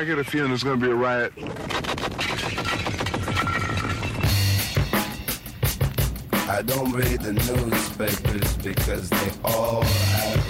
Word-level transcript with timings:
I 0.00 0.04
get 0.04 0.18
a 0.18 0.24
feeling 0.24 0.48
there's 0.48 0.62
going 0.62 0.80
to 0.80 0.86
be 0.86 0.90
a 0.90 0.94
riot. 0.94 1.30
I 6.48 6.62
don't 6.62 6.90
read 6.92 7.20
the 7.20 7.34
newspapers 7.34 8.56
because 8.56 9.10
they 9.10 9.30
all 9.44 9.82
have 9.82 10.40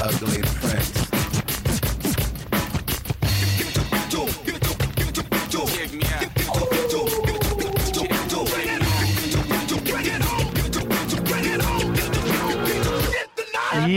ugly 0.00 0.42
prints. 0.42 1.01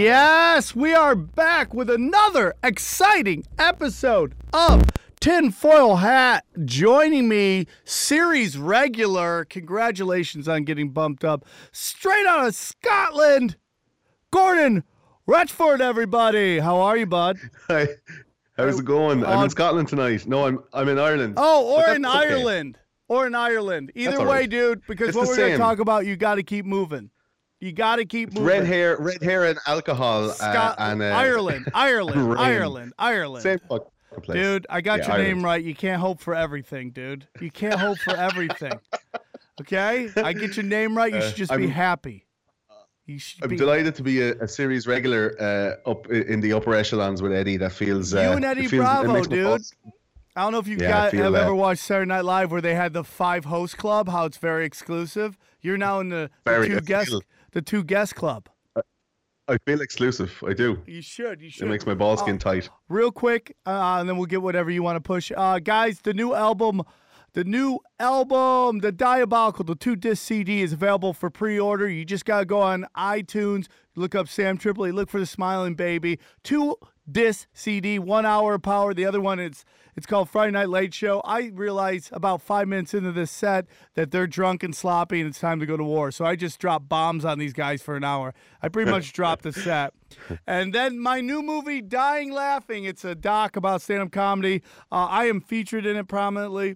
Yes, 0.06 0.76
we 0.76 0.94
are 0.94 1.16
back 1.16 1.74
with 1.74 1.90
another 1.90 2.54
exciting 2.62 3.44
episode 3.58 4.36
of 4.54 4.84
Tinfoil 5.20 5.96
Hat. 5.96 6.46
Joining 6.64 7.28
me, 7.28 7.66
series 7.86 8.56
regular. 8.56 9.46
Congratulations 9.46 10.48
on 10.48 10.64
getting 10.64 10.92
bumped 10.92 11.26
up 11.26 11.44
straight 11.72 12.28
out 12.28 12.46
of 12.46 12.54
Scotland. 12.54 13.56
Gordon 14.30 14.84
Retchford, 15.26 15.82
everybody. 15.82 16.60
How 16.60 16.82
are 16.82 16.98
you, 16.98 17.08
bud? 17.08 17.40
Hi. 17.68 17.88
How's 18.58 18.78
it 18.78 18.86
going? 18.86 19.26
I'm 19.26 19.46
in 19.46 19.50
Scotland 19.50 19.88
tonight. 19.88 20.28
No, 20.28 20.46
I'm 20.46 20.64
I'm 20.72 20.88
in 20.88 21.00
Ireland. 21.00 21.34
Oh, 21.36 21.78
or 21.78 21.96
in 21.96 22.06
okay. 22.06 22.16
Ireland. 22.16 22.78
Or 23.08 23.26
in 23.26 23.34
Ireland. 23.34 23.92
Either 23.96 24.20
all 24.20 24.26
way, 24.28 24.42
right. 24.42 24.50
dude, 24.52 24.84
because 24.88 25.08
It's 25.08 25.18
what 25.18 25.28
we're 25.30 25.38
going 25.38 25.54
to 25.54 25.58
talk 25.58 25.80
about, 25.80 26.06
you 26.06 26.16
got 26.16 26.36
to 26.36 26.44
keep 26.44 26.68
moving. 26.68 27.10
You 27.60 27.72
got 27.72 27.96
to 27.98 28.06
keep 28.06 28.30
moving. 28.34 28.44
Red 28.48 28.66
hair, 28.66 28.98
red 29.00 29.24
hair, 29.24 29.46
and 29.46 29.58
alcohol. 29.66 30.30
Scot- 30.30 30.78
uh, 30.80 30.84
and 30.84 31.02
uh, 31.02 31.06
Ireland, 31.06 31.70
Ireland. 31.74 32.38
Ireland, 32.38 32.94
Ireland. 33.00 33.44
Same 33.44 33.60
fucking 33.70 33.88
place. 34.24 34.36
Dude, 34.36 34.68
I 34.70 34.82
got 34.82 35.00
Yeah, 35.00 35.16
your 35.18 35.26
name 35.26 35.44
right. 35.44 35.64
You 35.64 35.74
can't 35.74 36.02
hope 36.02 36.20
for 36.20 36.36
everything, 36.36 36.92
dude. 36.92 37.28
You 37.40 37.50
can't 37.52 37.80
hope 37.80 37.98
for 38.00 38.16
everything. 38.16 38.74
Okay? 39.62 40.10
I 40.18 40.34
get 40.34 40.58
your 40.58 40.66
name 40.66 40.98
right. 40.98 41.14
You 41.14 41.20
Uh, 41.20 41.28
should 41.30 41.38
just 41.38 41.56
be 41.56 41.68
happy. 41.68 42.26
You 43.06 43.18
should 43.18 43.42
I'm 43.42 43.50
be. 43.52 43.56
delighted 43.56 43.96
to 43.96 44.04
be 44.04 44.22
a, 44.22 44.34
a 44.42 44.48
series 44.50 44.86
regular 44.86 45.34
uh, 45.40 45.90
up 45.90 46.12
in 46.12 46.42
the 46.42 46.52
upper 46.52 46.74
echelons 46.76 47.22
with 47.22 47.32
Eddie. 47.32 47.56
That 47.56 47.72
feels. 47.72 48.14
Uh, 48.14 48.20
You 48.20 48.30
and 48.32 48.44
Eddie 48.44 48.68
feels, 48.68 48.84
Bravo, 48.84 49.24
dude. 49.24 49.46
pulse- 49.46 49.72
I 50.36 50.42
don't 50.42 50.52
know 50.52 50.60
if 50.60 50.68
you 50.68 50.76
yeah, 50.78 50.90
got, 51.10 51.14
have 51.14 51.32
that. 51.32 51.44
ever 51.44 51.56
watched 51.56 51.84
Saturday 51.84 52.10
Night 52.10 52.26
Live 52.26 52.52
where 52.52 52.60
they 52.60 52.76
had 52.76 52.92
the 52.92 53.06
five 53.06 53.46
host 53.46 53.78
club, 53.78 54.10
how 54.10 54.26
it's 54.26 54.36
very 54.36 54.66
exclusive. 54.66 55.38
You're 55.62 55.78
now 55.78 56.02
in 56.02 56.10
the, 56.10 56.30
the 56.44 56.66
two 56.68 56.82
guest 56.82 57.08
feel- 57.12 57.22
the 57.56 57.62
two 57.64 57.84
guest 57.84 58.14
club. 58.14 58.48
I 59.48 59.58
feel 59.66 59.82
exclusive. 59.82 60.44
I 60.48 60.54
do. 60.54 60.82
You 60.88 61.02
should. 61.04 61.40
You 61.40 61.50
should. 61.52 61.68
It 61.68 61.70
makes 61.70 61.86
my 61.86 61.94
ball 61.94 62.18
skin 62.18 62.36
Oh. 62.36 62.38
tight. 62.40 62.70
real 62.90 63.12
quick, 63.12 63.56
uh, 63.68 63.98
and 64.00 64.10
then 64.10 64.18
we'll 64.18 64.26
get 64.26 64.42
whatever 64.42 64.70
you 64.72 64.82
want 64.84 64.96
to 64.98 65.02
push. 65.02 65.32
Uh, 65.38 65.60
guys, 65.60 66.02
the 66.02 66.14
new 66.16 66.34
album, 66.34 66.82
the 67.34 67.44
new 67.44 67.78
album, 68.00 68.80
the 68.80 68.92
Diabolical, 68.92 69.64
the 69.64 69.76
two 69.76 69.96
disc 69.96 70.24
CD 70.24 70.62
is 70.64 70.74
available 70.74 71.14
for 71.14 71.30
pre-order. 71.30 71.88
You 71.88 72.06
just 72.06 72.26
gotta 72.26 72.46
go 72.46 72.60
on 72.60 72.88
iTunes, 72.98 73.68
look 73.96 74.16
up 74.16 74.28
Sam 74.28 74.58
Tripoli, 74.58 74.92
look 74.92 75.10
for 75.10 75.20
the 75.20 75.26
Smiling 75.28 75.76
Baby. 75.76 76.18
Two 76.44 76.76
disc 77.12 77.48
CD, 77.54 78.00
one 78.00 78.26
hour 78.26 78.56
of 78.56 78.64
power. 78.64 78.96
The 78.96 79.06
other 79.06 79.22
one 79.22 79.40
it's 79.40 79.64
it's 79.96 80.06
called 80.06 80.30
Friday 80.30 80.52
Night 80.52 80.70
Late 80.70 80.94
Show. 80.94 81.22
I 81.24 81.52
realized 81.54 82.10
about 82.12 82.42
five 82.42 82.68
minutes 82.68 82.94
into 82.94 83.12
this 83.12 83.32
set 83.32 83.66
that 83.94 84.12
they're 84.12 84.28
drunk 84.28 84.62
and 84.64 84.76
sloppy 84.76 85.22
and 85.22 85.30
it's 85.30 85.40
time 85.40 85.60
to 85.60 85.66
go 85.66 85.78
to 85.78 85.84
war. 85.84 86.12
So 86.12 86.26
I 86.26 86.36
just 86.36 86.60
dropped 86.60 86.90
bombs 86.90 87.24
on 87.24 87.40
these 87.40 87.54
guys 87.54 87.82
for 87.82 87.96
an 87.96 88.04
hour. 88.04 88.34
I 88.62 88.68
pretty 88.68 88.92
much 88.92 89.14
dropped 89.14 89.44
the 89.44 89.54
set. 89.54 89.94
And 90.46 90.74
then 90.74 91.00
my 91.00 91.22
new 91.22 91.42
movie, 91.42 91.82
Dying 91.82 92.32
Laughing. 92.32 92.84
It's 92.84 93.06
a 93.06 93.16
doc 93.16 93.56
about 93.56 93.82
stand-up 93.82 94.12
comedy. 94.12 94.64
Uh, 94.92 95.08
I 95.10 95.26
am 95.26 95.40
featured 95.40 95.86
in 95.86 95.96
it 95.96 96.08
prominently. 96.08 96.76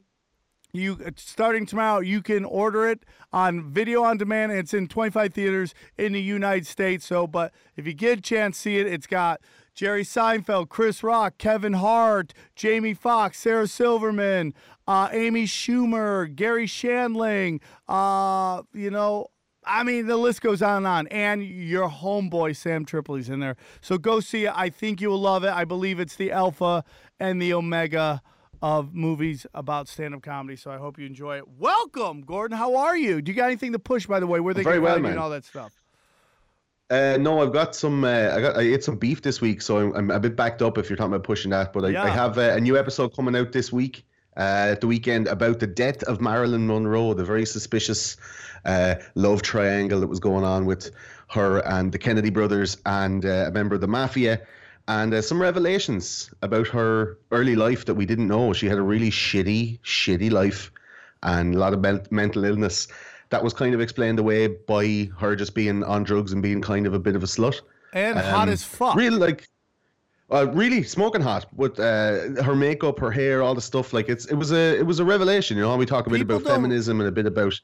You 0.72 1.00
starting 1.16 1.66
tomorrow, 1.66 2.00
you 2.00 2.22
can 2.22 2.46
order 2.46 2.88
it 2.88 3.04
on 3.34 3.72
video 3.74 4.04
on 4.04 4.18
demand. 4.18 4.52
And 4.52 4.60
it's 4.60 4.74
in 4.74 4.88
25 4.88 5.34
theaters 5.34 5.74
in 5.98 6.14
the 6.14 6.22
United 6.22 6.68
States. 6.68 7.06
So, 7.06 7.26
but 7.28 7.52
if 7.76 7.88
you 7.88 7.94
get 7.94 8.20
a 8.20 8.22
chance 8.22 8.58
see 8.60 8.78
it, 8.78 8.86
it's 8.88 9.08
got 9.08 9.42
Jerry 9.80 10.04
Seinfeld, 10.04 10.68
Chris 10.68 11.04
Rock, 11.04 11.38
Kevin 11.38 11.72
Hart, 11.72 12.34
Jamie 12.54 12.94
Foxx, 12.94 13.40
Sarah 13.40 13.66
Silverman, 13.66 14.54
uh, 14.90 15.08
Amy 15.14 15.46
Schumer, 15.46 16.36
Garry 16.36 16.68
Shandling. 16.68 17.62
Uh, 17.88 18.64
you 18.74 18.92
know, 18.92 19.28
I 19.64 19.84
mean, 19.84 20.06
the 20.06 20.18
list 20.18 20.42
goes 20.42 20.62
on 20.62 20.80
and 20.80 20.88
on. 20.88 21.08
And 21.08 21.46
your 21.46 21.90
homeboy, 21.90 22.58
Sam 22.58 22.86
Tripoli's 22.86 23.30
in 23.30 23.40
there. 23.40 23.56
So 23.80 23.98
go 23.98 24.20
see 24.20 24.48
it. 24.48 24.54
I 24.54 24.70
think 24.70 25.00
you 25.00 25.12
will 25.12 25.22
love 25.22 25.46
it. 25.46 25.54
I 25.54 25.64
believe 25.64 26.02
it's 26.02 26.18
the 26.18 26.34
alpha 26.34 26.84
and 27.18 27.42
the 27.42 27.54
omega 27.54 28.22
of 28.62 28.94
movies 28.94 29.48
about 29.54 29.88
stand 29.88 30.14
up 30.14 30.22
comedy. 30.24 30.58
So 30.58 30.72
I 30.72 30.78
hope 30.78 31.00
you 31.00 31.06
enjoy 31.06 31.38
it. 31.38 31.48
Welcome, 31.48 32.24
Gordon. 32.24 32.58
How 32.58 32.76
are 32.76 32.98
you? 32.98 33.22
Do 33.22 33.32
you 33.32 33.36
got 33.38 33.46
anything 33.46 33.72
to 33.72 33.80
push, 33.80 34.08
by 34.08 34.20
the 34.20 34.28
way? 34.28 34.42
Where 34.42 34.54
they 34.54 34.64
Very 34.64 34.76
can 34.76 34.84
well, 34.84 34.96
find 34.96 35.06
you 35.06 35.12
and 35.12 35.20
all 35.22 35.30
that 35.30 35.46
stuff? 35.46 35.79
Uh, 36.90 37.18
no, 37.20 37.42
I've 37.42 37.54
got 37.54 37.76
some. 37.76 38.04
Uh, 38.04 38.32
I 38.34 38.42
got. 38.42 38.58
I 38.58 38.62
ate 38.62 38.84
some 38.84 38.98
beef 38.98 39.22
this 39.22 39.42
week, 39.42 39.62
so 39.62 39.78
I'm, 39.78 39.94
I'm 39.96 40.12
a 40.12 40.20
bit 40.20 40.36
backed 40.36 40.62
up. 40.62 40.78
If 40.78 40.90
you're 40.90 40.98
talking 40.98 41.14
about 41.14 41.24
pushing 41.24 41.52
that, 41.52 41.72
but 41.72 41.86
I, 41.86 41.90
Yeah. 41.90 42.04
I 42.04 42.10
have 42.10 42.38
uh, 42.38 42.54
a 42.56 42.60
new 42.60 42.78
episode 42.78 43.16
coming 43.16 43.36
out 43.36 43.52
this 43.52 43.72
week, 43.72 44.06
uh, 44.36 44.70
at 44.72 44.82
the 44.82 44.88
weekend, 44.88 45.28
about 45.28 45.60
the 45.60 45.68
death 45.68 46.02
of 46.04 46.20
Marilyn 46.20 46.66
Monroe, 46.66 47.14
the 47.14 47.24
very 47.24 47.46
suspicious 47.46 48.18
uh, 48.66 48.96
love 49.14 49.44
triangle 49.44 50.00
that 50.00 50.08
was 50.08 50.20
going 50.20 50.44
on 50.44 50.66
with 50.66 50.92
her 51.30 51.60
and 51.60 51.92
the 51.92 52.00
Kennedy 52.00 52.32
brothers 52.32 52.78
and 52.88 53.24
uh, 53.24 53.46
a 53.48 53.52
member 53.52 53.76
of 53.76 53.82
the 53.82 53.88
mafia, 53.88 54.42
and 54.88 55.14
uh, 55.14 55.22
some 55.22 55.40
revelations 55.40 56.32
about 56.42 56.68
her 56.70 57.20
early 57.32 57.56
life 57.56 57.86
that 57.86 57.94
we 57.94 58.08
didn't 58.08 58.28
know. 58.28 58.52
She 58.54 58.66
had 58.68 58.80
a 58.80 58.82
really 58.82 59.12
shitty, 59.12 59.80
shitty 59.82 60.32
life, 60.32 60.72
and 61.22 61.54
a 61.54 61.60
lot 61.60 61.74
of 61.74 61.82
men- 61.82 62.08
mental 62.10 62.46
illness. 62.46 62.88
That 63.30 63.44
was 63.44 63.54
kind 63.54 63.76
of 63.76 63.82
explained 63.82 64.18
away 64.20 64.48
by 64.48 65.10
her 65.20 65.36
just 65.36 65.54
being 65.54 65.84
on 65.84 66.04
drugs 66.04 66.34
and 66.34 66.42
being 66.42 66.62
kind 66.62 66.88
of 66.88 66.94
a 66.94 67.00
bit 67.00 67.16
of 67.16 67.24
a 67.24 67.28
slut. 67.28 67.62
And 67.94 68.18
hot 68.18 68.48
Um, 68.48 68.54
as 68.54 68.64
fuck. 68.64 68.96
Real 68.96 69.14
like, 69.14 69.48
uh, 70.32 70.48
really 70.52 70.84
smoking 70.84 71.22
hot 71.22 71.46
with 71.56 71.80
uh, 71.80 72.42
her 72.44 72.56
makeup, 72.56 73.00
her 73.00 73.12
hair, 73.12 73.42
all 73.42 73.54
the 73.56 73.62
stuff. 73.62 73.94
Like 73.94 74.10
it's 74.10 74.26
it 74.26 74.36
was 74.36 74.52
a 74.52 74.78
it 74.80 74.86
was 74.86 75.00
a 75.00 75.06
revelation. 75.06 75.58
You 75.58 75.64
know, 75.64 75.76
we 75.78 75.86
talk 75.86 76.08
a 76.08 76.10
bit 76.10 76.18
People 76.20 76.38
about 76.38 76.48
don't- 76.48 76.56
feminism 76.58 77.00
and 77.02 77.10
a 77.10 77.12
bit 77.12 77.26
about 77.28 77.60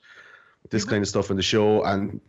this 0.69 0.83
kind 0.85 1.01
of 1.01 1.07
stuff 1.07 1.29
in 1.31 1.37
the 1.37 1.43
show, 1.43 1.83
and 1.83 2.19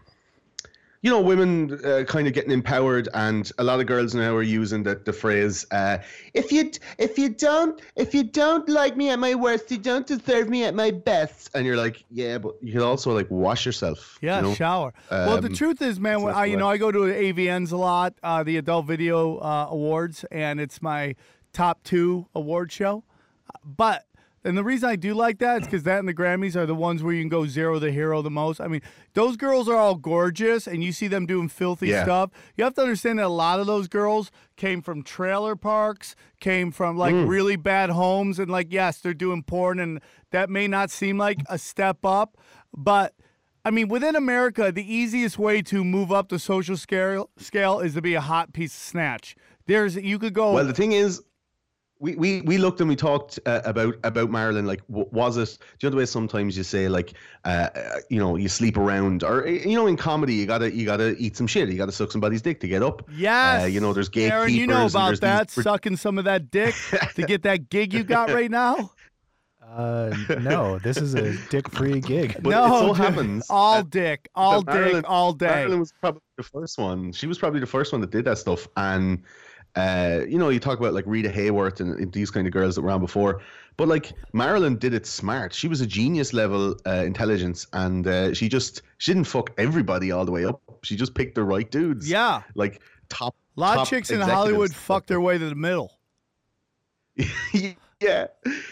you 1.06 1.12
know, 1.12 1.20
women 1.20 1.78
uh, 1.84 2.02
kind 2.02 2.26
of 2.26 2.34
getting 2.34 2.50
empowered, 2.50 3.08
and 3.14 3.52
a 3.58 3.62
lot 3.64 3.78
of 3.78 3.86
girls 3.86 4.12
now 4.12 4.34
are 4.34 4.42
using 4.42 4.82
the, 4.82 4.96
the 4.96 5.12
phrase, 5.12 5.64
uh, 5.70 5.98
"If 6.34 6.50
you 6.50 6.72
if 6.98 7.16
you 7.16 7.28
don't 7.28 7.80
if 7.94 8.12
you 8.12 8.24
don't 8.24 8.68
like 8.68 8.96
me 8.96 9.10
at 9.10 9.20
my 9.20 9.36
worst, 9.36 9.70
you 9.70 9.78
don't 9.78 10.04
deserve 10.04 10.48
me 10.48 10.64
at 10.64 10.74
my 10.74 10.90
best." 10.90 11.50
And 11.54 11.64
you're 11.64 11.76
like, 11.76 12.02
yeah, 12.10 12.38
but 12.38 12.54
you 12.60 12.72
can 12.72 12.80
also 12.82 13.14
like 13.14 13.30
wash 13.30 13.64
yourself. 13.64 14.18
you 14.20 14.30
Yeah, 14.30 14.40
know? 14.40 14.54
shower. 14.54 14.92
well, 15.08 15.40
the 15.40 15.46
Um, 15.46 15.54
truth 15.54 15.80
is, 15.80 16.00
man, 16.00 16.22
when 16.22 16.34
I, 16.34 16.46
you 16.46 16.56
know. 16.56 16.66
I 16.66 16.76
go 16.76 16.90
to 16.90 16.98
AVNs 16.98 17.70
a 17.70 17.76
lot, 17.76 18.14
uh, 18.24 18.42
the 18.42 18.56
Adult 18.56 18.86
Video 18.86 19.36
uh, 19.38 19.68
Awards, 19.70 20.24
and 20.32 20.58
it's 20.58 20.82
my 20.82 21.14
top 21.52 21.84
two 21.84 22.26
award 22.34 22.72
show. 22.72 23.04
But 23.64 24.06
and 24.46 24.56
the 24.56 24.64
reason 24.64 24.88
I 24.88 24.96
do 24.96 25.12
like 25.12 25.38
that 25.38 25.62
is 25.62 25.66
because 25.66 25.82
that 25.82 25.98
and 25.98 26.08
the 26.08 26.14
Grammys 26.14 26.56
are 26.56 26.64
the 26.66 26.74
ones 26.74 27.02
where 27.02 27.12
you 27.12 27.20
can 27.20 27.28
go 27.28 27.46
zero 27.46 27.78
the 27.78 27.90
hero 27.90 28.22
the 28.22 28.30
most. 28.30 28.60
I 28.60 28.68
mean, 28.68 28.80
those 29.14 29.36
girls 29.36 29.68
are 29.68 29.76
all 29.76 29.94
gorgeous, 29.96 30.66
and 30.66 30.82
you 30.82 30.92
see 30.92 31.08
them 31.08 31.26
doing 31.26 31.48
filthy 31.48 31.88
Yeah. 31.88 32.04
stuff. 32.04 32.30
You 32.56 32.64
have 32.64 32.74
to 32.74 32.82
understand 32.82 33.18
that 33.18 33.26
a 33.26 33.28
lot 33.28 33.60
of 33.60 33.66
those 33.66 33.88
girls 33.88 34.30
came 34.56 34.80
from 34.80 35.02
trailer 35.02 35.56
parks, 35.56 36.14
came 36.40 36.70
from 36.70 36.96
like 36.96 37.14
Mm. 37.14 37.28
really 37.28 37.56
bad 37.56 37.90
homes, 37.90 38.38
and 38.38 38.50
like 38.50 38.68
yes, 38.72 39.00
they're 39.00 39.12
doing 39.14 39.42
porn, 39.42 39.78
and 39.78 40.00
that 40.30 40.48
may 40.48 40.66
not 40.68 40.90
seem 40.90 41.18
like 41.18 41.40
a 41.48 41.58
step 41.58 42.04
up, 42.04 42.36
but 42.76 43.14
I 43.64 43.72
mean, 43.72 43.88
within 43.88 44.14
America, 44.14 44.70
the 44.70 44.94
easiest 44.94 45.40
way 45.40 45.60
to 45.62 45.82
move 45.84 46.12
up 46.12 46.28
the 46.28 46.38
social 46.38 46.76
scale 46.76 47.30
scale 47.36 47.80
is 47.80 47.94
to 47.94 48.00
be 48.00 48.14
a 48.14 48.20
hot 48.20 48.52
piece 48.52 48.72
of 48.72 48.80
snatch. 48.80 49.34
There's 49.66 49.96
you 49.96 50.20
could 50.20 50.34
go. 50.34 50.52
Well, 50.52 50.64
the 50.64 50.72
thing 50.72 50.92
is, 50.92 51.20
we, 51.98 52.14
we, 52.16 52.40
we 52.42 52.58
looked 52.58 52.80
and 52.80 52.88
we 52.88 52.96
talked 52.96 53.38
uh, 53.46 53.62
about 53.64 53.94
about 54.04 54.30
Marilyn. 54.30 54.66
Like, 54.66 54.86
w- 54.88 55.08
was 55.12 55.36
it? 55.38 55.56
Do 55.78 55.86
you 55.86 55.86
know 55.86 55.90
the 55.92 55.96
way 55.96 56.06
sometimes 56.06 56.56
you 56.56 56.62
say 56.62 56.88
like, 56.88 57.14
uh, 57.44 57.68
uh, 57.74 57.96
you 58.10 58.18
know, 58.18 58.36
you 58.36 58.48
sleep 58.48 58.76
around, 58.76 59.22
or 59.24 59.46
you 59.48 59.74
know, 59.74 59.86
in 59.86 59.96
comedy, 59.96 60.34
you 60.34 60.44
gotta 60.46 60.74
you 60.74 60.84
gotta 60.84 61.16
eat 61.16 61.36
some 61.36 61.46
shit. 61.46 61.68
You 61.70 61.76
gotta 61.76 61.92
suck 61.92 62.12
somebody's 62.12 62.42
dick 62.42 62.60
to 62.60 62.68
get 62.68 62.82
up. 62.82 63.08
yes, 63.12 63.62
uh, 63.62 63.66
you 63.66 63.80
know, 63.80 63.92
there's 63.94 64.08
gatekeepers. 64.10 64.40
Aaron, 64.42 64.54
you 64.54 64.66
know 64.66 64.86
about 64.86 65.20
that, 65.20 65.48
these- 65.48 65.64
sucking 65.64 65.96
some 65.96 66.18
of 66.18 66.24
that 66.26 66.50
dick 66.50 66.74
to 67.14 67.22
get 67.22 67.42
that 67.44 67.70
gig 67.70 67.94
you 67.94 68.04
got 68.04 68.30
right 68.30 68.50
now. 68.50 68.90
Uh, 69.68 70.14
no, 70.42 70.78
this 70.78 70.96
is 70.96 71.14
a 71.14 71.36
dick-free 71.50 72.00
gig. 72.12 72.34
But 72.40 72.50
no, 72.50 72.64
it 72.64 72.68
so 72.86 72.92
happens 72.94 73.46
all 73.50 73.82
dick, 73.82 74.28
all 74.34 74.62
that 74.62 74.72
Marilyn- 74.72 74.94
dick, 75.02 75.10
all 75.10 75.32
day. 75.32 75.46
Marilyn 75.48 75.80
was 75.80 75.92
probably 76.00 76.20
the 76.36 76.44
first 76.44 76.78
one. 76.78 77.10
She 77.12 77.26
was 77.26 77.36
probably 77.36 77.58
the 77.60 77.66
first 77.66 77.90
one 77.92 78.00
that 78.00 78.10
did 78.10 78.24
that 78.26 78.38
stuff. 78.38 78.68
And 78.76 79.22
uh, 79.76 80.24
you 80.26 80.38
know, 80.38 80.48
you 80.48 80.58
talk 80.58 80.78
about 80.78 80.94
like 80.94 81.04
Rita 81.06 81.28
Hayworth 81.28 81.80
and, 81.80 81.94
and 81.98 82.12
these 82.12 82.30
kind 82.30 82.46
of 82.46 82.52
girls 82.52 82.74
that 82.74 82.82
were 82.82 82.90
on 82.90 83.00
before, 83.00 83.42
but 83.76 83.88
like 83.88 84.12
Marilyn 84.32 84.76
did 84.76 84.94
it 84.94 85.06
smart. 85.06 85.52
She 85.52 85.68
was 85.68 85.82
a 85.82 85.86
genius 85.86 86.32
level 86.32 86.76
uh, 86.86 87.04
intelligence, 87.04 87.66
and 87.74 88.06
uh, 88.06 88.32
she 88.32 88.48
just 88.48 88.82
she 88.98 89.12
didn't 89.12 89.26
fuck 89.26 89.50
everybody 89.58 90.10
all 90.10 90.24
the 90.24 90.32
way 90.32 90.46
up. 90.46 90.62
She 90.82 90.96
just 90.96 91.14
picked 91.14 91.34
the 91.34 91.44
right 91.44 91.70
dudes. 91.70 92.08
yeah, 92.08 92.42
like 92.54 92.80
top. 93.10 93.36
a 93.56 93.60
lot 93.60 93.78
of 93.78 93.88
chicks 93.88 94.10
in. 94.10 94.20
Hollywood 94.20 94.74
fuck 94.74 95.06
their 95.06 95.20
way 95.20 95.36
to 95.36 95.48
the 95.48 95.54
middle. 95.54 95.92
yeah. 98.06 98.26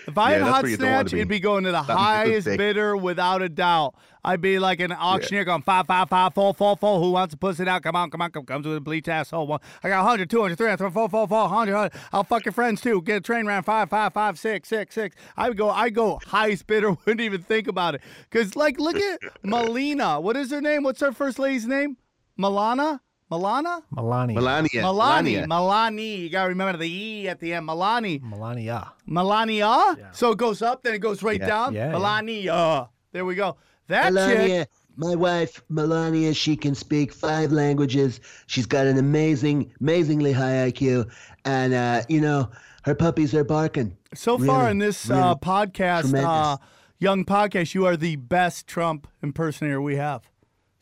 If 0.07 0.17
I 0.19 0.33
Yeah, 0.33 0.39
had 0.39 0.43
hot 0.53 0.67
snatch, 0.67 1.13
it'd 1.13 1.29
be. 1.29 1.41
going 1.41 1.65
to 1.65 1.73
the 1.73 1.83
good 1.83 1.93
highest 1.97 2.47
bidder 2.47 2.97
without 2.97 3.43
a 3.43 3.49
doubt. 3.49 3.95
I'd 4.27 4.41
be 4.41 4.59
like 4.59 4.81
an 4.81 4.91
auctioneer 4.93 5.45
going 5.45 5.61
five, 5.63 5.87
five, 5.87 6.09
five, 6.09 6.33
four, 6.33 6.55
four, 6.55 6.77
four. 6.79 6.99
Who 7.01 7.11
wants 7.11 7.33
to 7.35 7.39
puss 7.39 7.61
it 7.61 7.69
out? 7.69 7.83
Come 7.83 7.95
on, 7.95 8.11
come 8.11 8.23
on, 8.23 8.31
come, 8.31 8.47
come 8.47 8.63
to 8.63 8.71
the 8.71 8.81
bleach 8.81 9.07
asshole. 9.07 9.47
One. 9.47 9.61
I 9.83 9.89
got 9.89 10.03
100, 10.05 10.31
200, 10.31 10.57
300, 10.57 10.91
4, 10.91 11.09
4, 11.09 11.29
4, 11.29 11.39
100, 11.43 11.73
100. 11.75 11.93
I'll 12.13 12.25
fuck 12.25 12.47
your 12.47 12.53
friends 12.53 12.81
too. 12.81 13.03
Get 13.03 13.17
a 13.17 13.21
train 13.21 13.45
round 13.45 13.67
five, 13.67 13.91
five, 13.91 14.15
five, 14.15 14.39
six, 14.39 14.69
six, 14.69 14.95
six. 14.95 15.15
I 15.37 15.49
would 15.49 15.59
go, 15.59 15.69
I 15.69 15.91
go 15.91 16.21
highest 16.27 16.67
bidder. 16.67 16.91
Wouldn't 17.05 17.21
even 17.21 17.43
think 17.43 17.69
about 17.69 17.97
it. 17.97 18.01
Cause 18.31 18.57
like, 18.57 18.79
look 18.81 18.97
at 18.97 19.21
Melina. 19.43 20.21
What 20.21 20.37
is 20.39 20.51
her 20.53 20.61
name? 20.63 20.85
What's 20.85 21.01
her 21.01 21.13
first 21.13 21.39
lady's 21.39 21.67
name? 21.67 21.99
Milana. 22.39 23.01
Milana. 23.39 23.83
Melania. 23.91 24.35
Melania. 24.35 24.83
Milani. 24.83 25.47
Melania. 25.49 26.17
You 26.19 26.31
gotta 26.31 26.49
remember 26.49 26.79
the 26.79 26.91
e 26.91 27.29
at 27.29 27.41
the 27.41 27.53
end. 27.55 27.69
Milani. 27.69 28.23
Melania. 28.23 28.93
Melania. 29.07 29.97
So 30.13 30.33
it 30.33 30.39
goes 30.39 30.63
up, 30.63 30.83
then 30.83 30.95
it 30.95 30.99
goes 31.01 31.23
right 31.23 31.41
Yeah. 31.41 31.47
down. 31.47 31.75
Yeah, 31.75 31.87
yeah. 31.87 31.93
Melania. 31.93 32.89
There 33.13 33.25
we 33.25 33.35
go. 33.35 33.57
That 33.89 34.13
chick. 34.15 34.69
My 34.97 35.17
wife, 35.17 35.61
Melania, 35.69 36.33
she 36.35 36.57
can 36.57 36.77
speak 36.77 37.13
five 37.13 37.51
languages. 37.51 38.21
She's 38.47 38.65
got 38.67 38.87
an 38.87 38.97
amazing, 38.97 39.73
amazingly 39.81 40.31
high 40.33 40.71
IQ. 40.71 41.11
And, 41.45 41.75
uh, 41.75 42.03
you 42.09 42.21
know, 42.21 42.49
her 42.85 42.95
puppies 42.95 43.35
are 43.35 43.43
barking. 43.43 43.97
So 44.15 44.39
far 44.39 44.71
in 44.71 44.79
this 44.79 45.09
really 45.09 45.21
uh, 45.21 45.35
podcast, 45.35 46.15
uh, 46.15 46.59
young 47.01 47.25
podcast, 47.25 47.75
you 47.75 47.87
are 47.87 47.97
the 47.97 48.15
best 48.15 48.69
Trump 48.69 49.09
impersonator 49.21 49.83
we 49.83 49.97
have. 49.97 50.23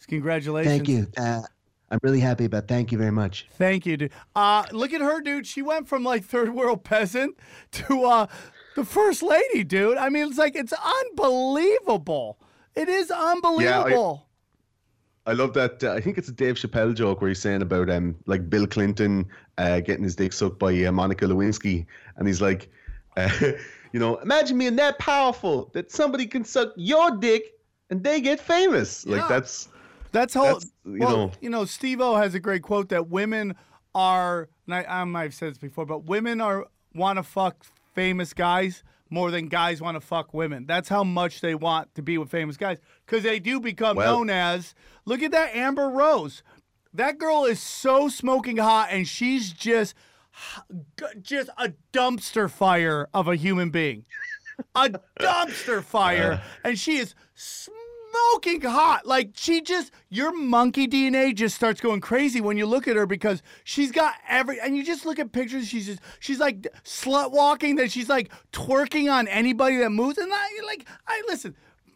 Congratulations. 0.08 0.74
Thank 0.76 0.88
you. 0.88 1.06
I'm 1.92 1.98
really 2.02 2.20
happy 2.20 2.46
about 2.46 2.68
Thank 2.68 2.90
you 2.90 2.96
very 2.96 3.10
much. 3.10 3.46
Thank 3.52 3.84
you, 3.84 3.98
dude. 3.98 4.12
Uh, 4.34 4.64
look 4.72 4.94
at 4.94 5.02
her, 5.02 5.20
dude. 5.20 5.46
She 5.46 5.60
went 5.60 5.86
from 5.86 6.02
like 6.02 6.24
third 6.24 6.54
world 6.54 6.84
peasant 6.84 7.38
to 7.72 8.04
uh, 8.04 8.26
the 8.76 8.84
first 8.84 9.22
lady, 9.22 9.62
dude. 9.62 9.98
I 9.98 10.08
mean, 10.08 10.28
it's 10.28 10.38
like 10.38 10.56
it's 10.56 10.72
unbelievable. 10.72 12.38
It 12.74 12.88
is 12.88 13.10
unbelievable. 13.10 14.26
Yeah, 15.26 15.30
I 15.30 15.34
love 15.34 15.52
that. 15.52 15.84
Uh, 15.84 15.92
I 15.92 16.00
think 16.00 16.16
it's 16.16 16.28
a 16.28 16.32
Dave 16.32 16.54
Chappelle 16.54 16.94
joke 16.94 17.20
where 17.20 17.28
he's 17.28 17.42
saying 17.42 17.60
about 17.60 17.90
um 17.90 18.16
like 18.24 18.48
Bill 18.48 18.66
Clinton 18.66 19.28
uh, 19.58 19.80
getting 19.80 20.04
his 20.04 20.16
dick 20.16 20.32
sucked 20.32 20.58
by 20.58 20.72
uh, 20.84 20.92
Monica 20.92 21.26
Lewinsky, 21.26 21.84
and 22.16 22.26
he's 22.26 22.40
like, 22.40 22.70
uh, 23.18 23.28
you 23.92 24.00
know, 24.00 24.16
imagine 24.16 24.56
being 24.56 24.76
that 24.76 24.98
powerful 24.98 25.70
that 25.74 25.92
somebody 25.92 26.26
can 26.26 26.42
suck 26.42 26.72
your 26.74 27.10
dick 27.18 27.52
and 27.90 28.02
they 28.02 28.22
get 28.22 28.40
famous. 28.40 29.04
Yeah. 29.06 29.16
Like 29.18 29.28
that's 29.28 29.68
That's 30.12 30.34
how 30.34 30.44
That's, 30.54 30.72
you 30.84 30.98
well, 31.00 31.16
know- 31.16 31.32
you 31.40 31.50
know. 31.50 31.64
Steve-O 31.64 32.16
has 32.16 32.34
a 32.34 32.40
great 32.40 32.62
quote 32.62 32.90
that 32.90 33.08
women 33.08 33.54
are. 33.94 34.48
And 34.66 34.74
I, 34.74 34.84
I 34.84 35.04
might 35.04 35.22
have 35.24 35.34
said 35.34 35.50
this 35.50 35.58
before, 35.58 35.86
but 35.86 36.04
women 36.04 36.40
are 36.40 36.66
want 36.94 37.18
to 37.18 37.22
fuck 37.22 37.64
famous 37.94 38.32
guys 38.32 38.84
more 39.10 39.30
than 39.30 39.46
guys 39.48 39.82
want 39.82 39.96
to 39.96 40.00
fuck 40.00 40.32
women. 40.32 40.64
That's 40.66 40.88
how 40.88 41.04
much 41.04 41.40
they 41.40 41.54
want 41.54 41.94
to 41.96 42.02
be 42.02 42.16
with 42.16 42.30
famous 42.30 42.56
guys 42.56 42.78
because 43.04 43.22
they 43.22 43.38
do 43.38 43.60
become 43.60 43.96
Well- 43.96 44.18
known 44.18 44.30
as. 44.30 44.74
Look 45.04 45.22
at 45.22 45.32
that 45.32 45.54
Amber 45.54 45.88
Rose. 45.88 46.42
That 46.94 47.18
girl 47.18 47.44
is 47.44 47.58
so 47.60 48.08
smoking 48.08 48.58
hot, 48.58 48.88
and 48.90 49.08
she's 49.08 49.52
just, 49.52 49.94
just 51.22 51.48
a 51.58 51.72
dumpster 51.92 52.50
fire 52.50 53.08
of 53.14 53.28
a 53.28 53.36
human 53.36 53.70
being 53.70 54.04
a 54.74 54.90
dumpster 55.18 55.82
fire, 55.82 56.32
uh. 56.34 56.68
and 56.68 56.78
she 56.78 56.98
is 56.98 57.14
smoking 57.34 57.81
hot. 58.62 59.06
Like 59.06 59.30
she 59.34 59.60
just, 59.60 59.92
your 60.08 60.32
monkey 60.32 60.86
DNA 60.86 61.34
just 61.34 61.54
starts 61.54 61.80
going 61.80 62.00
crazy 62.00 62.40
when 62.40 62.56
you 62.56 62.66
look 62.66 62.88
at 62.88 62.96
her 62.96 63.06
because 63.06 63.42
she's 63.64 63.92
got 63.92 64.14
every. 64.28 64.60
And 64.60 64.76
you 64.76 64.84
just 64.84 65.06
look 65.06 65.18
at 65.18 65.32
pictures. 65.32 65.68
She's 65.68 65.86
just, 65.86 66.00
she's 66.20 66.38
like 66.38 66.66
slut 66.84 67.30
walking. 67.30 67.76
That 67.76 67.90
she's 67.90 68.08
like 68.08 68.32
twerking 68.52 69.12
on 69.12 69.28
anybody 69.28 69.76
that 69.78 69.90
moves. 69.90 70.18
And 70.18 70.32
I 70.32 70.48
like, 70.66 70.86
I 71.06 71.22
listen. 71.28 71.54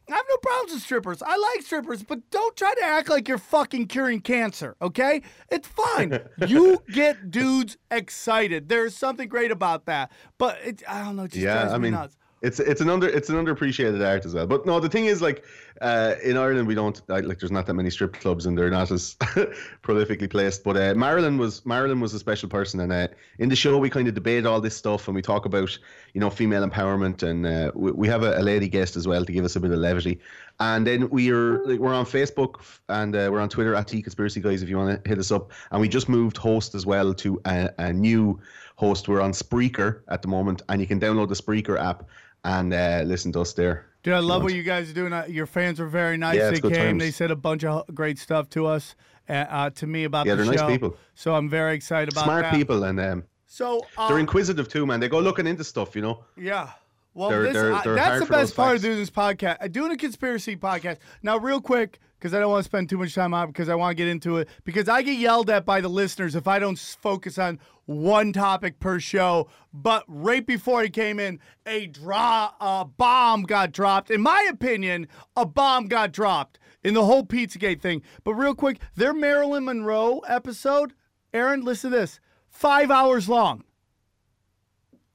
I 0.09 0.15
have 0.15 0.25
no 0.29 0.37
problems 0.37 0.73
with 0.73 0.83
strippers. 0.85 1.21
I 1.21 1.37
like 1.37 1.63
strippers, 1.63 2.05
but 2.05 2.31
don't 2.31 2.55
try 2.55 2.73
to 2.75 2.85
act 2.85 3.09
like 3.09 3.27
you're 3.27 3.39
fucking 3.39 3.89
curing 3.89 4.21
cancer, 4.21 4.77
okay? 4.81 5.21
It's 5.51 5.67
fine. 5.67 6.21
you 6.47 6.81
get 6.93 7.33
dudes 7.33 7.77
excited. 7.91 8.69
There's 8.69 8.97
something 8.97 9.29
great 9.29 9.51
about 9.51 9.87
that. 9.87 10.13
But 10.39 10.59
it, 10.65 10.83
I 10.87 11.03
don't 11.03 11.17
know, 11.17 11.25
it 11.25 11.33
just 11.33 11.43
yeah. 11.43 11.55
drives 11.55 11.73
I 11.73 11.79
me 11.79 11.83
mean, 11.83 11.95
nuts. 11.95 12.17
It's 12.47 12.61
it's 12.61 12.81
an 12.81 12.89
under 12.89 13.09
it's 13.09 13.29
an 13.29 13.35
underappreciated 13.35 14.07
art 14.07 14.25
as 14.25 14.33
well. 14.33 14.47
But 14.47 14.65
no, 14.67 14.79
the 14.79 14.89
thing 14.89 15.07
is 15.07 15.21
like 15.21 15.45
uh, 15.81 16.15
in 16.23 16.37
Ireland 16.37 16.69
we 16.69 16.77
don't 16.77 17.01
like, 17.09 17.41
there's 17.41 17.51
not 17.51 17.67
that 17.67 17.75
many 17.75 17.91
strip 17.91 18.13
clubs 18.15 18.47
and 18.47 18.57
they're 18.57 18.71
not 18.71 18.93
as 18.93 19.17
prolifically 19.83 20.31
placed. 20.31 20.63
But 20.63 20.77
uh, 20.77 20.95
Marilyn 20.95 21.39
was 21.39 21.67
Marilyn 21.67 21.99
was 21.99 22.15
a 22.15 22.21
special 22.21 22.49
person, 22.49 22.79
and 22.79 22.93
uh, 22.93 23.09
in 23.41 23.49
the 23.49 23.57
show 23.57 23.77
we 23.79 23.91
kind 23.91 24.07
of 24.07 24.15
debate 24.15 24.47
all 24.47 24.61
this 24.61 24.77
stuff 24.77 25.09
and 25.09 25.15
we 25.17 25.23
talk 25.23 25.45
about 25.45 25.77
you 26.15 26.21
know 26.21 26.31
female 26.31 26.67
empowerment, 26.67 27.25
and 27.25 27.47
uh, 27.47 27.73
we, 27.75 27.91
we 27.91 28.09
have 28.09 28.23
a, 28.23 28.39
a 28.39 28.43
lady 28.43 28.69
guest 28.69 28.95
as 28.95 29.09
well 29.09 29.25
to 29.25 29.33
give 29.33 29.45
us 29.45 29.57
a 29.57 29.61
bit 29.61 29.73
of 29.73 29.79
levity. 29.79 30.21
And 30.61 30.87
then 30.87 31.11
we 31.11 31.31
are 31.33 31.65
like, 31.67 31.81
we're 31.81 31.93
on 31.93 32.07
Facebook 32.07 32.65
and 32.89 33.15
uh, 33.15 33.29
we're 33.31 33.41
on 33.41 33.49
Twitter 33.49 33.75
at 33.75 33.89
T 33.89 34.01
Conspiracy 34.01 34.41
Guys 34.41 34.63
if 34.63 34.69
you 34.69 34.79
want 34.79 35.03
to 35.03 35.09
hit 35.09 35.19
us 35.19 35.31
up. 35.31 35.51
And 35.71 35.81
we 35.81 35.89
just 35.89 36.09
moved 36.09 36.37
host 36.37 36.75
as 36.75 36.87
well 36.87 37.13
to 37.13 37.41
a, 37.45 37.69
a 37.79 37.93
new 37.93 38.41
host. 38.77 39.09
We're 39.09 39.21
on 39.21 39.33
Spreaker 39.33 40.01
at 40.09 40.23
the 40.23 40.29
moment, 40.29 40.63
and 40.69 40.81
you 40.81 40.87
can 40.87 41.01
download 41.01 41.29
the 41.29 41.35
Spreaker 41.35 41.79
app 41.79 42.09
and 42.47 42.73
uh, 42.73 43.03
listen 43.05 43.33
to 43.33 43.41
us 43.41 43.53
there. 43.53 43.87
Dude, 44.03 44.15
I 44.15 44.21
love 44.21 44.43
what 44.45 44.55
you 44.55 44.63
guys 44.63 44.89
are 44.89 44.95
doing. 44.95 45.13
Uh, 45.13 45.27
Your 45.29 45.47
fans 45.47 45.81
were 45.81 45.89
very 45.89 46.17
nice. 46.17 46.37
Yeah, 46.37 46.51
they 46.51 46.61
came. 46.61 46.73
times. 46.73 47.03
They 47.03 47.11
said 47.11 47.31
a 47.33 47.37
bunch 47.37 47.65
of 47.65 47.85
great 47.93 48.19
stuff 48.19 48.49
to 48.51 48.67
us, 48.67 48.95
uh, 49.29 49.33
uh, 49.33 49.71
to 49.71 49.87
me 49.87 50.05
about 50.05 50.27
Yeah, 50.27 50.37
the 50.37 50.45
they're 50.45 50.55
nice 50.55 50.71
people. 50.71 50.97
So 51.17 51.35
I'm 51.35 51.49
very 51.51 51.75
excited 51.75 52.13
about 52.15 52.25
Smart 52.25 52.43
that. 52.45 52.55
people, 52.55 52.85
and 52.85 53.01
um, 53.01 53.25
So 53.47 53.85
uh, 53.99 54.09
they're 54.09 54.21
inquisitive 54.21 54.69
too, 54.69 54.87
man. 54.87 55.01
They 55.01 55.09
go 55.09 55.19
looking 55.19 55.47
into 55.49 55.65
stuff, 55.65 55.97
you 55.97 56.03
know. 56.03 56.25
Yeah. 56.37 56.71
Well, 57.15 57.31
They're- 57.31 57.43
this, 57.43 57.53
they're- 57.55 57.81
they're 57.83 57.95
that's 57.97 58.21
the 58.21 58.27
best 58.31 58.55
part 58.55 58.77
of 58.77 58.83
doing 58.83 58.99
this 58.99 59.11
podcast. 59.11 59.73
Doing 59.73 59.91
a 59.91 59.97
conspiracy 59.97 60.55
podcast. 60.57 60.99
Now, 61.23 61.39
real 61.39 61.61
quick, 61.61 61.99
because 62.19 62.35
I 62.35 62.41
don't 62.41 62.51
want 62.51 62.65
to 62.65 62.69
spend 62.69 62.89
too 62.89 62.99
much 62.99 63.15
time 63.15 63.35
on 63.35 63.45
it, 63.45 63.47
because 63.49 63.69
I 63.69 63.75
want 63.75 63.91
to 63.91 63.95
get 63.95 64.09
into 64.09 64.39
it, 64.39 64.49
because 64.65 64.89
I 64.89 65.03
get 65.03 65.19
yelled 65.19 65.51
at 65.51 65.65
by 65.65 65.81
the 65.81 65.89
listeners 65.89 66.35
if 66.35 66.49
I 66.49 66.59
don't 66.59 66.79
focus 66.79 67.39
on 67.39 67.59
one 67.85 68.33
topic 68.33 68.81
per 68.81 68.99
show. 68.99 69.49
But 69.73 70.05
right 70.09 70.47
before 70.47 70.83
he 70.83 70.89
came 70.89 71.21
in, 71.21 71.41
a 71.67 71.87
draw, 71.87 72.53
a 72.61 72.85
bomb 72.85 73.43
got 73.43 73.73
dropped. 73.73 74.11
In 74.11 74.21
my 74.21 74.47
opinion, 74.51 75.09
a 75.37 75.47
bomb 75.47 75.89
got 75.89 76.13
dropped 76.13 76.59
in 76.83 76.95
the 76.95 77.05
whole 77.05 77.25
Pizzagate 77.25 77.81
thing. 77.81 78.03
But 78.25 78.35
real 78.35 78.55
quick, 78.55 78.79
their 78.95 79.13
Marilyn 79.13 79.65
Monroe 79.65 80.21
episode, 80.21 80.95
Aaron, 81.35 81.65
listen 81.65 81.91
to 81.91 81.97
this, 81.97 82.21
five 82.49 82.91
hours 82.91 83.29
long. 83.29 83.65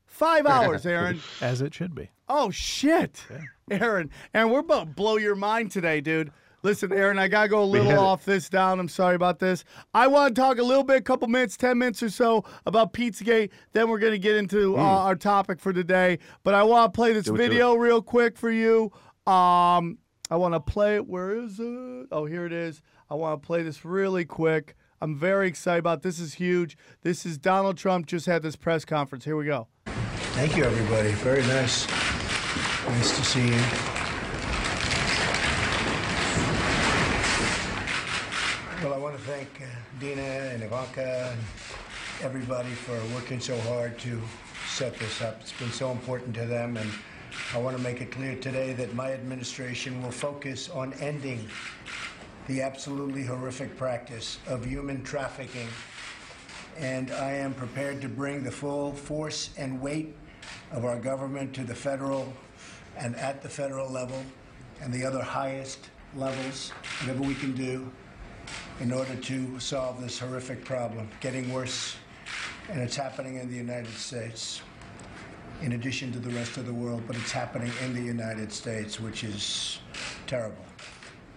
Five 0.06 0.46
hours, 0.48 0.86
Aaron. 0.86 1.22
As 1.42 1.62
it 1.62 1.74
should 1.74 1.96
be. 1.96 2.12
Oh 2.30 2.52
shit, 2.52 3.26
Aaron. 3.70 4.10
Aaron, 4.34 4.52
we're 4.52 4.60
about 4.60 4.88
to 4.88 4.94
blow 4.94 5.18
your 5.18 5.36
mind 5.36 5.72
today, 5.72 6.00
dude. 6.00 6.32
Listen, 6.64 6.92
Aaron, 6.94 7.18
I 7.18 7.28
gotta 7.28 7.50
go 7.50 7.64
a 7.64 7.66
little 7.66 7.98
off 7.98 8.24
this 8.26 8.48
down. 8.50 8.80
I'm 8.80 8.88
sorry 8.90 9.16
about 9.16 9.40
this. 9.40 9.64
I 9.94 10.08
want 10.08 10.36
to 10.36 10.42
talk 10.42 10.60
a 10.60 10.64
little 10.64 10.84
bit, 10.84 10.98
a 10.98 11.02
couple 11.02 11.28
minutes, 11.28 11.58
ten 11.58 11.78
minutes 11.78 12.04
or 12.04 12.10
so 12.10 12.46
about 12.66 12.94
Pizzagate. 12.94 13.50
Then 13.74 13.90
we're 13.90 14.00
gonna 14.00 14.18
get 14.18 14.36
into 14.36 14.78
uh, 14.78 14.82
our 14.82 15.16
topic 15.16 15.60
for 15.60 15.74
today. 15.74 16.20
But 16.44 16.54
I 16.54 16.64
want 16.64 16.94
to 16.94 16.96
play 16.96 17.14
this 17.14 17.28
Hmm. 17.28 17.36
Do 17.36 17.42
it, 17.42 17.48
video 17.50 17.74
real 17.76 18.02
quick 18.02 18.38
for 18.38 18.52
you. 18.52 18.92
Um, 19.26 19.98
I 20.30 20.36
want 20.36 20.54
to 20.54 20.60
play 20.60 20.96
it. 20.96 21.08
Where 21.08 21.32
is 21.36 21.60
it? 21.60 22.08
Oh, 22.12 22.26
here 22.26 22.46
it 22.46 22.54
is. 22.54 22.82
I 23.10 23.16
want 23.16 23.42
to 23.42 23.46
play 23.46 23.64
this 23.64 23.84
really 23.84 24.24
quick. 24.26 24.76
I'm 25.02 25.18
very 25.18 25.48
excited 25.48 25.80
about 25.80 26.04
this. 26.04 26.20
Is 26.20 26.36
huge. 26.36 26.78
This 27.02 27.26
is 27.26 27.38
Donald 27.40 27.78
Trump 27.78 28.06
just 28.06 28.28
had 28.28 28.44
this 28.44 28.56
press 28.56 28.86
conference. 28.86 29.26
Here 29.26 29.36
we 29.36 29.46
go. 29.46 29.68
Thank 30.36 30.56
you, 30.56 30.64
everybody. 30.64 31.10
Very 31.12 31.42
nice. 31.42 31.88
Nice 32.88 33.18
to 33.18 33.26
see 33.26 33.48
you. 33.48 33.62
Well, 38.84 38.94
I 38.96 38.98
want 38.98 39.16
to 39.16 39.22
thank 39.24 39.48
uh, 39.62 39.66
Dina 40.02 40.22
and 40.22 40.64
Ivanka 40.64 41.32
and 41.32 41.40
everybody 42.24 42.72
for 42.72 43.00
working 43.14 43.40
so 43.40 43.56
hard 43.62 44.00
to 44.00 44.20
set 44.68 44.98
this 44.98 45.22
up. 45.22 45.40
It's 45.42 45.54
been 45.54 45.72
so 45.72 45.92
important 45.92 46.34
to 46.38 46.46
them, 46.48 46.78
and 46.78 46.90
I 47.54 47.60
want 47.60 47.78
to 47.78 47.84
make 47.84 48.02
it 48.02 48.10
clear 48.10 48.36
today 48.36 48.74
that 48.74 48.96
my 48.96 49.14
administration 49.14 50.02
will 50.02 50.10
focus 50.10 50.72
on 50.72 50.94
ending 50.94 51.48
the 52.48 52.64
absolutely 52.64 53.24
horrific 53.24 53.78
practice 53.78 54.40
of 54.48 54.66
human 54.66 55.04
trafficking 55.04 55.68
and 56.78 57.12
I 57.12 57.34
am 57.34 57.54
prepared 57.54 58.02
to 58.02 58.10
bring 58.10 58.44
the 58.44 58.52
full 58.52 58.94
force 58.94 59.52
and 59.56 59.80
weight 59.80 60.16
of 60.72 60.84
our 60.84 60.98
government 60.98 61.54
to 61.56 61.64
the 61.64 61.76
federal 61.76 62.34
and 62.98 63.16
at 63.18 63.44
the 63.44 63.50
federal 63.50 63.88
level 63.88 64.24
and 64.82 64.92
the 64.92 65.06
other 65.06 65.22
highest 65.22 65.92
levels, 66.16 66.72
whatever 67.02 67.22
we 67.22 67.36
can 67.36 67.54
do 67.54 67.92
in 68.82 68.92
order 68.92 69.16
to 69.16 69.60
solve 69.60 70.02
this 70.02 70.18
horrific 70.18 70.66
problem, 70.66 71.08
getting 71.20 71.54
worse, 71.54 71.96
and 72.68 72.82
it's 72.82 72.96
happening 72.96 73.36
in 73.38 73.48
the 73.48 73.56
United 73.56 73.94
States. 73.94 74.64
In 75.62 75.74
addition 75.74 76.12
to 76.14 76.20
the 76.20 76.32
rest 76.32 76.58
of 76.58 76.66
the 76.66 76.74
world, 76.74 77.04
but 77.06 77.16
it's 77.16 77.32
happening 77.32 77.72
in 77.86 77.94
the 77.94 78.02
United 78.02 78.52
States, 78.52 79.00
which 79.00 79.24
is 79.24 79.78
terrible. 80.26 80.66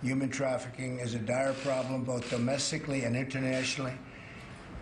Human 0.02 0.30
trafficking 0.30 1.00
is 1.00 1.12
a 1.12 1.18
dire 1.18 1.52
problem, 1.52 2.02
both 2.02 2.30
domestically 2.30 3.04
and 3.04 3.14
internationally 3.14 3.92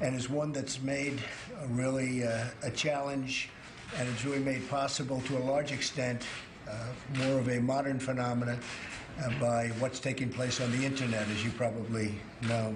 and 0.01 0.15
is 0.15 0.31
one 0.31 0.53
that's 0.53 0.81
made 0.83 1.21
a 1.63 1.67
really 1.69 2.25
uh, 2.25 2.45
a 2.63 2.71
challenge 2.71 3.51
and 3.99 4.09
it's 4.09 4.25
really 4.25 4.41
made 4.41 4.69
possible 4.69 5.21
to 5.27 5.37
a 5.37 5.45
large 5.45 5.71
extent 5.71 6.23
uh, 6.69 6.75
more 7.19 7.39
of 7.39 7.49
a 7.49 7.61
modern 7.61 7.99
phenomenon 7.99 8.59
by 9.41 9.69
what's 9.79 10.01
taking 10.01 10.29
place 10.29 10.61
on 10.61 10.71
the 10.73 10.85
internet, 10.85 11.29
as 11.29 11.45
you 11.45 11.51
probably 11.51 12.15
know. 12.43 12.75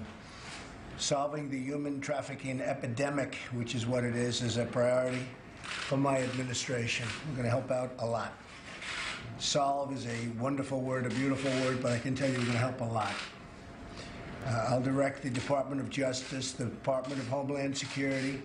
Solving 0.97 1.49
the 1.49 1.59
human 1.59 2.01
trafficking 2.01 2.61
epidemic, 2.61 3.35
which 3.53 3.75
is 3.75 3.85
what 3.85 4.03
it 4.03 4.15
is, 4.15 4.41
is 4.41 4.57
a 4.57 4.65
priority 4.65 5.25
for 5.61 5.97
my 5.97 6.21
administration. 6.21 7.07
We're 7.27 7.35
going 7.35 7.45
to 7.45 7.49
help 7.49 7.71
out 7.71 7.91
a 7.99 8.05
lot. 8.05 8.33
Solve 9.39 9.93
is 9.93 10.07
a 10.07 10.27
wonderful 10.39 10.81
word, 10.81 11.05
a 11.05 11.09
beautiful 11.09 11.51
word, 11.61 11.81
but 11.81 11.91
I 11.91 11.99
can 11.99 12.15
tell 12.15 12.27
you 12.27 12.37
we're 12.37 12.45
going 12.45 12.53
to 12.53 12.57
help 12.57 12.81
a 12.81 12.85
lot. 12.85 13.13
Uh, 14.45 14.67
I'll 14.69 14.81
direct 14.81 15.21
the 15.21 15.29
Department 15.29 15.81
of 15.81 15.89
Justice, 15.89 16.53
the 16.53 16.65
Department 16.65 17.19
of 17.19 17.27
Homeland 17.27 17.77
Security, 17.77 18.41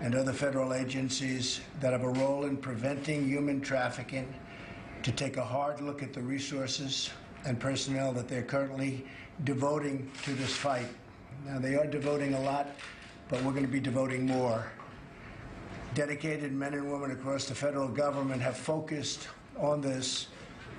and 0.00 0.14
other 0.14 0.32
federal 0.32 0.74
agencies 0.74 1.60
that 1.80 1.92
have 1.92 2.02
a 2.02 2.08
role 2.08 2.44
in 2.44 2.56
preventing 2.56 3.26
human 3.26 3.60
trafficking 3.60 4.32
to 5.02 5.12
take 5.12 5.36
a 5.36 5.44
hard 5.44 5.80
look 5.80 6.02
at 6.02 6.12
the 6.12 6.20
resources 6.20 7.10
and 7.46 7.58
personnel 7.58 8.12
that 8.12 8.28
they're 8.28 8.42
currently 8.42 9.06
devoting 9.44 10.10
to 10.24 10.34
this 10.34 10.52
fight. 10.52 10.86
Now, 11.46 11.58
they 11.58 11.76
are 11.76 11.86
devoting 11.86 12.34
a 12.34 12.40
lot, 12.40 12.68
but 13.28 13.42
we're 13.42 13.52
going 13.52 13.64
to 13.64 13.72
be 13.72 13.80
devoting 13.80 14.26
more. 14.26 14.66
Dedicated 15.94 16.52
men 16.52 16.74
and 16.74 16.90
women 16.90 17.12
across 17.12 17.46
the 17.46 17.54
federal 17.54 17.88
government 17.88 18.42
have 18.42 18.56
focused 18.56 19.28
on 19.58 19.80
this 19.80 20.26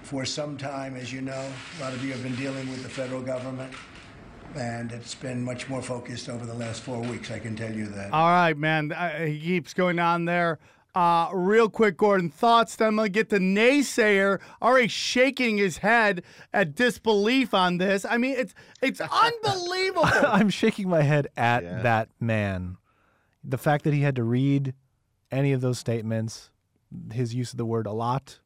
for 0.04 0.26
some 0.26 0.58
time, 0.58 0.96
as 0.96 1.12
you 1.12 1.22
know. 1.22 1.52
A 1.80 1.82
lot 1.82 1.94
of 1.94 2.04
you 2.04 2.12
have 2.12 2.22
been 2.22 2.36
dealing 2.36 2.70
with 2.70 2.84
the 2.84 2.90
federal 2.90 3.22
government, 3.22 3.74
and 4.56 4.92
it's 4.92 5.16
been 5.16 5.44
much 5.44 5.70
more 5.70 5.82
focused 5.82 6.30
over 6.30 6.46
the 6.46 6.54
last 6.54 6.82
four 6.82 7.02
weeks, 7.02 7.32
I 7.32 7.40
can 7.40 7.56
tell 7.56 7.72
you 7.72 7.88
that. 7.88 8.12
All 8.12 8.30
right, 8.30 8.58
man. 8.58 8.92
Uh, 8.92 9.26
he 9.26 9.40
keeps 9.40 9.74
going 9.74 10.00
on 10.00 10.26
there. 10.26 10.60
Uh, 10.98 11.30
real 11.32 11.70
quick, 11.70 11.96
Gordon, 11.96 12.28
thoughts? 12.30 12.76
Then 12.76 12.88
I'm 12.88 12.96
going 12.96 13.06
to 13.06 13.12
get 13.12 13.30
the 13.30 13.38
naysayer 13.38 14.40
already 14.64 14.88
shaking 14.88 15.58
his 15.58 15.78
head 15.78 16.24
at 16.52 16.74
disbelief 16.74 17.54
on 17.54 17.78
this. 17.78 18.04
I 18.04 18.18
mean, 18.18 18.34
it's 18.36 18.56
it's 18.82 19.00
unbelievable. 19.24 20.06
I'm 20.28 20.50
shaking 20.50 20.90
my 20.90 21.04
head 21.04 21.28
at 21.38 21.64
Yeah. 21.64 21.82
that 21.84 22.10
man. 22.20 22.78
The 23.44 23.60
fact 23.60 23.84
that 23.84 23.94
he 23.94 24.02
had 24.02 24.16
to 24.16 24.24
read 24.24 24.74
any 25.32 25.52
of 25.54 25.62
those 25.62 25.78
statements, 25.78 26.50
his 27.14 27.36
use 27.36 27.52
of 27.54 27.58
the 27.58 27.66
word 27.66 27.86
a 27.86 27.94
lot. 27.94 28.40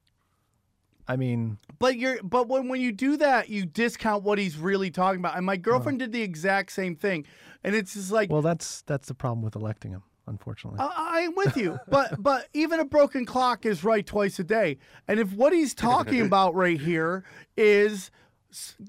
I 1.07 1.15
mean, 1.15 1.57
But 1.79 1.97
you're 1.97 2.21
but 2.21 2.49
when 2.49 2.67
when 2.67 2.81
you 2.81 2.91
do 2.91 3.15
that, 3.17 3.47
you 3.47 3.65
discount 3.65 4.23
what 4.23 4.37
he's 4.37 4.57
really 4.57 4.91
talking 4.91 5.21
about. 5.21 5.37
And 5.37 5.45
my 5.45 5.55
girlfriend 5.57 5.99
did 5.99 6.11
the 6.11 6.21
exact 6.21 6.73
same 6.73 6.97
thing. 6.97 7.25
And 7.63 7.75
it's 7.75 7.93
just 7.93 8.11
like 8.11 8.29
well, 8.29 8.41
that's 8.41 8.81
that's 8.83 9.07
the 9.07 9.13
problem 9.15 9.41
with 9.41 9.55
electing 9.55 9.91
him, 9.91 10.03
unfortunately. 10.31 10.79
I, 10.79 11.23
I'm 11.25 11.35
with 11.35 11.55
you, 11.55 11.77
but 11.87 12.21
but 12.21 12.47
even 12.53 12.79
a 12.79 12.85
broken 12.85 13.25
clock 13.25 13.65
is 13.65 13.83
right 13.83 14.05
twice 14.05 14.39
a 14.39 14.43
day. 14.43 14.77
And 15.07 15.19
if 15.19 15.31
what 15.33 15.53
he's 15.53 15.75
talking 15.75 16.21
about 16.25 16.55
right 16.55 16.79
here 16.81 17.23
is 17.55 18.09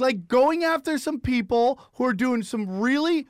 like 0.01 0.27
going 0.27 0.65
after 0.65 0.97
some 0.99 1.21
people 1.21 1.79
who 1.95 2.05
are 2.07 2.15
doing 2.15 2.43
some 2.43 2.81
really 2.81 3.29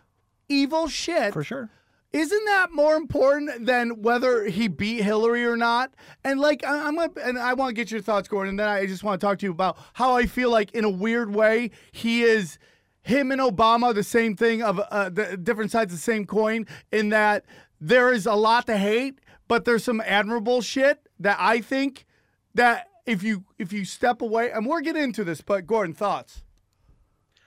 evil 0.48 0.86
shit, 0.88 1.32
For 1.32 1.42
sure. 1.44 1.70
isn't 2.12 2.44
that 2.46 2.68
more 2.72 2.94
important 2.96 3.66
than 3.66 4.02
whether 4.02 4.44
he 4.44 4.68
beat 4.68 5.02
Hillary 5.02 5.44
or 5.44 5.56
not? 5.56 5.92
And 6.24 6.40
like 6.40 6.64
I- 6.64 6.86
I'm 6.86 6.96
gonna, 6.96 7.12
and 7.22 7.38
I 7.38 7.54
want 7.54 7.70
to 7.70 7.74
get 7.74 7.90
your 7.90 8.00
thoughts, 8.00 8.28
Gordon. 8.28 8.50
And 8.50 8.58
then 8.60 8.68
I 8.68 8.86
just 8.86 9.02
want 9.04 9.20
to 9.20 9.26
talk 9.26 9.38
to 9.40 9.46
you 9.46 9.52
about 9.52 9.76
how 9.94 10.16
I 10.16 10.26
feel 10.26 10.50
like 10.50 10.70
in 10.72 10.84
a 10.84 10.90
weird 10.90 11.34
way 11.34 11.70
he 11.90 12.22
is 12.22 12.58
him 13.04 13.32
and 13.32 13.40
Obama 13.40 13.92
the 13.92 14.04
same 14.04 14.36
thing 14.36 14.62
of 14.62 14.78
uh, 14.78 15.08
the 15.08 15.36
different 15.36 15.72
sides 15.72 15.92
of 15.92 15.98
the 15.98 16.02
same 16.02 16.24
coin 16.24 16.66
in 16.92 17.08
that 17.08 17.44
there 17.82 18.12
is 18.12 18.26
a 18.26 18.34
lot 18.34 18.66
to 18.66 18.76
hate, 18.76 19.20
but 19.48 19.64
there's 19.64 19.84
some 19.84 20.00
admirable 20.00 20.62
shit 20.62 21.08
that 21.18 21.36
I 21.38 21.60
think 21.60 22.06
that 22.54 22.88
if 23.06 23.22
you 23.22 23.44
if 23.58 23.72
you 23.72 23.84
step 23.84 24.22
away, 24.22 24.50
and 24.50 24.66
we're 24.66 24.80
getting 24.80 25.02
into 25.02 25.24
this, 25.24 25.40
but 25.40 25.66
Gordon, 25.66 25.94
thoughts? 25.94 26.42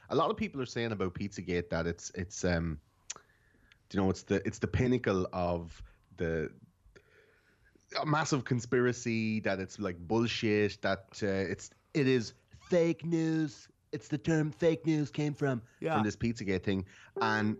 a 0.09 0.15
lot 0.15 0.29
of 0.29 0.37
people 0.37 0.61
are 0.61 0.65
saying 0.65 0.91
about 0.91 1.13
Pizzagate 1.13 1.69
that 1.69 1.87
it's 1.87 2.11
it's 2.15 2.43
um 2.43 2.79
you 3.91 3.99
know 3.99 4.09
it's 4.09 4.23
the 4.23 4.45
it's 4.45 4.59
the 4.59 4.67
pinnacle 4.67 5.27
of 5.33 5.81
the 6.17 6.49
a 8.01 8.05
massive 8.05 8.43
conspiracy 8.43 9.39
that 9.41 9.59
it's 9.59 9.79
like 9.79 9.97
bullshit 9.97 10.81
that 10.81 11.05
uh, 11.23 11.27
it's 11.27 11.69
it 11.93 12.07
is 12.07 12.33
Fake 12.69 13.05
news. 13.05 13.67
It's 13.91 14.07
the 14.07 14.17
term 14.17 14.51
fake 14.51 14.87
news 14.87 15.11
came 15.11 15.35
from. 15.35 15.61
Yeah. 15.79 15.93
from 15.93 16.03
this 16.03 16.15
Pizzagate 16.15 16.63
thing 16.63 16.83
and 17.21 17.55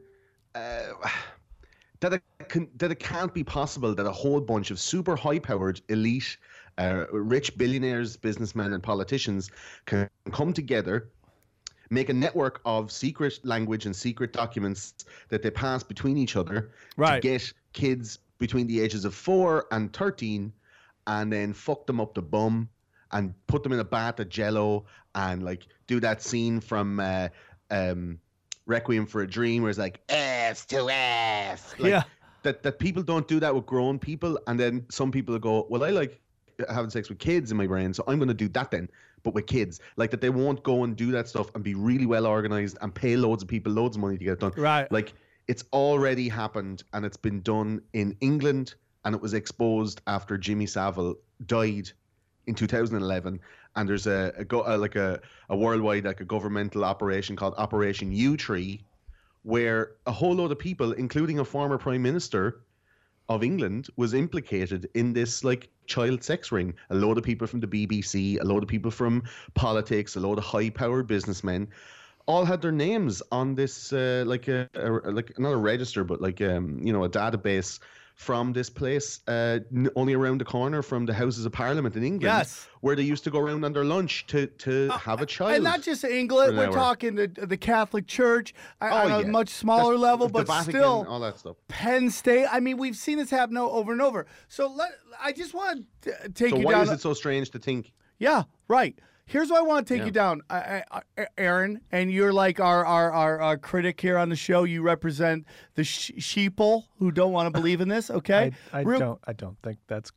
uh, 0.55 0.94
that 2.00 2.22
can, 2.50 2.68
that 2.78 2.92
it 2.92 3.00
can't 3.00 3.34
be 3.34 3.44
possible 3.44 3.94
that 3.96 4.06
a 4.06 4.12
whole 4.12 4.40
bunch 4.42 4.72
of 4.72 4.80
super 4.80 5.16
high 5.16 5.40
powered 5.40 5.82
elite 5.90 6.38
uh, 6.78 7.06
rich 7.12 7.58
billionaires 7.58 8.18
businessmen 8.18 8.74
and 8.74 8.84
politicians 8.84 9.50
can 9.86 10.10
come 10.32 10.52
together 10.54 11.10
make 11.90 12.10
a 12.10 12.14
network 12.14 12.62
of 12.66 12.92
secret 12.92 13.40
language 13.44 13.86
and 13.86 13.96
secret 13.96 14.34
documents 14.34 14.94
that 15.30 15.42
they 15.42 15.52
pass 15.52 15.84
between 15.84 16.18
each 16.18 16.36
other 16.36 16.72
Right. 16.98 17.22
to 17.22 17.28
get 17.28 17.54
kids 17.74 18.20
between 18.40 18.68
the 18.68 18.80
ages 18.82 19.06
of 19.06 19.14
4 19.14 19.68
and 19.72 19.94
13 19.94 20.52
and 21.08 21.32
then 21.32 21.54
fuck 21.54 21.86
them 21.88 22.02
up 22.02 22.14
the 22.16 22.22
bum 22.22 22.68
and 23.12 23.34
put 23.48 23.64
them 23.64 23.72
in 23.72 23.80
a 23.80 23.84
bath 23.84 24.20
of 24.20 24.30
jello 24.30 24.86
and 25.14 25.44
like 25.44 25.68
do 25.88 26.00
that 26.00 26.22
scene 26.22 26.60
from 26.60 27.00
uh, 27.00 27.30
um, 27.70 28.20
Requiem 28.66 29.06
for 29.06 29.22
a 29.22 29.28
Dream 29.28 29.62
where 29.62 29.70
it's 29.70 29.78
like 29.78 30.02
F 30.10 30.66
to 30.68 30.90
F. 30.90 31.75
Like, 31.80 31.92
Yeah. 31.92 32.04
That, 32.46 32.62
that 32.62 32.78
people 32.78 33.02
don't 33.02 33.28
do 33.28 33.40
that 33.40 33.54
with 33.54 33.66
grown 33.66 33.98
people 33.98 34.40
and 34.46 34.60
then 34.60 34.86
some 34.90 35.12
people 35.12 35.38
go, 35.40 35.66
well, 35.68 35.84
I 35.84 35.90
like 35.90 36.22
having 36.70 36.92
sex 36.92 37.10
with 37.10 37.20
kids 37.20 37.52
in 37.52 37.58
my 37.58 37.66
brain, 37.66 37.92
so 37.92 38.04
I'm 38.08 38.18
going 38.20 38.28
to 38.28 38.34
do 38.36 38.48
that 38.50 38.70
then, 38.70 38.88
but 39.24 39.34
with 39.34 39.48
kids. 39.48 39.80
Like 39.98 40.12
that 40.12 40.22
they 40.22 40.30
won't 40.30 40.62
go 40.64 40.84
and 40.84 40.96
do 40.96 41.12
that 41.12 41.28
stuff 41.28 41.54
and 41.56 41.64
be 41.64 41.74
really 41.74 42.06
well 42.06 42.28
organized 42.28 42.78
and 42.82 42.94
pay 42.94 43.18
loads 43.18 43.42
of 43.42 43.50
people 43.50 43.74
loads 43.74 43.96
of 43.96 44.02
money 44.02 44.18
to 44.18 44.24
get 44.24 44.34
it 44.34 44.40
done. 44.42 44.54
Right. 44.56 44.92
Like 44.92 45.14
it's 45.48 45.64
already 45.74 46.30
happened 46.30 46.84
and 46.94 47.04
it's 47.04 47.18
been 47.18 47.42
done 47.42 47.82
in 47.94 48.16
England 48.22 48.75
and 49.06 49.16
it 49.16 49.22
was 49.22 49.34
exposed 49.34 50.02
after 50.08 50.38
Jimmy 50.38 50.66
Savile 50.66 51.16
died 51.46 51.92
in 52.48 52.56
2011 52.56 53.40
and 53.75 53.90
there's 53.90 54.08
a, 54.08 54.34
a, 54.38 54.46
go, 54.46 54.62
uh, 54.62 54.78
like 54.78 54.96
a, 54.96 55.20
a 55.50 55.58
worldwide 55.58 56.06
like 56.06 56.22
a 56.22 56.25
governmental 56.25 56.86
operation 56.86 57.36
called 57.36 57.56
Operation 57.58 58.14
Yewtree 58.14 58.82
where 59.46 59.92
a 60.08 60.12
whole 60.12 60.34
load 60.34 60.52
of 60.52 60.58
people 60.58 60.92
including 60.94 61.38
a 61.40 61.46
former 61.46 61.78
prime 61.78 62.02
minister 62.02 62.62
of 63.30 63.44
England 63.44 63.88
was 63.96 64.14
implicated 64.14 64.90
in 64.96 65.14
this 65.14 65.44
like 65.44 65.70
child 65.86 66.24
sex 66.24 66.52
ring. 66.52 66.74
A 66.90 66.96
load 66.96 67.18
of 67.18 67.24
people 67.24 67.46
from 67.48 67.60
the 67.60 67.68
BBC, 67.68 68.40
a 68.42 68.44
load 68.44 68.64
of 68.64 68.70
people 68.70 68.92
from 68.92 69.24
politics, 69.54 70.16
a 70.16 70.20
load 70.20 70.40
of 70.40 70.44
high-powered 70.44 71.06
businessmen, 71.08 71.68
all 72.25 72.44
had 72.44 72.62
their 72.62 72.72
names 72.72 73.22
on 73.32 73.54
this 73.54 73.94
uh, 73.94 74.24
like 74.25 74.48
a, 74.48 74.68
a 74.74 75.12
like 75.12 75.38
not 75.38 75.52
a 75.52 75.58
register, 75.58 76.04
but 76.04 76.22
like 76.22 76.42
um 76.42 76.80
you 76.82 76.92
know 76.92 77.04
a 77.04 77.10
database 77.10 77.80
from 78.15 78.53
this 78.53 78.69
place 78.69 79.19
uh, 79.27 79.60
only 79.95 80.13
around 80.13 80.39
the 80.39 80.45
corner 80.45 80.81
from 80.81 81.05
the 81.05 81.13
Houses 81.13 81.45
of 81.45 81.51
Parliament 81.51 81.95
in 81.98 82.03
England, 82.03 82.24
Yes. 82.24 82.67
where 82.79 82.95
they 82.95 83.03
used 83.03 83.25
to 83.25 83.29
go 83.29 83.39
around 83.39 83.65
on 83.65 83.74
their 83.74 83.84
lunch 83.84 84.25
to 84.27 84.48
to 84.48 84.89
have 84.91 85.22
a 85.22 85.25
child. 85.25 85.51
And 85.55 85.63
not 85.65 85.81
just 85.81 86.03
England, 86.05 86.57
we're 86.57 86.67
hour. 86.67 86.72
talking 86.74 87.15
the, 87.15 87.27
the 87.27 87.57
Catholic 87.57 88.07
Church 88.07 88.53
uh, 88.81 88.89
Oh, 88.89 89.13
on 89.15 89.25
a 89.25 89.27
much 89.27 89.50
smaller 89.50 89.93
That's- 89.95 90.01
level, 90.01 90.29
but 90.29 90.48
Vatican, 90.48 90.72
still 90.81 91.05
all 91.10 91.19
that 91.19 91.38
stuff. 91.39 91.57
Penn 91.67 92.10
State. 92.10 92.48
I 92.50 92.62
mean, 92.62 92.77
we've 92.77 92.95
seen 92.95 93.17
this 93.17 93.29
happen 93.29 93.57
over 93.57 93.91
and 93.91 94.01
over. 94.01 94.25
So 94.48 94.67
let 94.67 94.91
I 95.22 95.34
just 95.34 95.53
want 95.53 95.86
to 96.03 96.29
take 96.34 96.51
So 96.51 96.57
you 96.60 96.65
why 96.65 96.72
down. 96.72 96.84
is 96.84 96.91
it 96.91 97.01
so 97.01 97.13
strange 97.13 97.50
to 97.51 97.60
think? 97.60 97.91
yeah, 98.17 98.43
right. 98.69 98.98
Here's 99.27 99.50
why 99.50 99.58
I 99.58 99.62
want 99.62 99.88
to 99.88 99.94
take 99.94 100.01
Yeah. 100.01 100.05
you 100.05 100.12
down, 100.12 100.41
I, 100.50 100.84
I, 100.91 101.01
I- 101.17 101.27
Aaron, 101.38 101.82
and 101.91 102.12
you're 102.12 102.32
like 102.34 102.60
our, 102.60 102.86
our 102.86 103.12
our 103.12 103.41
our 103.41 103.58
critic 103.58 104.00
here 104.00 104.17
on 104.17 104.29
the 104.29 104.36
show. 104.36 104.63
You 104.65 104.82
represent 104.84 105.46
the 105.74 105.84
sh- 105.84 106.12
sheeple 106.20 106.84
who 107.00 107.12
don't 107.12 107.32
want 107.32 107.48
to 107.51 107.51
believe 107.60 107.82
in 107.82 107.88
this. 107.88 108.12
Okay, 108.12 108.51
I, 108.72 108.79
I 108.79 108.82
Real- 108.84 109.00
don't 109.00 109.20
I 109.25 109.34
don't 109.34 109.58
think 109.63 109.79
that's 109.88 110.12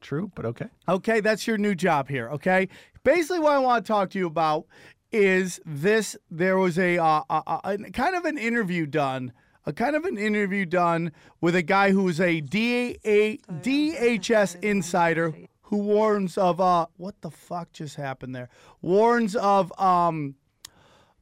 true, 0.00 0.30
but 0.36 0.44
okay. 0.46 0.66
Okay, 0.88 1.20
that's 1.20 1.46
your 1.46 1.58
new 1.58 1.74
job 1.74 2.08
here. 2.08 2.30
Okay, 2.30 2.68
basically, 3.02 3.40
what 3.40 3.52
I 3.52 3.58
want 3.58 3.84
to 3.84 3.88
talk 3.92 4.10
to 4.10 4.18
you 4.18 4.26
about 4.28 4.66
is 5.10 5.60
this. 5.66 6.16
There 6.30 6.56
was 6.56 6.78
a, 6.78 6.98
uh, 6.98 7.22
a, 7.28 7.42
a, 7.46 7.60
a 7.64 7.90
kind 7.90 8.14
of 8.14 8.24
an 8.24 8.38
interview 8.38 8.86
done, 8.86 9.32
a 9.66 9.72
kind 9.72 9.96
of 9.96 10.04
an 10.04 10.16
interview 10.18 10.66
done 10.66 11.10
with 11.40 11.56
a 11.56 11.62
guy 11.62 11.90
who 11.90 12.04
was 12.04 12.20
a 12.20 12.40
DA, 12.40 12.96
DHS 13.50 14.62
insider 14.62 15.34
who 15.72 15.78
warns 15.78 16.36
of 16.36 16.60
uh, 16.60 16.84
what 16.98 17.18
the 17.22 17.30
fuck 17.30 17.72
just 17.72 17.96
happened 17.96 18.34
there? 18.34 18.50
Warns 18.82 19.34
of 19.34 19.72
um, 19.80 20.34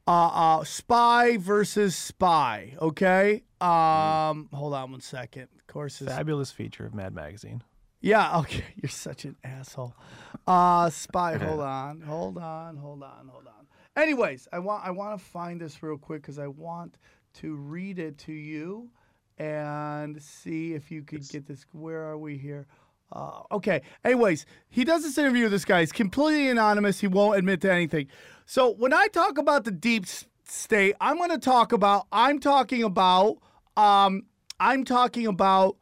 uh, 0.05 0.11
uh, 0.59 0.63
spy 0.65 1.37
versus 1.37 1.95
spy. 1.95 2.73
Okay. 2.81 3.43
Um, 3.61 4.49
hold 4.51 4.73
on 4.73 4.91
one 4.91 4.99
second. 4.99 5.47
Of 5.57 5.67
course, 5.67 5.99
this 5.99 6.09
Fabulous 6.09 6.51
feature 6.51 6.85
of 6.85 6.93
Mad 6.93 7.15
Magazine. 7.15 7.63
yeah, 8.01 8.39
okay. 8.39 8.65
You're 8.75 8.89
such 8.89 9.23
an 9.23 9.37
asshole. 9.41 9.95
Uh 10.45 10.89
spy, 10.89 11.37
hold 11.41 11.61
on. 11.61 12.01
Hold 12.01 12.37
on. 12.37 12.75
Hold 12.75 13.03
on. 13.03 13.29
Hold 13.29 13.47
on. 13.47 13.67
Anyways, 13.95 14.49
I 14.51 14.59
want 14.59 14.85
I 14.85 14.91
want 14.91 15.17
to 15.17 15.25
find 15.25 15.61
this 15.61 15.81
real 15.81 15.97
quick 15.97 16.23
cuz 16.23 16.39
I 16.39 16.47
want 16.47 16.97
to 17.35 17.55
read 17.55 17.99
it 17.99 18.17
to 18.17 18.33
you 18.33 18.89
and 19.37 20.21
see 20.21 20.73
if 20.73 20.91
you 20.91 21.03
could 21.03 21.25
get 21.29 21.45
this 21.45 21.65
where 21.71 22.03
are 22.03 22.17
we 22.17 22.37
here? 22.37 22.67
Uh, 23.11 23.41
okay. 23.51 23.81
Anyways, 24.05 24.45
he 24.69 24.83
does 24.83 25.03
this 25.03 25.17
interview 25.17 25.43
with 25.43 25.51
this 25.51 25.65
guy. 25.65 25.81
He's 25.81 25.91
completely 25.91 26.49
anonymous. 26.49 26.99
He 27.01 27.07
won't 27.07 27.37
admit 27.37 27.61
to 27.61 27.71
anything. 27.71 28.07
So 28.45 28.71
when 28.73 28.93
I 28.93 29.07
talk 29.07 29.37
about 29.37 29.63
the 29.65 29.71
deep 29.71 30.05
state, 30.45 30.95
I'm 31.01 31.17
going 31.17 31.29
to 31.29 31.37
talk 31.37 31.71
about. 31.73 32.07
I'm 32.11 32.39
talking 32.39 32.83
about. 32.83 33.37
Um, 33.77 34.23
I'm 34.59 34.83
talking 34.85 35.27
about 35.27 35.77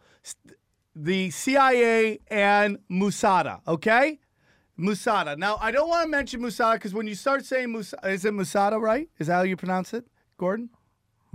the 0.96 1.30
CIA 1.32 2.20
and 2.28 2.78
Musada. 2.90 3.62
Okay. 3.68 4.20
Musada. 4.80 5.38
Now, 5.38 5.58
I 5.62 5.72
don't 5.72 5.90
want 5.90 6.04
to 6.06 6.10
mention 6.10 6.42
Musada 6.42 6.74
because 6.76 6.94
when 6.94 7.06
you 7.06 7.16
start 7.16 7.46
saying 7.46 7.70
Musada, 7.70 8.12
is 8.12 8.26
it 8.26 8.34
Musada, 8.34 8.80
right? 8.80 9.10
Is 9.20 9.28
that 9.28 9.34
how 9.34 9.42
you 9.44 9.58
pronounce 9.58 9.94
it, 9.94 10.06
Gordon? 10.38 10.70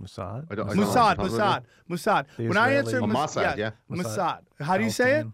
Mossad. 0.00 0.46
I 0.50 0.54
don't- 0.56 0.70
I 0.70 0.74
Mossad, 0.74 1.16
Mossad. 1.18 1.62
Mossad, 1.88 2.26
Mossad. 2.36 2.48
When 2.48 2.56
I 2.56 2.72
answer 2.72 3.00
Mus- 3.06 3.36
Mossad, 3.36 3.56
yeah. 3.58 3.70
Mossad. 3.90 4.40
How 4.60 4.76
do 4.76 4.84
you 4.84 4.90
say 4.90 5.20
it? 5.20 5.26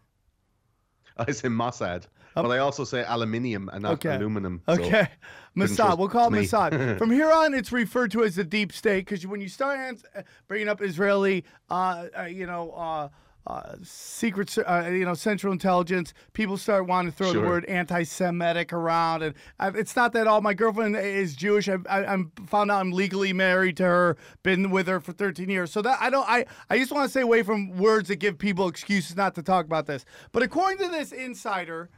I 1.28 1.32
say 1.32 1.48
Mossad, 1.48 2.04
but 2.34 2.46
I 2.50 2.58
also 2.58 2.84
say 2.84 3.04
aluminium 3.06 3.68
and 3.72 3.82
not 3.82 3.92
Okay. 3.94 4.14
aluminum. 4.16 4.62
so- 4.66 4.74
Okay. 4.74 5.08
Mossad. 5.56 5.98
We'll 5.98 6.08
call 6.08 6.32
it. 6.32 6.38
Mossad. 6.38 6.98
From 6.98 7.10
here 7.10 7.30
on, 7.30 7.54
it's 7.54 7.72
referred 7.72 8.10
to 8.12 8.22
as 8.24 8.36
the 8.36 8.44
deep 8.44 8.72
state 8.72 9.04
because 9.06 9.26
when 9.26 9.40
you 9.40 9.48
start 9.48 9.96
uh, 10.16 10.22
bringing 10.48 10.68
up 10.68 10.80
Israeli, 10.80 11.44
uh, 11.70 12.06
uh, 12.18 12.22
you 12.24 12.46
know, 12.46 12.70
uh, 12.72 13.08
uh, 13.46 13.74
secret, 13.82 14.56
uh, 14.58 14.88
you 14.90 15.04
know, 15.04 15.14
Central 15.14 15.52
Intelligence, 15.52 16.12
people 16.34 16.56
start 16.56 16.86
wanting 16.86 17.10
to 17.10 17.16
throw 17.16 17.32
the 17.32 17.40
word 17.40 17.64
anti-Semitic 17.64 18.72
around, 18.72 19.22
and 19.22 19.34
I, 19.58 19.68
it's 19.68 19.96
not 19.96 20.12
that 20.12 20.26
all. 20.26 20.40
My 20.42 20.52
girlfriend 20.54 20.94
is 20.96 21.34
Jewish. 21.34 21.68
I, 21.68 21.78
I, 21.88 22.04
I'm 22.04 22.32
found 22.46 22.70
out 22.70 22.80
I'm 22.80 22.92
legally 22.92 23.32
married 23.32 23.78
to 23.78 23.84
her. 23.84 24.16
Been 24.42 24.70
with 24.70 24.86
her 24.88 25.00
for 25.00 25.12
13 25.12 25.48
years. 25.48 25.72
So 25.72 25.80
that 25.82 25.98
I 26.00 26.10
don't. 26.10 26.28
I 26.28 26.44
I 26.68 26.78
just 26.78 26.92
want 26.92 27.04
to 27.04 27.10
stay 27.10 27.22
away 27.22 27.42
from 27.42 27.76
words 27.78 28.08
that 28.08 28.16
give 28.16 28.38
people 28.38 28.68
excuses 28.68 29.16
not 29.16 29.34
to 29.36 29.42
talk 29.42 29.64
about 29.64 29.86
this. 29.86 30.04
But 30.32 30.42
according 30.42 30.78
to 30.86 30.88
this 30.90 31.12
insider, 31.12 31.88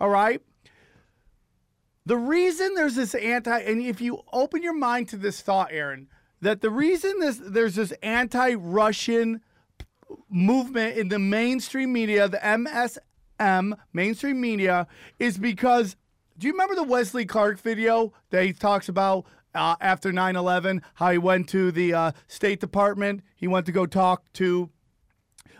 all 0.00 0.10
right. 0.10 0.42
The 2.06 2.16
reason 2.16 2.74
there's 2.74 2.96
this 2.96 3.14
anti, 3.14 3.58
and 3.58 3.80
if 3.80 4.00
you 4.00 4.22
open 4.32 4.62
your 4.62 4.72
mind 4.74 5.08
to 5.10 5.16
this 5.16 5.42
thought, 5.42 5.68
Aaron, 5.70 6.08
that 6.40 6.60
the 6.60 6.70
reason 6.70 7.20
this 7.20 7.40
there's 7.42 7.76
this 7.76 7.92
anti-Russian 8.02 9.42
movement 10.28 10.96
in 10.96 11.08
the 11.08 11.18
mainstream 11.18 11.92
media, 11.92 12.28
the 12.28 12.38
MSM 12.38 13.72
mainstream 13.92 14.40
media, 14.40 14.86
is 15.18 15.38
because 15.38 15.96
do 16.38 16.46
you 16.46 16.54
remember 16.54 16.74
the 16.74 16.84
Wesley 16.84 17.26
Clark 17.26 17.60
video 17.60 18.14
that 18.30 18.44
he 18.44 18.52
talks 18.54 18.88
about 18.88 19.26
uh, 19.54 19.76
after 19.80 20.10
9/11? 20.10 20.80
How 20.94 21.10
he 21.10 21.18
went 21.18 21.48
to 21.50 21.70
the 21.70 21.92
uh, 21.92 22.12
State 22.28 22.60
Department, 22.60 23.22
he 23.36 23.46
went 23.46 23.66
to 23.66 23.72
go 23.72 23.84
talk 23.84 24.32
to 24.34 24.70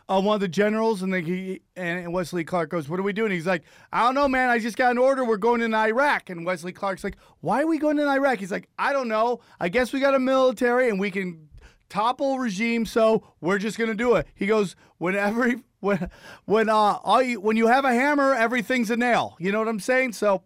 uh, 0.09 0.21
one 0.21 0.35
of 0.35 0.40
the 0.40 0.49
generals, 0.49 1.02
and 1.02 1.12
then 1.12 1.25
he 1.25 1.61
and 1.76 2.12
Wesley 2.12 2.45
Clark 2.45 2.71
goes, 2.71 2.88
"What 2.88 2.99
are 2.99 3.02
we 3.04 3.12
doing?" 3.12 3.30
He's 3.30 3.47
like, 3.47 3.62
"I 3.92 4.04
don't 4.04 4.14
know, 4.14 4.26
man. 4.26 4.49
I 4.49 4.59
just 4.59 4.76
got 4.76 4.90
an 4.90 4.99
order. 4.99 5.25
We're 5.25 5.37
going 5.37 5.61
into 5.61 5.76
Iraq." 5.76 6.30
And 6.30 6.47
Wesley 6.47 6.73
Clark's 6.73 7.04
like, 7.04 7.16
"Why 7.40 7.62
are 7.62 7.66
we 7.66 7.78
going 7.78 7.97
to 7.99 8.09
Iraq?" 8.09 8.38
He's 8.38 8.50
like, 8.50 8.69
"I 8.78 8.92
don't 8.92 9.07
know. 9.07 9.40
I 9.61 9.69
guess 9.69 9.92
we 9.92 10.00
got 10.00 10.14
a 10.14 10.19
military 10.19 10.88
and 10.88 10.99
we 10.99 11.11
can 11.11 11.50
topple 11.90 12.38
regime, 12.38 12.87
so 12.87 13.23
we're 13.40 13.59
just 13.59 13.78
gonna 13.78 13.94
do 13.94 14.14
it." 14.16 14.26
He 14.35 14.47
goes, 14.47 14.76
"Whenever 14.97 15.49
he, 15.49 15.56
when 15.80 16.09
when 16.47 16.68
uh 16.70 16.99
all 17.04 17.23
you, 17.23 17.40
when 17.40 17.56
you 17.56 17.66
have 17.66 17.85
a 17.85 17.92
hammer, 17.92 18.35
everything's 18.35 18.90
a 18.90 18.97
nail. 18.97 19.37
You 19.38 19.52
know 19.52 19.59
what 19.59 19.68
I'm 19.68 19.80
saying?" 19.80 20.12
So. 20.14 20.42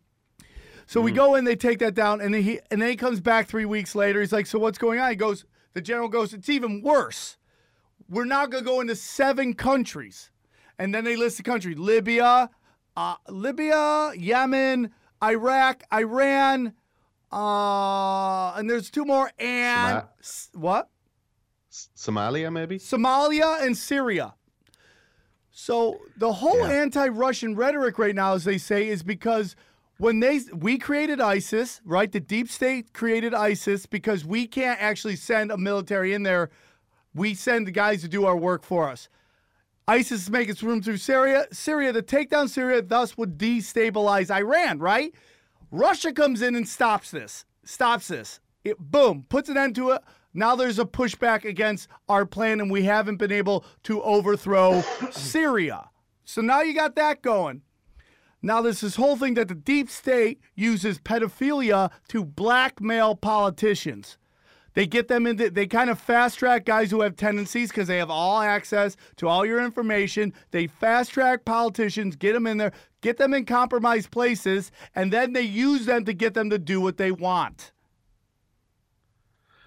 So 0.86 1.00
we 1.00 1.12
go 1.12 1.34
in, 1.34 1.44
they 1.44 1.56
take 1.56 1.78
that 1.78 1.94
down, 1.94 2.20
and 2.20 2.34
then 2.34 2.42
he 2.42 2.60
and 2.70 2.82
then 2.82 2.90
he 2.90 2.96
comes 2.96 3.18
back 3.18 3.48
three 3.48 3.64
weeks 3.64 3.94
later. 3.94 4.20
He's 4.20 4.32
like, 4.34 4.44
"So 4.44 4.58
what's 4.58 4.76
going 4.76 5.00
on?" 5.00 5.08
He 5.08 5.16
goes, 5.16 5.46
"The 5.72 5.80
general 5.80 6.08
goes, 6.08 6.34
it's 6.34 6.50
even 6.50 6.82
worse. 6.82 7.38
We're 8.08 8.26
now 8.26 8.44
going 8.46 8.64
to 8.64 8.70
go 8.70 8.80
into 8.82 8.94
seven 8.94 9.54
countries, 9.54 10.30
and 10.78 10.94
then 10.94 11.04
they 11.04 11.16
list 11.16 11.38
the 11.38 11.42
country: 11.42 11.74
Libya, 11.74 12.50
uh, 12.96 13.14
Libya, 13.28 14.12
Yemen, 14.16 14.90
Iraq, 15.22 15.82
Iran, 15.92 16.74
uh, 17.32 18.52
and 18.52 18.68
there's 18.68 18.90
two 18.90 19.04
more, 19.04 19.30
and 19.38 20.04
what? 20.52 20.90
Somalia, 21.96 22.52
maybe. 22.52 22.78
Somalia 22.78 23.62
and 23.64 23.76
Syria. 23.76 24.34
So 25.50 26.00
the 26.16 26.32
whole 26.32 26.68
Yeah. 26.68 26.82
anti-Russian 26.82 27.54
rhetoric 27.54 27.98
right 27.98 28.14
now, 28.14 28.34
as 28.34 28.44
they 28.44 28.58
say, 28.58 28.88
is 28.88 29.02
because 29.02 29.54
when 29.98 30.20
they 30.20 30.40
we 30.52 30.78
created 30.78 31.20
ISIS, 31.20 31.80
right? 31.84 32.10
The 32.10 32.20
deep 32.20 32.50
state 32.50 32.92
created 32.92 33.32
ISIS 33.34 33.86
because 33.86 34.24
we 34.24 34.46
can't 34.46 34.80
actually 34.82 35.16
send 35.16 35.52
a 35.52 35.56
military 35.56 36.12
in 36.12 36.24
there. 36.24 36.50
We 37.14 37.34
send 37.34 37.66
the 37.66 37.70
guys 37.70 38.02
to 38.02 38.08
do 38.08 38.24
our 38.24 38.36
work 38.36 38.64
for 38.64 38.88
us. 38.90 39.08
ISIS 39.86 40.22
is 40.22 40.30
making 40.30 40.50
its 40.50 40.62
room 40.62 40.82
through 40.82 40.96
Syria. 40.96 41.46
Syria 41.52 41.92
to 41.92 42.02
take 42.02 42.30
down 42.30 42.48
Syria, 42.48 42.82
thus 42.82 43.16
would 43.16 43.38
destabilize 43.38 44.34
Iran, 44.34 44.78
right? 44.78 45.14
Russia 45.70 46.12
comes 46.12 46.42
in 46.42 46.56
and 46.56 46.68
stops 46.68 47.10
this. 47.10 47.44
Stops 47.64 48.08
this. 48.08 48.40
It 48.64 48.78
boom, 48.78 49.26
puts 49.28 49.48
an 49.48 49.56
end 49.58 49.74
to 49.76 49.90
it. 49.90 50.02
Now 50.34 50.56
there's 50.56 50.80
a 50.80 50.84
pushback 50.84 51.44
against 51.44 51.88
our 52.08 52.26
plan, 52.26 52.60
and 52.60 52.70
we 52.70 52.82
haven't 52.82 53.16
been 53.16 53.32
able 53.32 53.64
to 53.84 54.02
overthrow 54.02 54.82
Syria. 55.12 55.90
So 56.24 56.42
now 56.42 56.62
you 56.62 56.74
got 56.74 56.96
that 56.96 57.22
going. 57.22 57.62
Now 58.42 58.60
there's 58.60 58.80
this 58.80 58.96
whole 58.96 59.16
thing 59.16 59.34
that 59.34 59.48
the 59.48 59.54
deep 59.54 59.88
state 59.88 60.40
uses 60.54 60.98
pedophilia 60.98 61.90
to 62.08 62.24
blackmail 62.24 63.14
politicians. 63.14 64.18
They 64.74 64.86
get 64.86 65.06
them 65.06 65.26
into, 65.26 65.50
they 65.50 65.66
kind 65.68 65.88
of 65.88 66.00
fast 66.00 66.40
track 66.40 66.64
guys 66.64 66.90
who 66.90 67.00
have 67.02 67.14
tendencies 67.14 67.70
because 67.70 67.86
they 67.86 67.98
have 67.98 68.10
all 68.10 68.40
access 68.40 68.96
to 69.16 69.28
all 69.28 69.46
your 69.46 69.64
information. 69.64 70.34
They 70.50 70.66
fast 70.66 71.12
track 71.12 71.44
politicians, 71.44 72.16
get 72.16 72.32
them 72.32 72.46
in 72.46 72.58
there, 72.58 72.72
get 73.00 73.16
them 73.16 73.34
in 73.34 73.44
compromised 73.44 74.10
places, 74.10 74.72
and 74.94 75.12
then 75.12 75.32
they 75.32 75.42
use 75.42 75.86
them 75.86 76.04
to 76.04 76.12
get 76.12 76.34
them 76.34 76.50
to 76.50 76.58
do 76.58 76.80
what 76.80 76.96
they 76.96 77.12
want. 77.12 77.72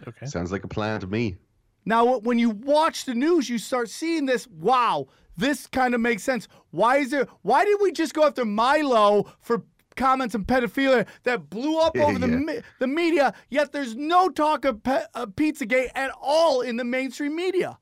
Okay. 0.07 0.25
Sounds 0.25 0.51
like 0.51 0.63
a 0.63 0.67
plan 0.67 0.99
to 0.99 1.07
me. 1.07 1.37
Now, 1.85 2.17
when 2.19 2.37
you 2.37 2.49
watch 2.49 3.05
the 3.05 3.13
news, 3.15 3.49
you 3.49 3.57
start 3.57 3.89
seeing 3.89 4.25
this. 4.25 4.45
Wow, 4.47 5.07
this 5.37 5.67
kind 5.67 5.93
of 5.95 6.01
makes 6.01 6.21
sense. 6.23 6.47
Why 6.71 6.97
is 6.97 7.11
there? 7.11 7.27
Why 7.43 7.63
did 7.63 7.77
we 7.81 7.91
just 7.93 8.13
go 8.13 8.25
after 8.25 8.43
Milo 8.43 9.31
for 9.39 9.63
comments 9.95 10.35
on 10.35 10.43
pedophilia 10.45 11.07
that 11.23 11.49
blew 11.49 11.79
up 11.79 11.97
over 12.05 12.19
the 12.19 12.27
Yeah. 12.27 12.35
me- 12.35 12.59
the 12.79 12.87
media? 12.87 13.33
Yet 13.49 13.71
there's 13.71 13.95
no 13.95 14.27
talk 14.29 14.65
of, 14.65 14.83
pe- 14.83 15.05
of 15.13 15.29
Pizzagate 15.29 15.89
at 15.95 16.11
all 16.21 16.61
in 16.61 16.75
the 16.75 16.83
mainstream 16.83 17.35
media. 17.35 17.79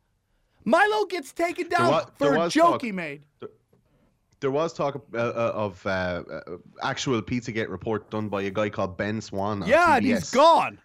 Milo 0.66 1.06
gets 1.06 1.34
taken 1.34 1.68
down 1.70 1.92
wa- 1.92 2.06
for 2.18 2.36
a 2.36 2.50
joke 2.50 2.74
talk. 2.74 2.82
he 2.84 2.92
made. 2.92 3.24
There 4.42 4.52
was 4.52 4.74
talk 4.74 5.04
uh, 5.14 5.18
uh, 5.18 5.52
of 5.56 5.84
uh, 5.86 5.90
uh, 5.90 6.42
actual 6.84 7.22
Pizzagate 7.22 7.70
report 7.70 8.12
done 8.12 8.30
by 8.30 8.44
a 8.44 8.52
guy 8.52 8.70
called 8.70 8.98
Ben 8.98 9.20
Swann. 9.22 9.64
On 9.64 9.68
Yeah, 9.70 9.96
and 9.98 10.06
he's 10.06 10.30
gone. 10.30 10.78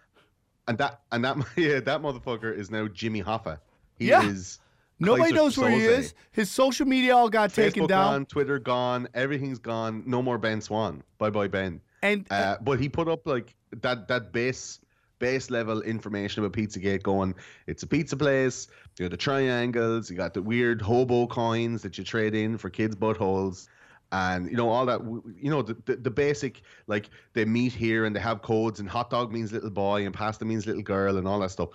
And 0.71 0.77
that 0.77 1.01
and 1.11 1.25
that 1.25 1.35
yeah, 1.57 1.81
that 1.81 2.01
motherfucker 2.01 2.55
is 2.57 2.71
now 2.71 2.87
Jimmy 2.87 3.21
Hoffa. 3.21 3.59
He 3.99 4.07
Yeah. 4.07 4.23
is. 4.25 4.59
Nobody 4.99 5.33
knows 5.33 5.57
where 5.57 5.69
he 5.69 5.81
is. 5.83 6.13
His 6.31 6.49
social 6.49 6.85
media 6.85 7.13
all 7.15 7.27
got 7.29 7.53
taken 7.53 7.87
down. 7.87 8.13
gone, 8.13 8.25
Twitter 8.25 8.57
gone, 8.59 9.09
everything's 9.15 9.57
gone. 9.59 10.03
No 10.05 10.21
more 10.21 10.37
Ben 10.37 10.61
Swann. 10.61 11.03
Bye 11.17 11.29
bye 11.31 11.47
Ben. 11.49 11.81
And 12.01 12.25
Uh, 12.31 12.55
but 12.61 12.79
he 12.79 12.87
put 12.87 13.09
up 13.09 13.27
like 13.27 13.53
that 13.81 14.07
that 14.07 14.31
base 14.31 14.79
base 15.19 15.49
level 15.51 15.81
information 15.81 16.43
about 16.43 16.53
Pizzagate 16.57 17.03
going. 17.03 17.35
It's 17.67 17.83
a 17.83 17.87
pizza 17.87 18.15
place. 18.15 18.67
You 18.97 19.05
got 19.05 19.11
the 19.11 19.17
triangles. 19.17 20.09
You 20.09 20.15
got 20.15 20.33
the 20.33 20.41
weird 20.41 20.81
hobo 20.81 21.27
coins 21.27 21.81
that 21.81 21.97
you 21.97 22.03
trade 22.05 22.33
in 22.33 22.57
for 22.57 22.69
kids' 22.69 22.95
buttholes. 22.95 23.67
And 24.11 24.49
you 24.51 24.57
know 24.57 24.69
all 24.69 24.85
that. 24.87 25.01
You 25.01 25.49
know 25.49 25.61
the, 25.61 25.75
the 25.85 25.95
the 25.95 26.11
basic 26.11 26.61
like 26.87 27.09
they 27.33 27.45
meet 27.45 27.71
here 27.73 28.05
and 28.05 28.15
they 28.15 28.19
have 28.19 28.41
codes 28.41 28.79
and 28.79 28.89
hot 28.89 29.09
dog 29.09 29.31
means 29.31 29.51
little 29.53 29.69
boy 29.69 30.05
and 30.05 30.13
pasta 30.13 30.43
means 30.43 30.65
little 30.67 30.81
girl 30.81 31.17
and 31.17 31.27
all 31.27 31.39
that 31.39 31.51
stuff. 31.51 31.69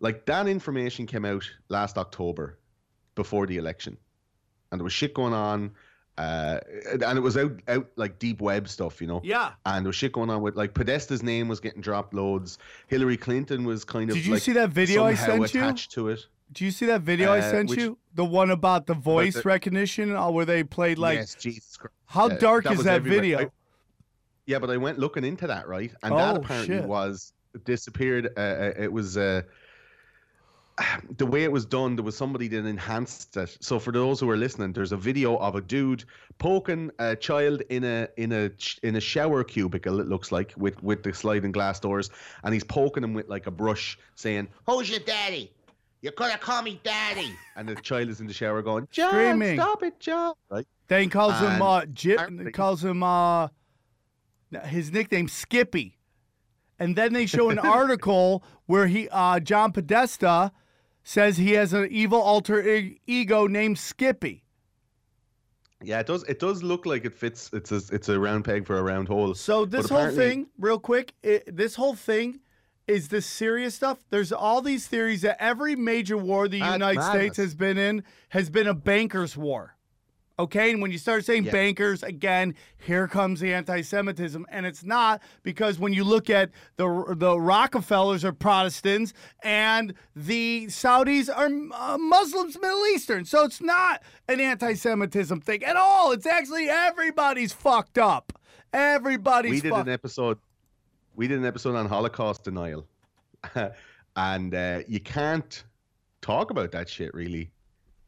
Like 0.00 0.26
that 0.26 0.46
information 0.46 1.06
came 1.06 1.24
out 1.24 1.44
last 1.68 1.98
October, 1.98 2.58
before 3.14 3.46
the 3.46 3.56
election, 3.56 3.96
and 4.70 4.80
there 4.80 4.84
was 4.84 4.92
shit 4.92 5.14
going 5.14 5.32
on. 5.32 5.72
Uh, 6.16 6.60
and 6.92 7.18
it 7.18 7.20
was 7.22 7.36
out 7.36 7.60
out 7.66 7.88
like 7.96 8.20
deep 8.20 8.40
web 8.40 8.68
stuff, 8.68 9.00
you 9.00 9.08
know. 9.08 9.20
yeah. 9.24 9.50
And 9.66 9.84
there 9.84 9.88
was 9.88 9.96
shit 9.96 10.12
going 10.12 10.30
on 10.30 10.42
with 10.42 10.54
like 10.54 10.72
Podesta's 10.72 11.24
name 11.24 11.48
was 11.48 11.58
getting 11.58 11.80
dropped 11.80 12.14
loads. 12.14 12.58
Hillary 12.86 13.16
Clinton 13.16 13.64
was 13.64 13.84
kind 13.84 14.08
of 14.10 14.14
Did 14.14 14.26
you 14.26 14.34
like, 14.34 14.42
see 14.42 14.52
that 14.52 14.70
video 14.70 15.04
I 15.04 15.14
sent 15.14 15.38
you? 15.52 15.60
attached 15.60 15.90
to 15.92 16.10
it. 16.10 16.24
Do 16.52 16.64
you 16.64 16.70
see 16.70 16.86
that 16.86 17.00
video 17.02 17.32
I 17.32 17.38
Uh, 17.38 17.50
sent 17.50 17.70
which- 17.70 17.78
you? 17.80 17.98
The 18.14 18.24
one 18.24 18.50
about 18.50 18.86
the 18.86 18.94
voice 18.94 19.34
the- 19.34 19.42
recognition, 19.42 20.14
uh, 20.14 20.30
where 20.30 20.44
they 20.44 20.62
played 20.62 20.98
like. 20.98 21.18
yes, 21.18 21.34
Jesus 21.34 21.76
Christ. 21.76 21.94
How 22.06 22.28
dark 22.28 22.70
is 22.70 22.84
that 22.84 22.96
everywhere. 22.96 23.20
video? 23.20 23.38
I- 23.40 23.50
yeah, 24.46 24.58
but 24.60 24.70
I 24.70 24.76
went 24.76 24.98
looking 25.00 25.24
into 25.24 25.46
that, 25.48 25.66
right? 25.66 25.92
And 26.02 26.14
Oh, 26.14 26.16
that 26.18 26.36
apparently 26.36 26.76
shit. 26.76 26.84
was 26.84 27.32
disappeared. 27.64 28.28
Uh, 28.36 28.40
uh, 28.40 28.72
it 28.78 28.92
was 28.92 29.16
uh, 29.16 29.42
the 31.18 31.26
way 31.26 31.42
it 31.44 31.50
was 31.50 31.64
done. 31.66 31.96
There 31.96 32.04
was 32.04 32.16
somebody 32.16 32.46
that 32.48 32.64
enhanced 32.66 33.36
it. 33.36 33.56
So 33.60 33.78
for 33.80 33.90
those 33.92 34.20
who 34.20 34.28
are 34.30 34.36
listening, 34.36 34.72
there's 34.72 34.92
a 34.92 34.96
video 34.96 35.36
of 35.38 35.54
a 35.56 35.60
dude 35.60 36.04
poking 36.38 36.90
a 37.00 37.16
child 37.16 37.62
in 37.70 37.82
a 37.84 38.06
in 38.16 38.32
a 38.32 38.50
in 38.84 38.94
a 38.96 39.00
shower 39.00 39.42
cubicle. 39.44 40.00
It 40.00 40.06
looks 40.08 40.30
like 40.30 40.52
with 40.56 40.80
with 40.84 41.02
the 41.02 41.12
sliding 41.12 41.50
glass 41.52 41.80
doors, 41.80 42.10
and 42.44 42.52
he's 42.54 42.64
poking 42.64 43.02
him 43.02 43.14
with 43.14 43.28
like 43.28 43.46
a 43.46 43.50
brush, 43.50 43.98
saying, 44.14 44.48
Who's 44.66 44.90
your 44.90 45.00
daddy? 45.00 45.50
You 46.04 46.12
could 46.12 46.30
have 46.30 46.40
called 46.40 46.66
me 46.66 46.78
daddy. 46.84 47.34
and 47.56 47.66
the 47.66 47.76
child 47.76 48.10
is 48.10 48.20
in 48.20 48.26
the 48.26 48.34
shower 48.34 48.60
going, 48.60 48.86
John, 48.90 49.08
Screaming. 49.10 49.56
stop 49.58 49.82
it, 49.82 49.98
John. 49.98 50.34
Right. 50.50 50.66
Then 50.88 51.04
he 51.04 51.08
calls 51.08 51.38
him 51.40 51.52
And 51.52 51.62
uh, 51.62 51.86
Jip, 51.86 52.52
calls 52.52 52.84
him 52.84 53.02
uh, 53.02 53.48
his 54.66 54.92
nickname 54.92 55.28
Skippy. 55.28 55.96
And 56.78 56.94
then 56.94 57.14
they 57.14 57.24
show 57.24 57.48
an 57.48 57.58
article 57.80 58.44
where 58.66 58.86
he 58.86 59.08
uh, 59.08 59.40
John 59.40 59.72
Podesta 59.72 60.52
says 61.04 61.38
he 61.38 61.52
has 61.52 61.72
an 61.72 61.88
evil 61.90 62.20
alter 62.20 62.60
e- 62.68 63.00
ego 63.06 63.46
named 63.46 63.78
Skippy. 63.78 64.44
Yeah, 65.82 66.00
it 66.00 66.06
does. 66.06 66.22
It 66.24 66.38
does 66.38 66.62
look 66.62 66.84
like 66.84 67.06
it 67.06 67.14
fits. 67.14 67.48
It's 67.54 67.72
a 67.72 67.80
it's 67.94 68.10
a 68.10 68.18
round 68.18 68.44
peg 68.44 68.66
for 68.66 68.78
a 68.78 68.82
round 68.82 69.08
hole. 69.08 69.34
So 69.34 69.60
But 69.64 69.70
this 69.70 69.88
whole 69.88 69.98
apparently- 70.00 70.28
thing, 70.28 70.46
real 70.58 70.78
quick, 70.78 71.14
it, 71.22 71.56
this 71.56 71.74
whole 71.74 71.94
thing 71.94 72.40
is 72.86 73.08
this 73.08 73.26
serious 73.26 73.74
stuff. 73.74 73.98
There's 74.10 74.32
all 74.32 74.60
these 74.60 74.86
theories 74.86 75.22
that 75.22 75.36
every 75.42 75.76
major 75.76 76.16
war 76.18 76.48
the 76.48 76.58
United 76.58 77.02
States 77.02 77.36
has 77.38 77.54
been 77.54 77.78
in 77.78 78.04
has 78.30 78.50
been 78.50 78.66
a 78.66 78.74
bankers' 78.74 79.36
war. 79.36 79.76
Okay, 80.36 80.72
and 80.72 80.82
when 80.82 80.90
you 80.90 80.98
start 80.98 81.24
saying 81.24 81.44
Yeah. 81.44 81.52
bankers 81.52 82.02
again, 82.02 82.56
here 82.76 83.06
comes 83.06 83.38
the 83.38 83.54
anti-Semitism, 83.54 84.44
and 84.48 84.66
it's 84.66 84.82
not 84.82 85.22
because 85.44 85.78
when 85.78 85.92
you 85.92 86.02
look 86.02 86.28
at 86.28 86.50
the 86.76 87.14
the 87.16 87.38
Rockefellers 87.38 88.24
are 88.24 88.32
Protestants 88.32 89.12
and 89.44 89.94
the 90.16 90.66
Saudis 90.66 91.28
are 91.28 91.46
uh, 91.72 91.98
Muslims, 91.98 92.58
Middle 92.60 92.84
Eastern, 92.86 93.24
so 93.24 93.44
it's 93.44 93.60
not 93.60 94.02
an 94.28 94.40
anti-Semitism 94.40 95.40
thing 95.42 95.62
at 95.62 95.76
all. 95.76 96.10
It's 96.10 96.26
actually 96.26 96.68
everybody's 96.68 97.52
fucked 97.52 97.96
up. 97.96 98.32
Everybody's 98.72 99.52
we 99.52 99.60
did 99.60 99.70
fucked. 99.70 99.86
an 99.86 99.94
episode. 99.94 100.38
We 101.14 101.28
did 101.28 101.38
an 101.38 101.44
episode 101.44 101.76
on 101.76 101.86
Holocaust 101.86 102.44
denial, 102.44 102.86
and 104.16 104.54
uh, 104.54 104.80
you 104.88 105.00
can't 105.00 105.64
talk 106.20 106.50
about 106.50 106.72
that 106.72 106.88
shit 106.88 107.14
really. 107.14 107.50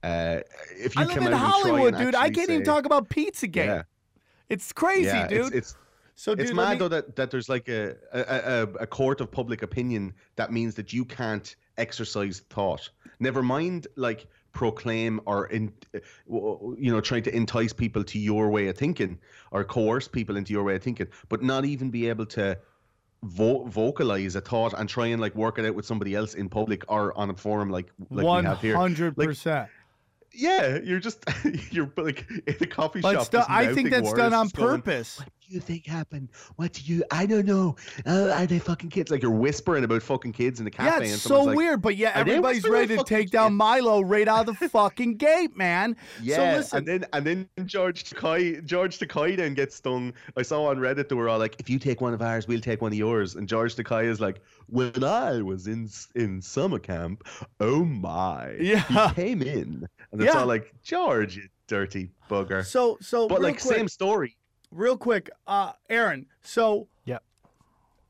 Uh, 0.03 0.41
if 0.71 0.95
you 0.95 1.03
I 1.03 1.05
live 1.05 1.17
in 1.17 1.25
out 1.25 1.33
and 1.33 1.41
try 1.41 1.49
Hollywood, 1.51 1.97
dude. 1.97 2.15
I 2.15 2.31
can't 2.31 2.51
even 2.51 2.65
talk 2.65 2.85
about 2.87 3.09
Pizzagate. 3.09 3.67
Yeah, 3.67 3.83
It's 4.49 4.73
crazy, 4.73 5.07
yeah, 5.07 5.27
dude. 5.27 5.47
It's, 5.47 5.55
it's 5.55 5.77
so, 6.15 6.35
dude, 6.35 6.47
it's 6.47 6.55
mad 6.55 6.73
me- 6.73 6.79
though 6.79 6.89
that, 6.89 7.17
that 7.17 7.31
there's 7.31 7.49
like 7.49 7.69
a, 7.69 7.95
a, 8.13 8.21
a, 8.21 8.63
a 8.81 8.87
court 8.87 9.21
of 9.21 9.31
public 9.31 9.63
opinion 9.63 10.15
that 10.37 10.51
means 10.51 10.75
that 10.77 10.93
you 10.93 11.05
can't 11.05 11.55
exercise 11.77 12.41
thought. 12.49 12.89
Never 13.21 13.43
mind 13.43 13.87
like 13.97 14.27
proclaim 14.53 15.21
or 15.27 15.47
in, 15.49 15.73
you 16.27 16.91
know 16.91 17.01
trying 17.01 17.23
to 17.25 17.37
entice 17.37 17.75
people 17.75 18.03
to 18.03 18.19
your 18.19 18.49
way 18.49 18.69
of 18.69 18.79
thinking 18.79 19.19
or 19.51 19.63
coerce 19.65 20.09
people 20.09 20.37
into 20.37 20.53
your 20.53 20.65
way 20.65 20.77
of 20.77 20.83
thinking, 20.83 21.07
but 21.29 21.43
not 21.43 21.67
even 21.67 21.91
be 21.91 22.09
able 22.09 22.27
to 22.27 22.57
vo- 23.27 23.65
vocalize 23.65 24.35
a 24.37 24.41
thought 24.41 24.73
and 24.79 24.89
try 24.89 25.07
and 25.07 25.21
like 25.21 25.35
work 25.35 25.59
it 25.59 25.65
out 25.65 25.75
with 25.75 25.85
somebody 25.87 26.15
else 26.15 26.35
in 26.35 26.49
public 26.49 26.85
or 26.89 27.17
on 27.19 27.31
a 27.31 27.35
forum 27.35 27.71
like 27.71 27.91
like 28.11 28.25
One 28.25 28.45
we 28.45 28.49
have 28.49 28.61
here. 28.61 28.77
hundred 28.77 29.17
Like, 29.19 29.29
percent. 29.29 29.69
yeah, 30.33 30.79
you're 30.83 31.01
just 31.01 31.25
you're 31.71 31.91
like 31.97 32.27
in 32.47 32.57
a 32.61 32.67
coffee 32.67 33.01
But 33.01 33.31
shop. 33.33 33.47
I 33.49 33.73
think 33.75 33.91
that's 33.91 34.13
done 34.13 34.33
on 34.35 34.49
going, 34.49 34.83
purpose. 34.83 35.19
What 35.19 35.29
do 35.49 35.55
you 35.55 35.61
think 35.61 35.87
happened? 35.87 36.31
What 36.57 36.73
do 36.73 36.83
you? 36.85 37.05
I 37.11 37.27
don't 37.27 37.47
know. 37.47 37.77
Uh, 38.05 38.31
are 38.31 38.47
they 38.47 38.59
fucking 38.59 38.91
kids? 38.91 39.11
Like 39.11 39.23
you're 39.23 39.31
whispering 39.31 39.85
about 39.85 40.03
fucking 40.03 40.33
kids 40.33 40.59
in 40.59 40.65
the 40.65 40.71
cafe. 40.71 40.89
Yeah, 40.89 40.97
and 40.97 41.05
it's 41.05 41.23
so 41.23 41.43
like, 41.45 41.57
weird, 41.57 41.83
but 41.83 41.97
yeah, 41.97 42.13
everybody's 42.15 42.65
ready 42.65 42.89
to 42.89 42.97
fucking 42.97 43.17
take 43.17 43.31
down 43.31 43.51
kids?" 43.51 43.59
Milo 43.59 44.01
right 44.03 44.29
out 44.29 44.49
of 44.49 44.59
the 44.59 44.69
fucking 44.71 45.17
gate, 45.17 45.57
man. 45.57 45.97
Yeah, 46.23 46.37
so 46.37 46.57
listen, 46.59 46.79
and 46.79 46.87
then 46.87 47.07
and 47.13 47.27
then 47.27 47.67
George 47.67 48.05
Takei 48.05 48.65
George 48.65 48.99
Takei 48.99 49.37
then 49.37 49.55
gets 49.55 49.77
stung. 49.77 50.13
I 50.37 50.43
saw 50.43 50.67
on 50.67 50.79
Reddit 50.79 51.09
they 51.09 51.15
were 51.15 51.29
all 51.29 51.39
like, 51.39 51.57
"If 51.59 51.71
you 51.71 51.79
take 51.79 52.01
one 52.01 52.15
of 52.15 52.23
ours, 52.23 52.49
we'll 52.49 52.61
take 52.61 52.83
one 52.83 52.93
of 52.93 52.99
yours." 52.99 53.37
And 53.37 53.49
George 53.49 53.77
Takei 53.77 54.05
is 54.05 54.21
like, 54.21 54.41
"When 54.67 55.05
I 55.05 55.43
was 55.43 55.67
in 55.69 55.89
in 56.15 56.43
summer 56.43 56.79
camp, 56.79 57.23
oh 57.61 57.85
my, 57.85 58.53
Yeah. 58.61 58.83
he 59.09 59.15
came 59.15 59.43
in." 59.43 59.87
And 60.13 60.21
it's 60.21 60.33
Yeah. 60.33 60.41
all 60.41 60.47
like, 60.47 60.73
"George, 60.83 61.49
dirty 61.69 62.11
bugger." 62.31 62.65
so 62.65 62.99
so 63.01 63.29
but 63.29 63.41
like 63.43 63.61
quick, 63.61 63.77
same 63.77 63.89
story. 63.89 64.37
Real 64.77 64.97
quick, 64.97 65.31
uh, 65.47 65.73
Aaron. 65.89 66.27
So 66.43 66.89
Yep. 67.05 67.23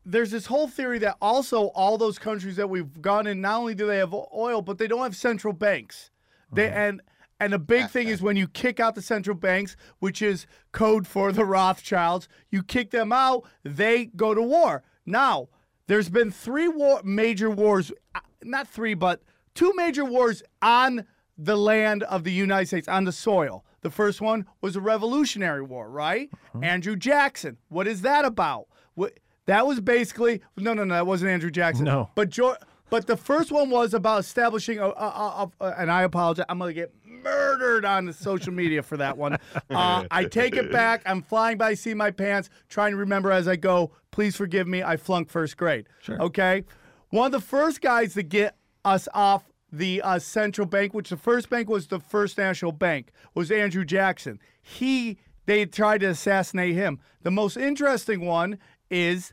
there's 0.05 0.31
this 0.31 0.47
whole 0.47 0.69
theory 0.69 0.99
that 1.01 1.17
also 1.21 1.67
all 1.69 1.97
those 1.97 2.19
countries 2.19 2.57
that 2.57 2.69
we've 2.69 3.01
gone 3.01 3.27
in, 3.27 3.41
not 3.41 3.59
only 3.59 3.75
do 3.75 3.87
they 3.87 3.99
have 3.99 4.15
oil, 4.35 4.63
but 4.63 4.79
they 4.79 4.87
don't 4.87 5.03
have 5.03 5.17
central 5.17 5.53
banks. 5.53 6.11
They 6.53 6.69
and 6.71 7.03
and 7.39 7.53
a 7.53 7.59
big 7.59 7.91
thing 7.91 8.09
is 8.09 8.23
when 8.23 8.37
you 8.37 8.49
kick 8.49 8.81
out 8.81 8.95
the 8.95 9.03
central 9.03 9.37
banks, 9.37 9.77
which 9.99 10.23
is 10.23 10.47
code 10.73 11.07
for 11.07 11.33
the 11.33 11.45
Rothschilds, 11.45 12.29
you 12.51 12.63
kick 12.63 12.91
them 12.91 13.13
out, 13.13 13.45
they 13.63 14.07
go 14.07 14.33
to 14.33 14.41
war. 14.41 14.83
Now, 15.05 15.49
there's 15.87 16.09
been 16.09 16.31
three 16.31 16.69
war 16.69 17.03
major 17.05 17.51
wars, 17.51 17.93
uh, 18.15 18.21
not 18.43 18.67
three, 18.69 18.95
but 18.95 19.23
two 19.55 19.73
major 19.77 20.05
wars 20.05 20.43
on 20.63 21.05
the 21.37 21.57
land 21.57 22.05
of 22.05 22.25
the 22.25 22.33
United 22.33 22.67
States, 22.69 22.89
on 22.89 23.05
the 23.05 23.13
soil. 23.13 23.65
The 23.87 23.91
first 23.93 24.21
one 24.21 24.47
was 24.63 24.75
a 24.75 24.81
Revolutionary 24.81 25.63
War, 25.63 25.89
right? 25.89 26.29
Andrew 26.61 26.97
Jackson. 26.97 27.57
What 27.69 27.87
is 27.87 28.03
that 28.03 28.25
about? 28.25 28.67
What 28.97 29.13
that 29.47 29.65
was 29.65 29.81
basically 29.81 30.41
no, 30.57 30.75
no, 30.75 30.83
no. 30.83 30.93
That 30.95 31.07
wasn't 31.07 31.31
Andrew 31.31 31.53
Jackson. 31.53 31.85
No. 31.85 32.11
but 32.17 32.29
George, 32.31 32.59
but 32.91 33.07
the 33.07 33.17
first 33.17 33.53
one 33.53 33.71
was 33.71 33.95
about 33.95 34.19
establishing 34.19 34.81
a, 34.81 34.87
a, 34.89 34.91
a, 34.91 35.51
a- 35.61 35.75
and 35.79 35.89
I 35.89 36.03
apologize. 36.03 36.47
I'm 36.49 36.59
gonna 36.59 36.73
get 36.73 36.93
murdered 37.05 37.85
on 37.85 38.07
the 38.07 38.13
social 38.13 38.53
media 38.53 38.83
for 38.83 38.97
that 38.97 39.17
one. 39.17 39.39
Uh, 39.71 40.05
I 40.11 40.25
take 40.25 40.57
it 40.57 40.73
back. 40.73 41.03
I'm 41.07 41.23
flying 41.23 41.57
by, 41.57 41.75
see 41.75 41.95
my 41.95 42.11
pants, 42.11 42.51
trying 42.69 42.91
to 42.91 42.97
remember 42.97 43.31
as 43.31 43.47
I 43.47 43.55
go. 43.55 43.93
Please 44.11 44.35
forgive 44.35 44.67
me. 44.67 44.83
I 44.83 44.97
flunked 44.97 45.31
first 45.31 45.57
grade. 45.57 45.87
Sure. 46.03 46.21
Okay. 46.23 46.65
One 47.11 47.27
of 47.27 47.33
the 47.33 47.41
first 47.47 47.81
guys 47.81 48.15
to 48.15 48.25
get 48.25 48.57
us 48.85 49.07
off 49.15 49.45
the 49.71 50.01
uh, 50.03 50.19
central 50.19 50.67
bank, 50.67 50.95
which 50.95 51.11
the 51.11 51.17
first 51.17 51.51
bank 51.51 51.69
was 51.69 51.89
the 51.89 52.01
First 52.01 52.39
National 52.39 52.73
Bank, 52.73 53.11
was 53.35 53.51
Andrew 53.51 53.85
Jackson. 53.85 54.41
He 54.63 55.19
they 55.47 55.65
tried 55.65 56.01
to 56.01 56.07
assassinate 56.07 56.75
him. 56.75 56.99
The 57.23 57.31
most 57.31 57.57
interesting 57.57 58.25
one 58.27 58.59
is 58.91 59.33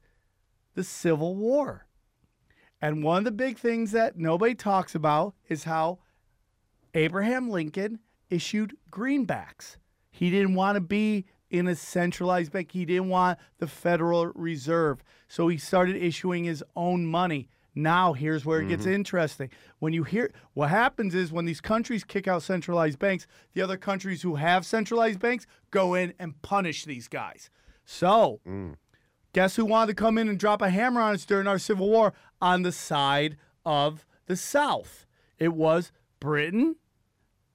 the 0.76 0.84
Civil 0.84 1.36
War. 1.36 1.88
And 2.82 3.04
one 3.04 3.20
of 3.20 3.24
the 3.24 3.32
big 3.32 3.58
things 3.58 3.92
that 3.92 4.18
nobody 4.18 4.54
talks 4.54 4.94
about 4.94 5.34
is 5.48 5.64
how 5.64 6.00
Abraham 6.94 7.50
Lincoln 7.50 8.00
issued 8.30 8.76
greenbacks. 8.92 9.78
He 10.12 10.30
didn't 10.30 10.54
want 10.54 10.76
to 10.76 10.82
be 10.82 11.26
in 11.50 11.68
a 11.68 11.76
centralized 11.76 12.52
bank. 12.52 12.72
He 12.72 12.86
didn't 12.86 13.10
want 13.10 13.40
the 13.60 13.68
Federal 13.68 14.28
Reserve. 14.28 15.04
So 15.28 15.48
he 15.48 15.58
started 15.58 15.96
issuing 15.96 16.44
his 16.44 16.64
own 16.76 17.06
money. 17.06 17.50
Now, 17.76 18.14
here's 18.14 18.46
where 18.46 18.62
it 18.62 18.68
gets 18.68 18.84
mm-hmm. 18.84 18.94
interesting. 18.94 19.50
When 19.80 19.94
you 19.94 20.04
hear 20.04 20.32
what 20.54 20.70
happens 20.70 21.16
is 21.16 21.32
when 21.32 21.46
these 21.46 21.62
countries 21.62 22.04
kick 22.04 22.28
out 22.28 22.44
centralized 22.44 23.00
banks, 23.00 23.26
the 23.54 23.62
other 23.62 23.78
countries 23.78 24.22
who 24.22 24.36
have 24.36 24.66
centralized 24.66 25.20
banks 25.20 25.48
go 25.72 25.96
in 25.96 26.14
and 26.20 26.40
punish 26.42 26.86
these 26.86 27.08
guys. 27.08 27.50
So, 27.86 28.40
mm. 28.48 28.76
Guess 29.34 29.56
who 29.56 29.66
wanted 29.66 29.88
to 29.88 29.96
come 29.96 30.20
in 30.20 30.30
and 30.30 30.40
drop 30.40 30.62
a 30.62 30.70
hammer 30.70 31.02
on 31.02 31.16
us 31.16 31.26
during 31.26 31.48
our 31.48 31.58
Civil 31.58 31.90
War 31.90 32.14
on 32.40 32.62
the 32.62 32.72
side 32.72 33.36
of 33.66 34.06
the 34.28 34.36
South? 34.36 35.08
It 35.40 35.54
was 35.54 35.92
Britain 36.20 36.76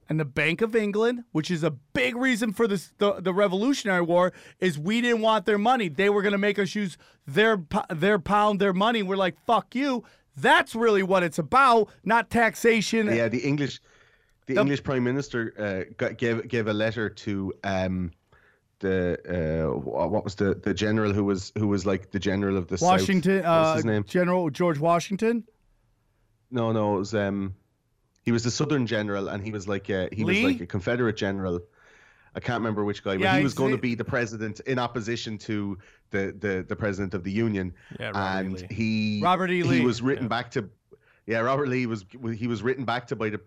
and 0.08 0.18
the 0.18 0.24
Bank 0.24 0.62
of 0.62 0.74
England, 0.74 1.24
which 1.32 1.50
is 1.50 1.62
a 1.62 1.70
big 1.70 2.16
reason 2.16 2.52
for 2.52 2.66
this, 2.66 2.92
the 2.98 3.20
the 3.20 3.34
Revolutionary 3.34 4.02
War, 4.02 4.32
is 4.58 4.78
we 4.78 5.00
didn't 5.00 5.20
want 5.20 5.46
their 5.46 5.58
money. 5.58 5.88
They 5.88 6.08
were 6.08 6.22
going 6.22 6.32
to 6.32 6.38
make 6.38 6.58
us 6.58 6.74
use 6.74 6.96
their 7.26 7.62
their 7.94 8.18
pound, 8.18 8.60
their 8.60 8.72
money. 8.72 9.02
We're 9.02 9.16
like, 9.16 9.36
fuck 9.44 9.74
you. 9.74 10.04
That's 10.36 10.74
really 10.74 11.02
what 11.02 11.22
it's 11.22 11.38
about, 11.38 11.88
not 12.04 12.30
taxation. 12.30 13.08
Yeah, 13.08 13.28
the 13.28 13.40
English, 13.40 13.80
the 14.46 14.56
English 14.56 14.84
Prime 14.84 15.02
Minister 15.02 15.52
uh, 15.58 15.92
got, 15.96 16.16
gave 16.16 16.46
gave 16.48 16.68
a 16.68 16.72
letter 16.72 17.10
to 17.10 17.52
um, 17.64 18.12
the 18.78 19.18
uh, 19.28 19.78
what 19.78 20.24
was 20.24 20.36
the 20.36 20.54
the 20.54 20.72
general 20.72 21.12
who 21.12 21.24
was 21.24 21.52
who 21.58 21.68
was 21.68 21.84
like 21.84 22.12
the 22.12 22.20
general 22.20 22.56
of 22.56 22.68
the 22.68 22.78
South? 22.78 23.00
Washington, 23.00 23.38
What's 23.38 23.46
uh, 23.46 23.74
his 23.76 23.84
name? 23.84 24.04
General 24.04 24.48
George 24.50 24.78
Washington. 24.78 25.44
No, 26.50 26.72
no, 26.72 26.96
it 26.96 26.98
was 27.00 27.14
um, 27.14 27.54
he 28.28 28.32
was 28.32 28.44
the 28.44 28.50
Southern 28.50 28.86
general, 28.86 29.28
and 29.28 29.42
he 29.42 29.50
was 29.50 29.66
like 29.66 29.88
a, 29.88 30.06
he 30.12 30.22
Lee? 30.22 30.44
was 30.44 30.52
like 30.52 30.60
a 30.60 30.66
Confederate 30.66 31.16
general. 31.16 31.62
I 32.34 32.40
can't 32.40 32.60
remember 32.60 32.84
which 32.84 33.02
guy, 33.02 33.14
but 33.14 33.22
Yeah, 33.22 33.38
he 33.38 33.42
was 33.42 33.52
he's 33.52 33.58
going 33.58 33.72
to 33.72 33.78
be 33.78 33.94
the 33.94 34.04
president 34.04 34.60
in 34.66 34.78
opposition 34.78 35.38
to 35.38 35.78
the 36.10 36.36
the, 36.38 36.62
the 36.68 36.76
president 36.76 37.14
of 37.14 37.24
the 37.24 37.32
Union. 37.32 37.72
Yeah, 37.98 38.08
Robert 38.08 38.18
E. 38.20 38.38
and 38.38 38.52
Lee. 38.52 38.66
he 38.70 39.20
Robert 39.24 39.50
E. 39.50 39.62
Lee. 39.62 39.78
He 39.78 39.84
was 39.84 40.02
written 40.02 40.28
back 40.28 40.50
to. 40.50 40.68
Yeah, 41.24 41.38
Robert 41.40 41.68
Lee 41.68 41.86
was 41.86 42.04
he 42.34 42.46
was 42.46 42.62
written 42.62 42.84
back 42.84 43.06
to 43.06 43.16
by 43.16 43.30
the 43.30 43.40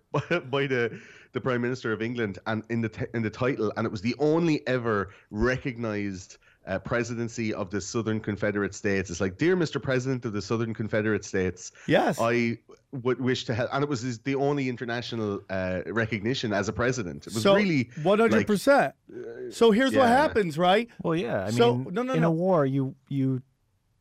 by 0.49 0.65
the 0.65 0.99
the 1.33 1.41
Prime 1.41 1.61
Minister 1.61 1.93
of 1.93 2.01
England 2.01 2.39
and 2.47 2.63
in 2.71 2.81
the 2.81 2.89
t- 2.89 3.05
in 3.13 3.21
the 3.21 3.29
title, 3.29 3.71
and 3.77 3.85
it 3.85 3.91
was 3.91 4.01
the 4.01 4.15
only 4.17 4.65
ever 4.67 5.11
recognized 5.29 6.37
uh, 6.67 6.77
presidency 6.79 7.53
of 7.53 7.69
the 7.71 7.81
Southern 7.81 8.19
Confederate 8.19 8.73
States. 8.75 9.09
It's 9.09 9.19
like, 9.21 9.37
dear 9.37 9.55
Mr. 9.57 9.81
President 9.81 10.25
of 10.25 10.33
the 10.33 10.41
Southern 10.41 10.73
Confederate 10.73 11.25
States, 11.25 11.71
Yes. 11.87 12.19
I 12.21 12.57
would 12.91 13.19
wish 13.19 13.45
to 13.45 13.53
help, 13.55 13.69
and 13.73 13.83
it 13.83 13.89
was 13.89 14.01
his, 14.01 14.19
the 14.19 14.35
only 14.35 14.69
international 14.69 15.41
uh, 15.49 15.81
recognition 15.87 16.53
as 16.53 16.67
a 16.69 16.73
president. 16.73 17.25
It 17.25 17.33
was 17.33 17.41
so 17.43 17.55
really 17.55 17.89
one 18.03 18.19
hundred 18.19 18.45
percent. 18.47 18.93
So 19.51 19.71
here's 19.71 19.95
what 19.95 20.07
happens, 20.07 20.57
right? 20.57 20.89
Well, 21.01 21.15
yeah. 21.15 21.45
I 21.45 21.51
So- 21.51 21.75
mean, 21.77 21.93
no, 21.93 22.03
no, 22.03 22.13
in 22.13 22.21
no. 22.21 22.27
a 22.27 22.31
war, 22.31 22.65
you 22.65 22.95
you 23.07 23.41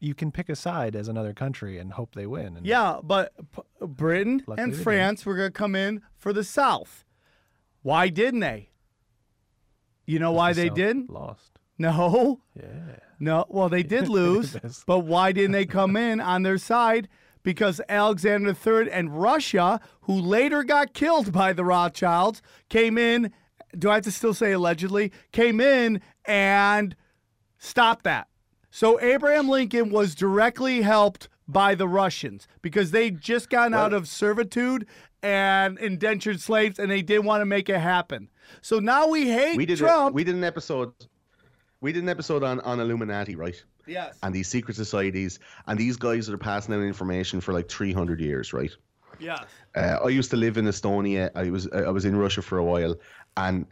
you 0.01 0.15
can 0.15 0.33
pick 0.33 0.49
a 0.49 0.57
side 0.57 0.97
as 0.97 1.09
another 1.09 1.33
country 1.35 1.79
and 1.79 1.93
hope 1.93 2.15
they 2.15 2.27
win. 2.27 2.57
And 2.57 2.67
Yeah, 2.67 2.99
but 3.03 3.33
P- 3.55 3.63
Britain 3.87 4.43
and 4.59 4.75
France 4.75 5.25
were 5.27 5.37
going 5.37 5.49
to 5.49 5.53
come 5.53 5.75
in 5.77 6.03
for 6.17 6.33
the 6.33 6.43
South. 6.43 7.05
Why 7.83 8.09
didn't 8.09 8.41
they? 8.41 8.71
You 10.07 10.19
know 10.19 10.33
why 10.33 10.53
they 10.53 10.69
So, 10.69 10.75
didn't? 10.75 11.11
Lost. 11.11 11.60
No. 11.81 12.41
Yeah. 12.55 12.97
No, 13.19 13.45
well, 13.49 13.69
they 13.69 13.83
did 13.83 14.09
lose, 14.21 14.57
but 14.87 15.01
why 15.01 15.33
didn't 15.33 15.53
they 15.53 15.67
come 15.67 15.97
in 15.97 16.21
on 16.21 16.43
their 16.43 16.59
side? 16.59 17.09
Because 17.43 17.81
Alexander 17.89 18.51
III 18.51 18.91
and 18.93 19.21
Russia, 19.21 19.81
who 20.03 20.13
later 20.15 20.63
got 20.63 20.93
killed 20.95 21.33
by 21.33 21.53
the 21.53 21.65
Rothschilds, 21.65 22.43
came 22.69 22.97
in. 22.99 23.33
Do 23.79 23.89
I 23.91 23.95
have 23.95 24.05
to 24.05 24.13
still 24.13 24.35
say 24.35 24.53
allegedly? 24.53 25.11
Came 25.33 25.61
in 25.61 26.01
and 26.27 26.95
stopped 27.59 28.05
that. 28.05 28.29
So 28.71 29.01
Abraham 29.01 29.49
Lincoln 29.49 29.91
was 29.91 30.15
directly 30.15 30.83
helped 30.83 31.29
by 31.49 31.75
the 31.75 31.89
Russians 31.89 32.47
because 32.63 32.91
they 32.91 33.11
just 33.11 33.49
gotten 33.51 33.75
out 33.75 33.93
of 33.93 34.07
servitude 34.07 34.87
and 35.23 35.79
indentured 35.79 36.41
slaves, 36.41 36.79
and 36.79 36.91
they 36.91 37.03
didn't 37.03 37.25
want 37.27 37.43
to 37.43 37.47
make 37.47 37.69
it 37.69 37.79
happen. 37.79 38.29
So 38.63 38.79
now 38.81 39.09
we 39.09 39.29
hate 39.31 39.57
We 39.57 39.67
did 39.67 39.75
a- 39.79 39.83
Trump. 39.85 40.15
we 40.15 40.25
did 40.25 40.35
an 40.35 40.45
episode. 40.45 40.93
We 41.81 41.93
did 41.93 42.03
an 42.03 42.09
episode 42.09 42.43
on 42.43 42.61
on 42.61 42.81
Illuminati, 42.81 43.37
right? 43.37 43.63
yes. 43.91 44.19
And 44.23 44.35
these 44.35 44.49
secret 44.49 44.77
societies, 44.77 45.39
and 45.67 45.79
these 45.79 45.97
guys 45.97 46.27
that 46.27 46.35
are 46.35 46.39
passing 46.39 46.75
out 46.75 46.81
information 46.81 47.41
for 47.41 47.53
like 47.53 47.69
300 47.69 48.21
years, 48.21 48.53
right? 48.53 48.71
Yes. 49.19 49.45
Uh, 49.75 49.99
I 50.05 50.09
used 50.09 50.31
to 50.31 50.37
live 50.37 50.57
in 50.57 50.65
Estonia. 50.67 51.31
I 51.35 51.51
was 51.51 51.69
I 51.73 51.91
was 51.91 52.05
in 52.05 52.17
Russia 52.17 52.43
for 52.43 52.59
a 52.59 52.65
while, 52.65 52.97
and 53.37 53.67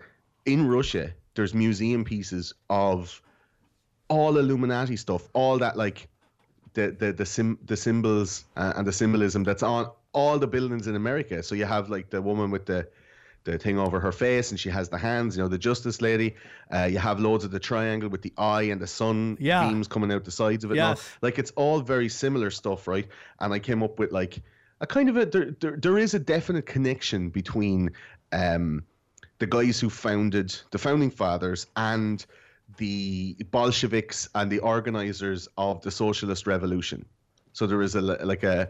in 0.44 0.68
Russia, 0.68 1.14
there's 1.34 1.54
museum 1.54 2.04
pieces 2.04 2.54
of 2.68 3.22
all 4.08 4.36
Illuminati 4.36 4.96
stuff, 4.96 5.28
all 5.32 5.58
that 5.58 5.76
like 5.76 6.08
the 6.74 6.90
the 6.90 7.12
the 7.12 7.24
sim 7.26 7.58
the 7.64 7.76
symbols 7.76 8.44
uh, 8.56 8.74
and 8.76 8.86
the 8.86 8.92
symbolism 8.92 9.44
that's 9.44 9.62
on 9.62 9.90
all 10.12 10.38
the 10.38 10.46
buildings 10.46 10.86
in 10.86 10.96
America. 10.96 11.42
So 11.42 11.54
you 11.54 11.64
have 11.64 11.88
like 11.88 12.10
the 12.10 12.20
woman 12.20 12.50
with 12.50 12.66
the 12.66 12.88
the 13.52 13.58
thing 13.58 13.78
over 13.78 13.98
her 14.00 14.12
face, 14.12 14.50
and 14.50 14.60
she 14.60 14.68
has 14.70 14.88
the 14.88 14.98
hands. 14.98 15.36
You 15.36 15.42
know, 15.42 15.48
the 15.48 15.58
Justice 15.58 16.00
Lady. 16.02 16.34
Uh, 16.72 16.84
you 16.84 16.98
have 16.98 17.18
loads 17.20 17.44
of 17.44 17.50
the 17.50 17.58
triangle 17.60 18.08
with 18.08 18.22
the 18.22 18.32
eye 18.36 18.62
and 18.62 18.80
the 18.80 18.86
sun 18.86 19.36
Yeah. 19.40 19.68
beams 19.68 19.88
coming 19.88 20.12
out 20.12 20.24
the 20.24 20.30
sides 20.30 20.64
of 20.64 20.70
it. 20.72 20.76
Yes. 20.76 21.08
Like 21.22 21.38
it's 21.38 21.50
all 21.52 21.80
very 21.80 22.08
similar 22.08 22.50
stuff, 22.50 22.86
right? 22.86 23.06
And 23.40 23.52
I 23.54 23.58
came 23.58 23.82
up 23.82 23.98
with 23.98 24.12
like 24.12 24.42
a 24.80 24.86
kind 24.86 25.08
of 25.08 25.16
a 25.16 25.26
there 25.26 25.50
there, 25.60 25.76
there 25.76 25.98
is 25.98 26.14
a 26.14 26.18
definite 26.18 26.66
connection 26.66 27.30
between 27.30 27.90
um 28.32 28.82
the 29.38 29.46
guys 29.46 29.80
who 29.80 29.88
founded 29.88 30.54
the 30.72 30.78
founding 30.78 31.10
fathers 31.10 31.66
and 31.76 32.26
the 32.76 33.34
Bolsheviks 33.50 34.28
and 34.34 34.50
the 34.52 34.58
organizers 34.58 35.48
of 35.56 35.80
the 35.82 35.90
socialist 35.90 36.46
revolution. 36.46 37.04
So 37.52 37.66
there 37.66 37.82
is 37.82 37.94
a 37.94 38.00
like 38.00 38.42
a, 38.42 38.68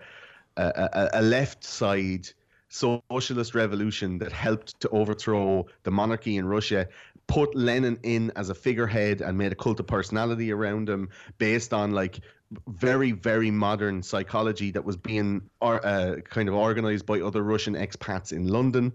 a, 0.56 1.08
a 1.14 1.22
left 1.22 1.64
side 1.64 2.28
socialist 2.68 3.54
revolution 3.54 4.18
that 4.18 4.32
helped 4.32 4.80
to 4.80 4.88
overthrow 4.90 5.66
the 5.84 5.90
monarchy 5.90 6.36
in 6.36 6.46
Russia, 6.46 6.88
put 7.26 7.54
Lenin 7.54 7.98
in 8.02 8.32
as 8.36 8.50
a 8.50 8.54
figurehead 8.54 9.20
and 9.20 9.36
made 9.36 9.52
a 9.52 9.54
cult 9.54 9.80
of 9.80 9.86
personality 9.86 10.52
around 10.52 10.88
him 10.88 11.08
based 11.38 11.72
on 11.72 11.92
like 11.92 12.20
very 12.66 13.12
very 13.12 13.50
modern 13.50 14.02
psychology 14.02 14.70
that 14.70 14.84
was 14.84 14.96
being 14.96 15.42
uh, 15.60 16.16
kind 16.24 16.48
of 16.48 16.54
organized 16.54 17.04
by 17.04 17.20
other 17.20 17.42
Russian 17.42 17.74
expats 17.74 18.32
in 18.32 18.48
London. 18.48 18.92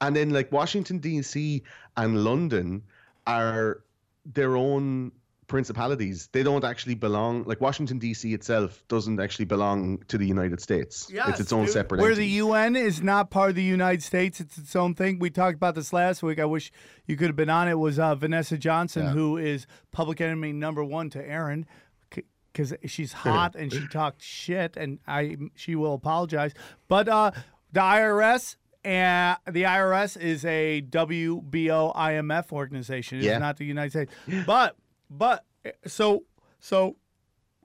And 0.00 0.16
then 0.16 0.30
like 0.30 0.52
Washington 0.52 0.98
D.C. 0.98 1.62
and 1.96 2.24
London 2.24 2.82
are 3.26 3.82
their 4.24 4.56
own 4.56 5.12
principalities. 5.46 6.28
They 6.32 6.42
don't 6.42 6.64
actually 6.64 6.94
belong. 6.94 7.44
Like 7.44 7.60
Washington 7.60 7.98
D.C. 7.98 8.34
itself 8.34 8.82
doesn't 8.88 9.20
actually 9.20 9.44
belong 9.46 9.98
to 10.08 10.18
the 10.18 10.26
United 10.26 10.60
States. 10.60 11.08
yes, 11.12 11.28
it's 11.30 11.40
its 11.40 11.52
own 11.52 11.64
dude. 11.64 11.72
separate. 11.72 12.00
Where 12.00 12.10
entity. 12.10 12.26
the 12.28 12.32
UN 12.34 12.76
is 12.76 13.02
not 13.02 13.30
part 13.30 13.50
of 13.50 13.56
the 13.56 13.62
United 13.62 14.02
States, 14.02 14.40
it's 14.40 14.58
its 14.58 14.74
own 14.76 14.94
thing. 14.94 15.18
We 15.18 15.30
talked 15.30 15.56
about 15.56 15.74
this 15.74 15.92
last 15.92 16.22
week. 16.22 16.38
I 16.38 16.44
wish 16.44 16.72
you 17.06 17.16
could 17.16 17.28
have 17.28 17.36
been 17.36 17.50
on 17.50 17.68
it. 17.68 17.78
Was 17.78 17.98
uh, 17.98 18.14
Vanessa 18.14 18.58
Johnson, 18.58 19.04
Yeah. 19.04 19.10
who 19.12 19.36
is 19.36 19.66
public 19.92 20.20
enemy 20.20 20.52
number 20.52 20.82
one 20.84 21.10
to 21.10 21.24
Aaron, 21.26 21.66
because 22.52 22.74
she's 22.86 23.12
hot 23.24 23.54
and 23.54 23.72
she 23.72 23.86
talked 23.88 24.22
shit, 24.22 24.76
and 24.76 24.98
I 25.06 25.36
she 25.54 25.74
will 25.76 25.94
apologize. 25.94 26.52
But 26.88 27.08
uh, 27.08 27.30
the 27.72 27.80
IRS. 27.80 28.56
And 28.84 29.36
the 29.50 29.64
IRS 29.64 30.16
is 30.16 30.44
a 30.44 30.80
WBO 30.80 31.92
IMF 31.96 32.52
organization. 32.52 33.18
It's 33.18 33.26
Yeah. 33.26 33.38
not 33.38 33.56
the 33.56 33.64
United 33.64 33.90
States. 33.90 34.12
But 34.46 34.76
but 35.10 35.44
so 35.86 36.24
so 36.60 36.96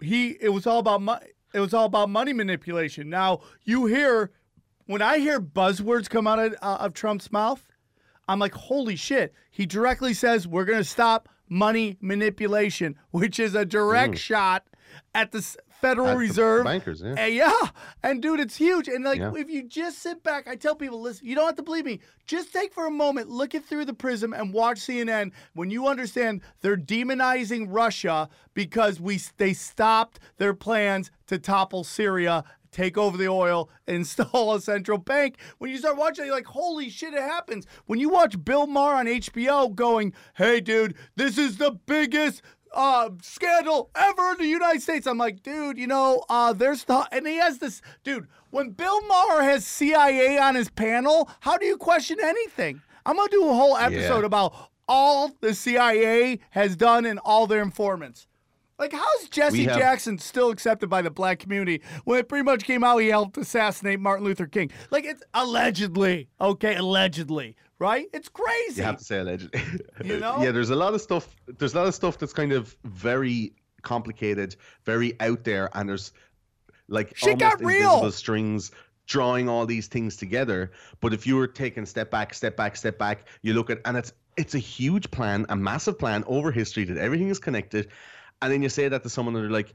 he 0.01 0.37
it 0.41 0.49
was 0.49 0.67
all 0.67 0.79
about 0.79 1.01
money 1.01 1.27
it 1.53 1.59
was 1.59 1.73
all 1.73 1.85
about 1.85 2.09
money 2.09 2.31
manipulation. 2.31 3.09
Now 3.09 3.41
you 3.63 3.85
hear 3.85 4.31
when 4.85 5.01
i 5.01 5.17
hear 5.19 5.39
buzzwords 5.39 6.09
come 6.09 6.27
out 6.27 6.39
of, 6.39 6.55
uh, 6.61 6.77
of 6.79 6.93
trump's 6.93 7.31
mouth 7.31 7.67
i'm 8.27 8.39
like 8.39 8.53
holy 8.53 8.95
shit. 8.95 9.33
He 9.49 9.65
directly 9.65 10.13
says 10.13 10.47
we're 10.47 10.65
going 10.65 10.79
to 10.79 10.83
stop 10.83 11.29
money 11.49 11.97
manipulation 12.01 12.95
which 13.11 13.39
is 13.39 13.55
a 13.55 13.65
direct 13.65 14.17
shot 14.17 14.65
at 15.13 15.31
the 15.31 15.55
federal 15.81 16.07
At 16.09 16.17
reserve 16.17 16.63
bankers, 16.65 17.01
yeah. 17.01 17.15
and 17.17 17.33
yeah, 17.33 17.57
and 18.03 18.21
dude, 18.21 18.39
it's 18.39 18.55
huge. 18.55 18.87
And 18.87 19.03
like, 19.03 19.19
Yeah. 19.19 19.33
if 19.35 19.49
you 19.49 19.63
just 19.63 19.99
sit 19.99 20.23
back, 20.23 20.47
I 20.47 20.55
tell 20.55 20.75
people, 20.75 21.01
listen, 21.01 21.25
you 21.27 21.35
don't 21.35 21.45
have 21.45 21.55
to 21.55 21.63
believe 21.63 21.85
me. 21.85 21.99
Just 22.27 22.53
take 22.53 22.73
for 22.73 22.85
a 22.85 22.91
moment, 22.91 23.29
look 23.29 23.55
it 23.55 23.65
through 23.65 23.85
the 23.85 23.93
prism, 23.93 24.33
and 24.33 24.53
watch 24.53 24.79
CNN. 24.79 25.31
When 25.53 25.69
you 25.69 25.87
understand 25.87 26.41
they're 26.61 26.77
demonizing 26.77 27.67
Russia 27.69 28.29
because 28.53 28.99
we 29.01 29.19
they 29.37 29.53
stopped 29.53 30.19
their 30.37 30.53
plans 30.53 31.11
to 31.27 31.37
topple 31.39 31.83
Syria. 31.83 32.43
Take 32.71 32.97
over 32.97 33.17
the 33.17 33.27
oil, 33.27 33.69
install 33.87 34.53
a 34.55 34.61
central 34.61 34.97
bank. 34.97 35.35
When 35.57 35.69
you 35.69 35.77
start 35.77 35.97
watching, 35.97 36.25
you're 36.25 36.33
like, 36.33 36.45
holy 36.45 36.89
shit, 36.89 37.13
it 37.13 37.19
happens. 37.21 37.65
When 37.87 37.99
you 37.99 38.07
watch 38.07 38.41
Bill 38.45 38.65
Maher 38.65 38.95
on 38.95 39.07
HBO 39.07 39.75
going, 39.75 40.13
hey, 40.35 40.61
dude, 40.61 40.95
this 41.17 41.37
is 41.37 41.57
the 41.57 41.71
biggest 41.85 42.41
uh, 42.73 43.09
scandal 43.21 43.89
ever 43.95 44.31
in 44.31 44.37
the 44.39 44.47
United 44.47 44.81
States. 44.81 45.05
I'm 45.07 45.17
like, 45.17 45.43
dude, 45.43 45.77
you 45.77 45.87
know, 45.87 46.23
uh, 46.29 46.53
there's 46.53 46.83
the, 46.85 47.07
and 47.11 47.27
he 47.27 47.37
has 47.37 47.57
this, 47.59 47.81
dude, 48.03 48.27
when 48.49 48.71
Bill 48.71 49.01
Maher 49.07 49.43
has 49.43 49.65
CIA 49.65 50.37
on 50.37 50.55
his 50.55 50.69
panel, 50.69 51.29
how 51.41 51.57
do 51.57 51.65
you 51.65 51.77
question 51.77 52.17
anything? 52.21 52.81
I'm 53.05 53.15
going 53.15 53.27
to 53.29 53.35
do 53.37 53.49
a 53.49 53.53
whole 53.53 53.77
episode 53.77 54.19
Yeah. 54.19 54.25
about 54.25 54.53
all 54.87 55.31
the 55.41 55.53
CIA 55.53 56.39
has 56.51 56.75
done 56.75 57.05
and 57.05 57.19
all 57.19 57.47
their 57.47 57.61
informants. 57.61 58.27
Like, 58.77 58.93
how's 58.93 59.29
Jesse 59.29 59.65
have- 59.65 59.77
Jackson 59.77 60.17
still 60.17 60.49
accepted 60.49 60.89
by 60.89 61.01
the 61.03 61.11
black 61.11 61.37
community 61.39 61.81
when 62.03 62.17
it 62.19 62.27
pretty 62.27 62.43
much 62.43 62.63
came 62.63 62.83
out 62.83 62.97
he 62.97 63.09
helped 63.09 63.37
assassinate 63.37 63.99
Martin 63.99 64.25
Luther 64.25 64.47
King? 64.47 64.71
Like, 64.89 65.05
it's 65.05 65.21
allegedly, 65.35 66.29
okay, 66.39 66.75
allegedly, 66.75 67.55
right? 67.81 68.07
It's 68.13 68.29
crazy. 68.29 68.77
You 68.77 68.83
have 68.83 68.97
to 68.97 69.03
say 69.03 69.19
allegedly. 69.19 69.59
You 70.05 70.19
know? 70.25 70.41
yeah, 70.41 70.51
there's 70.51 70.69
a 70.69 70.75
lot 70.75 70.93
of 70.93 71.01
stuff. 71.01 71.35
There's 71.47 71.73
a 71.73 71.77
lot 71.77 71.87
of 71.87 71.95
stuff 71.95 72.19
that's 72.19 72.31
kind 72.31 72.53
of 72.53 72.77
very 72.85 73.53
complicated, 73.81 74.55
very 74.85 75.19
out 75.19 75.43
there, 75.43 75.69
and 75.73 75.89
there's 75.89 76.13
like 76.87 77.19
got 77.19 77.43
almost 77.43 77.61
real. 77.63 77.89
invisible 77.95 78.11
strings 78.11 78.71
drawing 79.07 79.49
all 79.49 79.65
these 79.65 79.87
things 79.87 80.15
together. 80.15 80.71
But 81.01 81.11
if 81.11 81.25
you 81.25 81.35
were 81.35 81.47
taking 81.47 81.85
step 81.87 82.11
back, 82.11 82.33
step 82.35 82.55
back, 82.55 82.75
step 82.75 82.99
back, 82.99 83.25
you 83.41 83.53
look 83.55 83.69
at 83.71 83.79
and 83.85 83.97
it's 83.97 84.13
it's 84.37 84.53
a 84.53 84.59
huge 84.59 85.09
plan, 85.09 85.47
a 85.49 85.55
massive 85.55 85.97
plan 85.97 86.23
over 86.27 86.51
history 86.51 86.85
that 86.85 86.97
everything 86.97 87.29
is 87.29 87.39
connected, 87.39 87.89
and 88.43 88.53
then 88.53 88.61
you 88.61 88.69
say 88.69 88.87
that 88.87 89.01
to 89.03 89.09
someone 89.09 89.35
and 89.35 89.43
they're 89.43 89.51
like, 89.51 89.73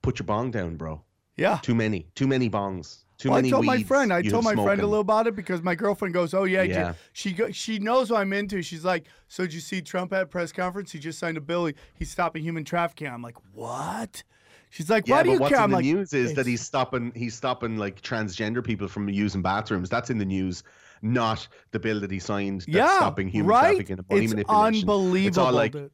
"Put 0.00 0.20
your 0.20 0.26
bong 0.26 0.52
down, 0.52 0.76
bro. 0.76 1.02
yeah. 1.36 1.58
Too 1.60 1.74
many, 1.74 2.06
too 2.14 2.28
many 2.28 2.48
bongs." 2.48 3.04
Too 3.18 3.30
Well, 3.30 3.38
many 3.38 3.48
I 3.48 3.50
told 3.50 3.64
my 3.64 3.82
friend. 3.82 4.12
I 4.12 4.22
told 4.22 4.44
my 4.44 4.54
have 4.54 4.62
friend 4.64 4.80
a 4.80 4.86
little 4.86 5.00
about 5.00 5.26
it 5.26 5.34
because 5.34 5.60
my 5.60 5.74
girlfriend 5.74 6.14
goes, 6.14 6.34
"Oh 6.34 6.44
yeah, 6.44 6.62
Yeah. 6.62 6.94
she 7.12 7.34
she 7.52 7.78
knows 7.80 8.10
what 8.10 8.20
I'm 8.20 8.32
into." 8.32 8.62
She's 8.62 8.84
like, 8.84 9.06
"So 9.26 9.42
did 9.42 9.54
you 9.54 9.60
see 9.60 9.82
Trump 9.82 10.12
at 10.12 10.30
press 10.30 10.52
conference? 10.52 10.92
He 10.92 11.00
just 11.00 11.18
signed 11.18 11.36
a 11.36 11.40
bill. 11.40 11.70
He's 11.94 12.10
stopping 12.10 12.44
human 12.44 12.64
trafficking." 12.64 13.08
I'm 13.08 13.22
like, 13.22 13.36
"What?" 13.52 14.22
She's 14.70 14.88
like, 14.88 15.08
Yeah, 15.08 15.16
"Why 15.16 15.22
do 15.24 15.30
but 15.30 15.34
you 15.34 15.40
what's 15.40 15.50
care?" 15.50 15.64
in 15.64 15.70
the 15.70 15.76
like, 15.76 15.84
news 15.84 16.12
is 16.12 16.34
that 16.34 16.46
he's 16.46 16.60
stopping 16.60 17.10
he's 17.16 17.34
stopping 17.34 17.76
like 17.76 18.02
transgender 18.02 18.62
people 18.64 18.86
from 18.86 19.08
using 19.08 19.42
bathrooms. 19.42 19.88
That's 19.88 20.10
in 20.10 20.18
the 20.18 20.24
news, 20.26 20.62
not 21.02 21.48
the 21.72 21.80
bill 21.80 21.98
that 22.00 22.10
he 22.12 22.20
signed 22.20 22.60
that's 22.60 22.76
Yeah, 22.76 22.96
stopping 22.98 23.28
human 23.28 23.48
right? 23.50 23.74
trafficking 23.76 23.98
It's 24.10 24.30
manipulation. 24.30 24.94
It's 25.22 25.38
unbelievable, 25.38 25.46
all 25.46 25.52
like 25.52 25.72
dude. 25.72 25.90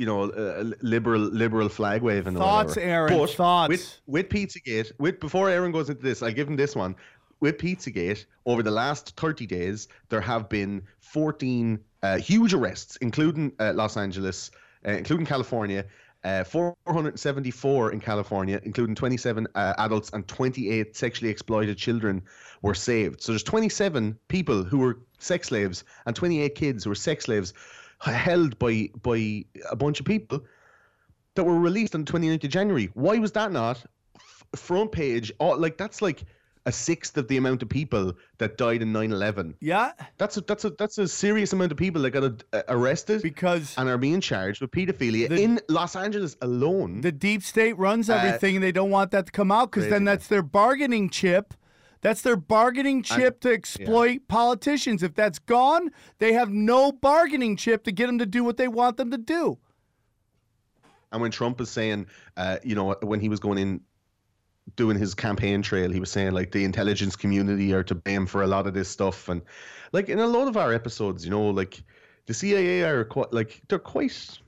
You 0.00 0.06
know, 0.06 0.32
liberal 0.80 1.20
liberal 1.20 1.68
flag 1.68 2.00
waving. 2.00 2.34
Thoughts. 2.34 2.78
Aaron, 2.78 3.18
But 3.18 3.30
thoughts. 3.30 3.68
With 3.68 4.00
with 4.06 4.28
Pizzagate, 4.30 4.92
with 4.98 5.20
before 5.20 5.50
Aaron 5.50 5.72
goes 5.72 5.90
into 5.90 6.02
this, 6.02 6.22
I'll 6.22 6.32
give 6.32 6.48
him 6.48 6.56
this 6.56 6.74
one. 6.74 6.96
With 7.40 7.58
Pizzagate, 7.58 8.24
over 8.46 8.62
the 8.62 8.70
last 8.70 9.14
30 9.16 9.46
days, 9.46 9.88
there 10.08 10.22
have 10.22 10.48
been 10.48 10.82
14 11.00 11.78
uh, 12.02 12.16
huge 12.16 12.54
arrests, 12.54 12.96
including 13.02 13.52
uh, 13.58 13.72
Los 13.74 13.98
Angeles, 13.98 14.50
uh, 14.86 14.92
including 14.92 15.26
California, 15.26 15.84
uh, 16.24 16.44
474 16.44 17.92
in 17.92 18.00
California, 18.00 18.58
including 18.62 18.94
27 18.94 19.46
uh, 19.54 19.74
adults 19.78 20.10
and 20.14 20.26
28 20.26 20.96
sexually 20.96 21.30
exploited 21.30 21.76
children 21.76 22.22
were 22.62 22.74
saved. 22.74 23.22
So 23.22 23.32
there's 23.32 23.42
27 23.42 24.18
people 24.28 24.62
who 24.62 24.78
were 24.78 24.98
sex 25.18 25.48
slaves 25.48 25.84
and 26.06 26.16
28 26.16 26.54
kids 26.54 26.84
who 26.84 26.90
were 26.90 26.94
sex 26.94 27.24
slaves 27.24 27.52
held 28.00 28.58
by 28.58 28.88
by 29.02 29.44
a 29.70 29.76
bunch 29.76 30.00
of 30.00 30.06
people 30.06 30.42
that 31.34 31.44
were 31.44 31.58
released 31.58 31.94
on 31.94 32.04
the 32.04 32.12
29th 32.12 32.44
of 32.44 32.50
January. 32.50 32.90
Why 32.94 33.18
was 33.18 33.32
that 33.32 33.52
not 33.52 33.82
f- 34.16 34.44
front 34.56 34.90
page? 34.92 35.32
Oh, 35.38 35.50
like 35.50 35.76
that's 35.76 36.02
like 36.02 36.24
a 36.66 36.72
sixth 36.72 37.16
of 37.16 37.26
the 37.28 37.36
amount 37.38 37.62
of 37.62 37.68
people 37.70 38.12
that 38.38 38.58
died 38.58 38.82
in 38.82 38.92
9/11. 38.92 39.54
Yeah, 39.60 39.92
That's 40.18 40.36
a 40.36 40.40
that's 40.42 40.64
a 40.64 40.70
that's 40.70 40.98
a 40.98 41.08
serious 41.08 41.52
amount 41.54 41.72
of 41.72 41.78
people 41.78 42.02
that 42.02 42.10
got 42.10 42.42
uh, 42.52 42.62
arrested 42.68 43.22
because 43.22 43.74
and 43.78 43.88
are 43.88 43.96
being 43.96 44.20
charged 44.20 44.60
with 44.60 44.70
pedophilia 44.70 45.28
The- 45.28 45.42
in 45.42 45.60
Los 45.68 45.96
Angeles 45.96 46.36
alone. 46.42 47.00
the 47.00 47.12
deep 47.12 47.42
state 47.42 47.78
runs 47.78 48.10
Uh, 48.10 48.14
everything, 48.14 48.56
and 48.56 48.62
they 48.64 48.72
don't 48.72 48.90
want 48.90 49.10
that 49.12 49.26
to 49.26 49.32
come 49.32 49.50
out 49.52 49.70
because 49.70 49.88
then 49.88 50.04
that's 50.04 50.26
their 50.26 50.42
bargaining 50.42 51.08
chip. 51.10 51.54
That's 52.02 52.22
their 52.22 52.36
bargaining 52.36 53.02
chip 53.02 53.40
to 53.40 53.52
exploit 53.52 54.26
politicians. 54.26 55.02
If 55.02 55.14
that's 55.14 55.38
gone, 55.38 55.90
they 56.18 56.32
have 56.32 56.50
no 56.50 56.92
bargaining 56.92 57.56
chip 57.56 57.84
to 57.84 57.92
get 57.92 58.06
them 58.06 58.18
to 58.18 58.26
do 58.26 58.42
what 58.42 58.56
they 58.56 58.68
want 58.68 58.96
them 58.96 59.10
to 59.10 59.18
do. 59.18 59.58
And 61.12 61.20
when 61.20 61.30
Trump 61.30 61.58
was 61.58 61.70
saying, 61.70 62.06
uh, 62.36 62.58
you 62.62 62.74
know, 62.74 62.94
when 63.02 63.20
he 63.20 63.28
was 63.28 63.40
going 63.40 63.58
in 63.58 63.80
doing 64.76 64.96
his 64.96 65.14
campaign 65.14 65.60
trail, 65.60 65.90
he 65.90 66.00
was 66.00 66.10
saying 66.10 66.32
like 66.32 66.52
the 66.52 66.64
intelligence 66.64 67.16
community 67.16 67.72
are 67.74 67.82
to 67.82 67.94
blame 67.94 68.26
for 68.26 68.42
a 68.42 68.46
lot 68.46 68.66
of 68.66 68.74
this 68.74 68.88
stuff, 68.88 69.28
and 69.28 69.42
like 69.92 70.08
in 70.08 70.20
a 70.20 70.26
lot 70.26 70.48
of 70.48 70.56
our 70.56 70.72
episodes, 70.72 71.24
you 71.24 71.30
know, 71.30 71.50
like 71.50 71.82
the 72.26 72.34
CIA 72.34 72.82
are 72.82 73.04
quite 73.04 73.32
like 73.32 73.60
they're 73.68 73.78
quite 73.78 74.38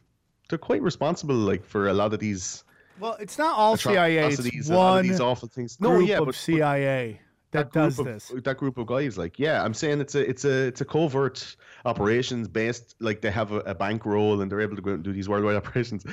they're 0.48 0.58
quite 0.58 0.82
responsible 0.82 1.34
like 1.34 1.64
for 1.64 1.88
a 1.88 1.92
lot 1.92 2.14
of 2.14 2.20
these 2.20 2.62
Well, 3.00 3.16
it's 3.18 3.38
not 3.38 3.56
all 3.58 3.76
CIA. 3.76 4.28
It's 4.28 4.68
one 4.70 5.02
these 5.02 5.20
awful 5.20 5.48
things. 5.48 5.76
group 5.76 5.92
No, 5.92 5.98
yeah, 5.98 6.20
but 6.20 6.36
CIA 6.36 7.20
that, 7.52 7.70
group 7.70 7.84
does 7.84 7.98
of, 7.98 8.04
this. 8.06 8.32
That 8.44 8.56
group 8.58 8.76
of 8.78 8.86
guys, 8.86 9.16
like, 9.16 9.38
yeah, 9.38 9.62
I'm 9.64 9.74
saying 9.74 10.00
it's 10.00 10.14
a 10.14 10.28
it's 10.28 10.44
a 10.44 10.66
it's 10.66 10.80
a 10.80 10.84
covert 10.84 11.56
operations 11.84 12.48
based. 12.48 12.94
Like 13.00 13.20
they 13.20 13.30
have 13.30 13.52
a, 13.52 13.60
a 13.60 13.74
bankroll 13.74 14.40
and 14.40 14.50
they're 14.50 14.60
able 14.60 14.76
to 14.76 14.82
go 14.82 14.90
out 14.90 14.94
and 14.96 15.04
do 15.04 15.12
these 15.12 15.28
worldwide 15.28 15.56
operations. 15.62 16.04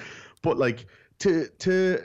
But 0.42 0.58
like 0.58 0.86
to 1.20 1.48
to 1.60 2.00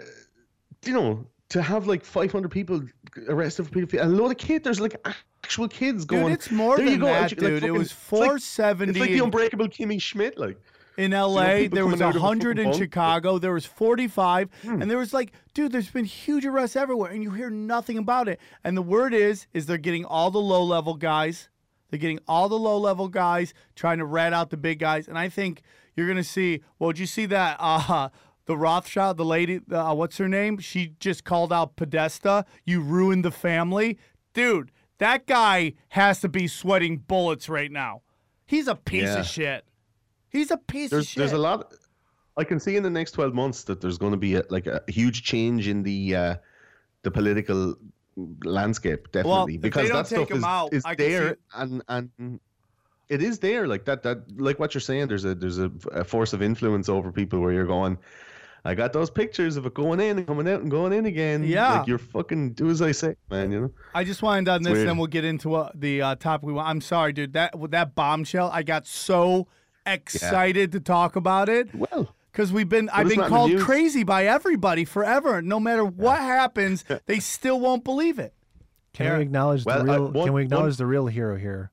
you 0.85 0.93
know 0.93 1.27
to 1.51 1.63
have 1.63 1.87
like 1.87 2.05
500 2.05 2.51
people 2.51 2.83
arrested 3.29 3.67
for 3.69 3.73
pedophilia, 3.73 4.05
a 4.05 4.07
lot 4.09 4.31
of 4.31 4.39
kids. 4.39 4.65
There's 4.65 4.81
like 4.81 4.97
actual 5.43 5.69
kids 5.69 6.05
Dude, 6.05 6.21
going. 6.21 6.33
it's 6.33 6.51
more 6.51 6.77
"There 6.77 6.87
you 6.87 6.93
than 6.93 7.01
go," 7.01 7.07
that, 7.07 7.31
you- 7.31 7.37
like, 7.37 7.39
dude. 7.39 7.53
it 7.57 7.61
fucking- 7.61 7.73
was 7.75 7.83
it's 7.93 8.13
like- 8.13 8.19
470 8.21 8.91
It's 8.91 8.99
like 9.01 9.11
the 9.11 9.19
unbreakable 9.21 9.69
Kimmy 9.69 10.01
Schmidt, 10.01 10.39
like. 10.39 10.59
In 10.97 11.11
LA. 11.13 11.67
there 11.69 11.87
was 11.87 11.95
coming 11.99 12.03
out 12.03 12.11
of 12.17 12.23
a 12.23 12.25
100 12.25 12.59
in. 12.59 12.73
Chicago. 12.73 13.39
There 13.39 13.53
was 13.53 13.67
45. 13.67 14.49
Hmm. 14.63 14.83
And 14.83 14.91
there 14.91 14.99
was 14.99 15.13
like, 15.13 15.33
dude, 15.55 15.73
there's 15.73 15.91
been 15.91 16.05
huge 16.05 16.45
arrests 16.47 16.77
everywhere 16.77 17.11
and 17.11 17.23
you 17.23 17.31
hear 17.31 17.51
nothing 17.51 17.99
about 17.99 18.29
it. 18.29 18.41
And 18.63 18.77
the 18.77 18.83
word 18.83 19.13
is, 19.15 19.47
is 19.53 19.67
they're 19.67 19.79
getting 19.79 20.05
all 20.05 20.31
the 20.31 20.39
low 20.41 20.63
level 20.63 20.95
guys. 20.95 21.49
They're 21.91 21.99
getting 21.99 22.21
all 22.27 22.49
the 22.49 22.59
low 22.59 22.79
level 22.79 23.09
guys 23.09 23.55
trying 23.77 23.99
to 23.99 24.05
rat 24.05 24.33
out 24.33 24.51
the 24.51 24.57
big 24.57 24.79
guys. 24.79 25.07
And 25.09 25.19
I 25.19 25.29
think 25.29 25.63
you're 25.97 26.07
going 26.07 26.17
to 26.17 26.25
see, 26.25 26.61
well, 26.79 26.91
did 26.91 26.99
you 27.01 27.07
see 27.07 27.27
that? 27.27 27.57
Uh, 27.61 28.09
the 28.47 28.57
Rothschild, 28.59 29.17
the 29.17 29.25
lady, 29.25 29.61
uh, 29.73 29.95
what's 29.95 30.19
her 30.19 30.29
name? 30.29 30.59
She 30.59 30.93
just 31.01 31.25
called 31.25 31.51
out 31.51 31.77
Podesta. 31.77 32.45
You 32.67 32.83
ruined 32.83 33.25
the 33.25 33.31
family. 33.31 33.97
Dude, 34.35 34.71
that 34.99 35.27
guy 35.27 35.73
has 35.89 36.21
to 36.21 36.29
be 36.29 36.47
sweating 36.47 36.99
bullets 36.99 37.49
right 37.49 37.73
now. 37.73 38.03
He's 38.45 38.69
a 38.69 38.75
piece 38.75 39.05
Yeah. 39.05 39.21
of 39.21 39.27
shit. 39.27 39.65
He's 40.35 40.51
a 40.51 40.59
piece 40.59 40.87
of 40.87 40.91
there's 40.91 41.09
shit. 41.09 41.19
there's 41.19 41.33
a 41.33 41.39
lot 41.39 41.73
I 42.37 42.45
can 42.45 42.59
see 42.59 42.77
in 42.77 42.83
the 42.83 42.91
next 42.91 43.13
12 43.13 43.33
months 43.33 43.63
that 43.65 43.81
there's 43.81 43.99
going 43.99 44.11
to 44.13 44.19
be 44.19 44.35
a, 44.35 44.43
like 44.51 44.67
a 44.67 44.83
huge 44.89 45.23
change 45.23 45.69
in 45.69 45.83
the 45.85 46.17
uh, 46.17 46.35
the 47.03 47.11
political 47.11 47.77
landscape 48.45 49.11
definitely 49.13 49.55
if 49.55 49.61
they 49.63 49.69
because 49.69 49.89
don't 49.89 50.09
that 50.09 50.17
take 50.17 50.27
stuff 50.27 50.31
'em 50.31 50.39
is, 50.39 50.45
out, 50.45 50.73
is 50.73 50.85
I 50.85 50.95
can 50.95 51.07
see 51.07 51.13
there 51.13 51.37
and 51.55 51.83
and 51.89 52.41
it 53.09 53.23
is 53.23 53.39
there 53.39 53.67
like 53.67 53.85
that 53.87 54.03
that 54.03 54.19
like 54.41 54.59
what 54.59 54.75
you're 54.75 54.81
saying 54.81 55.09
there's 55.09 55.25
a 55.25 55.35
there's 55.35 55.59
a, 55.59 55.71
a 55.93 56.05
force 56.05 56.33
of 56.33 56.43
influence 56.43 56.89
over 56.89 57.11
people 57.13 57.41
where 57.41 57.53
you're 57.53 57.67
going 57.67 57.99
I 58.67 58.75
got 58.75 58.95
those 58.95 59.11
pictures 59.11 59.57
of 59.57 59.67
it 59.67 59.75
going 59.75 60.01
in 60.01 60.17
and 60.17 60.27
coming 60.27 60.49
out 60.49 60.63
and 60.63 60.71
going 60.71 60.95
in 60.95 61.05
again. 61.05 61.45
Yeah. 61.45 61.81
Like 61.81 61.87
you're 61.87 61.99
fucking 61.99 62.55
do 62.55 62.71
as 62.71 62.81
I 62.81 62.93
say, 62.93 63.15
man, 63.31 63.53
you 63.53 63.61
know? 63.61 63.71
I 63.95 64.05
just 64.05 64.23
wanted 64.23 64.49
on 64.49 64.63
this, 64.63 64.71
weird. 64.71 64.81
and 64.81 64.89
then 64.89 64.97
we'll 64.97 65.07
get 65.07 65.23
into 65.23 65.55
uh, 65.55 65.71
the 65.75 66.01
uh, 66.01 66.15
topic. 66.15 66.47
We 66.47 66.55
want. 66.55 66.69
I'm 66.69 66.81
sorry, 66.81 67.13
dude. 67.13 67.35
That 67.35 67.59
with 67.59 67.73
that 67.73 67.95
bombshell, 67.95 68.51
I 68.51 68.63
got 68.63 68.87
so 68.87 69.49
excited 69.87 70.73
to 70.73 70.81
talk 70.81 71.17
about 71.17 71.49
it 71.49 71.75
Well, 71.75 72.15
because 72.33 72.53
we've 72.53 72.69
been. 72.69 72.89
I've 72.91 73.09
been 73.09 73.19
not 73.19 73.27
in 73.27 73.33
the 73.33 73.37
called 73.37 73.59
crazy 73.61 74.03
by 74.05 74.27
everybody 74.27 74.85
forever. 74.85 75.43
No 75.43 75.59
matter 75.61 75.85
what 75.85 76.19
happens, 76.19 76.85
they 77.07 77.21
still 77.21 77.61
won't 77.61 77.85
believe 77.85 78.19
it. 78.19 78.35
Can 78.93 79.07
Aaron- 79.07 79.19
we 79.19 79.25
acknowledge 79.25 79.65
Well, 79.65 79.85
the 79.85 79.93
I- 79.93 79.95
real? 79.97 80.05
one- 80.05 80.13
can 80.13 80.23
we 80.25 80.31
one- 80.31 80.43
acknowledge 80.43 80.77
the 80.77 80.87
real 80.87 81.07
hero 81.07 81.37
here, 81.37 81.71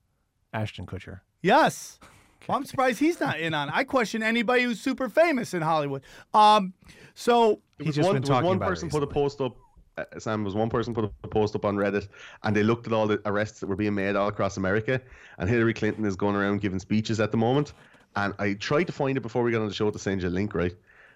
Ashton 0.52 0.86
Kutcher? 0.86 1.20
Yes. 1.42 1.98
Well, 2.48 2.58
I'm 2.58 2.64
surprised 2.64 2.98
he's 2.98 3.20
not 3.20 3.38
in 3.38 3.54
on 3.54 3.68
it. 3.68 3.74
I 3.76 3.84
question 3.84 4.20
anybody 4.20 4.64
who's 4.64 4.80
super 4.80 5.08
famous 5.08 5.54
in 5.54 5.62
Hollywood. 5.62 6.02
Um, 6.34 6.72
so 7.14 7.60
He's 7.78 7.86
was 7.86 7.94
just 7.96 8.06
one, 8.08 8.16
been 8.16 8.22
there 8.24 8.30
was 8.32 8.36
talking 8.36 8.46
one 8.48 8.56
about 8.56 8.66
it 8.66 8.68
person 8.70 8.90
put 8.90 9.04
a 9.04 9.06
post 9.06 9.40
up. 9.40 9.56
Uh, 9.96 10.04
Sam 10.18 10.42
was 10.42 10.52
one 10.56 10.68
person 10.68 10.92
put 10.92 11.04
a 11.22 11.28
post 11.28 11.54
up 11.54 11.64
on 11.64 11.76
Reddit, 11.76 12.08
and 12.42 12.56
they 12.56 12.64
looked 12.64 12.88
at 12.88 12.92
all 12.92 13.06
the 13.06 13.22
arrests 13.26 13.60
that 13.60 13.68
were 13.68 13.76
being 13.76 13.94
made 13.94 14.16
all 14.16 14.26
across 14.26 14.56
America. 14.56 15.00
And 15.38 15.48
Hillary 15.48 15.72
Clinton 15.72 16.04
is 16.04 16.16
going 16.16 16.34
around 16.34 16.62
giving 16.62 16.80
speeches 16.80 17.20
at 17.20 17.30
the 17.30 17.36
moment. 17.36 17.74
And 18.14 18.34
I 18.38 18.54
tried 18.54 18.84
to 18.84 18.92
find 18.92 19.16
it 19.16 19.20
before 19.20 19.42
we 19.42 19.52
got 19.52 19.62
on 19.62 19.68
the 19.68 19.74
show 19.74 19.90
to 19.90 19.98
send 19.98 20.22
you 20.22 20.28
a 20.28 20.30
link, 20.30 20.54
right? 20.54 20.74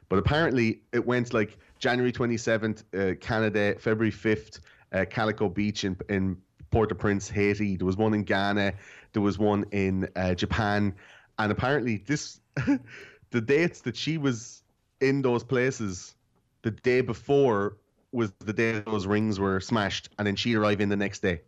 But 0.09 0.19
apparently 0.19 0.83
it 0.93 1.05
went 1.05 1.35
like 1.35 1.59
January 1.79 2.13
27th, 2.13 2.85
uh, 2.95 3.15
Canada, 3.17 3.77
February 3.79 4.13
5th, 4.13 4.61
uh, 4.93 5.05
Calico 5.11 5.49
Beach 5.49 5.85
in 5.85 5.97
in 6.09 6.39
Port-au-Prince, 6.71 7.29
Haiti. 7.29 7.77
There 7.77 7.87
was 7.87 7.97
one 7.97 8.15
in 8.15 8.25
Ghana. 8.25 8.75
There 9.13 9.23
was 9.23 9.39
one 9.39 9.65
in 9.73 10.09
uh, 10.17 10.35
Japan. 10.35 10.95
And 11.39 11.53
apparently 11.53 11.99
this, 11.99 12.41
the 13.31 13.41
dates 13.41 13.83
that 13.83 13.97
she 13.97 14.19
was 14.19 14.63
in 15.01 15.23
those 15.23 15.45
places 15.45 16.15
the 16.63 16.71
day 16.71 17.01
before 17.01 17.77
was 18.13 18.33
the 18.41 18.53
day 18.53 18.81
those 18.81 19.07
rings 19.07 19.39
were 19.39 19.61
smashed, 19.61 20.09
and 20.19 20.27
then 20.27 20.37
she 20.37 20.55
arrived 20.55 20.81
in 20.81 20.89
the 20.89 20.97
next 20.97 21.21
day. 21.21 21.43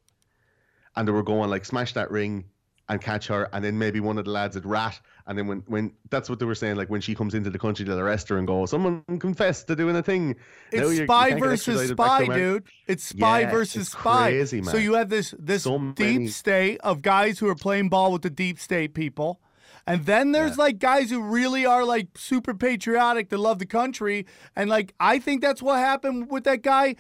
And 0.94 1.06
they 1.06 1.12
were 1.12 1.22
going 1.22 1.50
like 1.50 1.64
smash 1.64 1.94
that 1.94 2.10
ring 2.10 2.44
and 2.88 3.00
catch 3.00 3.26
her, 3.26 3.48
and 3.52 3.64
then 3.64 3.78
maybe 3.78 4.00
one 4.00 4.16
of 4.18 4.24
the 4.24 4.30
lads 4.30 4.54
would 4.54 4.64
rat, 4.64 4.98
and 5.26 5.36
then 5.36 5.46
when 5.46 5.58
when 5.66 5.92
that's 6.10 6.30
what 6.30 6.38
they 6.38 6.46
were 6.46 6.54
saying, 6.54 6.76
like 6.76 6.88
when 6.88 7.00
she 7.00 7.14
comes 7.14 7.34
into 7.34 7.50
the 7.50 7.58
country, 7.58 7.84
they'll 7.84 7.98
arrest 7.98 8.28
her 8.30 8.38
and 8.38 8.46
go, 8.46 8.64
someone 8.66 9.02
confessed 9.18 9.66
to 9.66 9.76
doing 9.76 9.94
a 9.96 10.02
thing. 10.02 10.36
It's 10.72 10.96
spy 11.04 11.34
versus 11.38 11.68
extradited 11.68 11.96
back 11.96 12.20
to 12.20 12.24
spy, 12.26 12.34
dude. 12.36 12.64
It's 12.86 13.04
spy 13.04 13.40
Yeah, 13.40 13.50
versus 13.50 13.82
it's 13.82 13.90
spy. 13.92 14.30
crazy, 14.30 14.62
So 14.62 14.76
you 14.78 14.94
have 14.94 15.10
this 15.10 15.34
this 15.38 15.64
So 15.64 15.78
deep 15.78 15.98
many- 16.14 16.28
state 16.28 16.78
of 16.82 17.02
guys 17.02 17.38
who 17.38 17.48
are 17.48 17.54
playing 17.54 17.90
ball 17.90 18.12
with 18.12 18.22
the 18.22 18.30
deep 18.30 18.58
state 18.58 18.94
people. 18.94 19.40
And 19.86 20.04
then 20.04 20.32
there's 20.32 20.58
like 20.58 20.78
guys 20.78 21.08
who 21.10 21.22
really 21.22 21.64
are 21.64 21.82
like 21.82 22.08
super 22.14 22.52
patriotic 22.52 23.30
that 23.30 23.38
love 23.38 23.58
the 23.58 23.64
country. 23.64 24.26
And 24.54 24.68
like 24.68 24.92
I 25.00 25.18
think 25.18 25.40
that's 25.40 25.62
what 25.62 25.78
happened 25.78 26.30
with 26.30 26.44
that 26.44 26.60
guy 26.62 26.96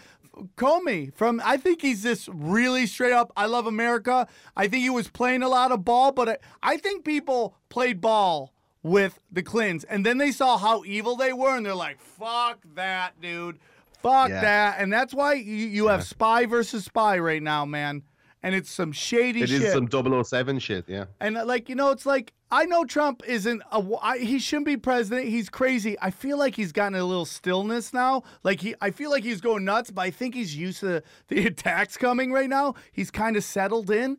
Comey 0.56 1.12
from 1.14 1.40
I 1.44 1.56
think 1.56 1.82
he's 1.82 2.02
just 2.02 2.28
really 2.32 2.86
straight 2.86 3.12
up 3.12 3.32
I 3.36 3.46
love 3.46 3.66
America. 3.66 4.26
I 4.56 4.68
think 4.68 4.82
he 4.82 4.90
was 4.90 5.08
playing 5.08 5.42
a 5.42 5.48
lot 5.48 5.72
of 5.72 5.84
ball, 5.84 6.12
but 6.12 6.28
I, 6.28 6.36
I 6.62 6.76
think 6.76 7.04
people 7.04 7.56
played 7.68 8.00
ball 8.00 8.52
with 8.82 9.18
the 9.30 9.42
Clintons 9.42 9.84
and 9.84 10.06
then 10.06 10.18
they 10.18 10.30
saw 10.32 10.56
how 10.56 10.84
evil 10.84 11.16
they 11.16 11.32
were 11.32 11.56
and 11.56 11.66
they're 11.66 11.74
like, 11.74 12.00
fuck 12.00 12.58
that, 12.74 13.20
dude. 13.20 13.58
Fuck 14.02 14.28
Yeah. 14.28 14.40
that. 14.40 14.76
And 14.78 14.92
that's 14.92 15.12
why 15.12 15.34
you, 15.34 15.54
you 15.56 15.88
have 15.88 16.04
spy 16.04 16.46
versus 16.46 16.84
spy 16.84 17.18
right 17.18 17.42
now, 17.42 17.64
man. 17.64 18.02
And 18.42 18.54
it's 18.54 18.70
some 18.70 18.92
shady 18.92 19.42
It 19.42 19.48
shit. 19.48 19.62
is 19.62 19.72
some 19.72 19.88
007 20.24 20.58
shit, 20.60 20.84
yeah. 20.88 21.06
And 21.20 21.36
uh, 21.36 21.44
like 21.44 21.68
you 21.68 21.74
know, 21.74 21.90
it's 21.90 22.06
like 22.06 22.32
I 22.50 22.64
know 22.66 22.84
Trump 22.84 23.22
isn't 23.26 23.62
a 23.72 23.84
I, 24.00 24.18
he 24.18 24.38
shouldn't 24.38 24.66
be 24.66 24.76
president. 24.76 25.28
He's 25.28 25.48
crazy. 25.48 25.96
I 26.00 26.10
feel 26.10 26.38
like 26.38 26.54
he's 26.54 26.72
gotten 26.72 26.94
a 26.94 27.04
little 27.04 27.24
stillness 27.26 27.92
now. 27.92 28.22
Like 28.44 28.60
he, 28.60 28.74
I 28.80 28.90
feel 28.90 29.10
like 29.10 29.24
he's 29.24 29.40
going 29.40 29.64
nuts, 29.64 29.90
but 29.90 30.02
I 30.02 30.10
think 30.10 30.34
he's 30.34 30.54
used 30.56 30.80
to 30.80 31.02
the 31.28 31.46
attacks 31.46 31.96
coming 31.96 32.32
right 32.32 32.48
now. 32.48 32.74
He's 32.92 33.10
kind 33.10 33.36
of 33.36 33.44
settled 33.44 33.90
in. 33.90 34.18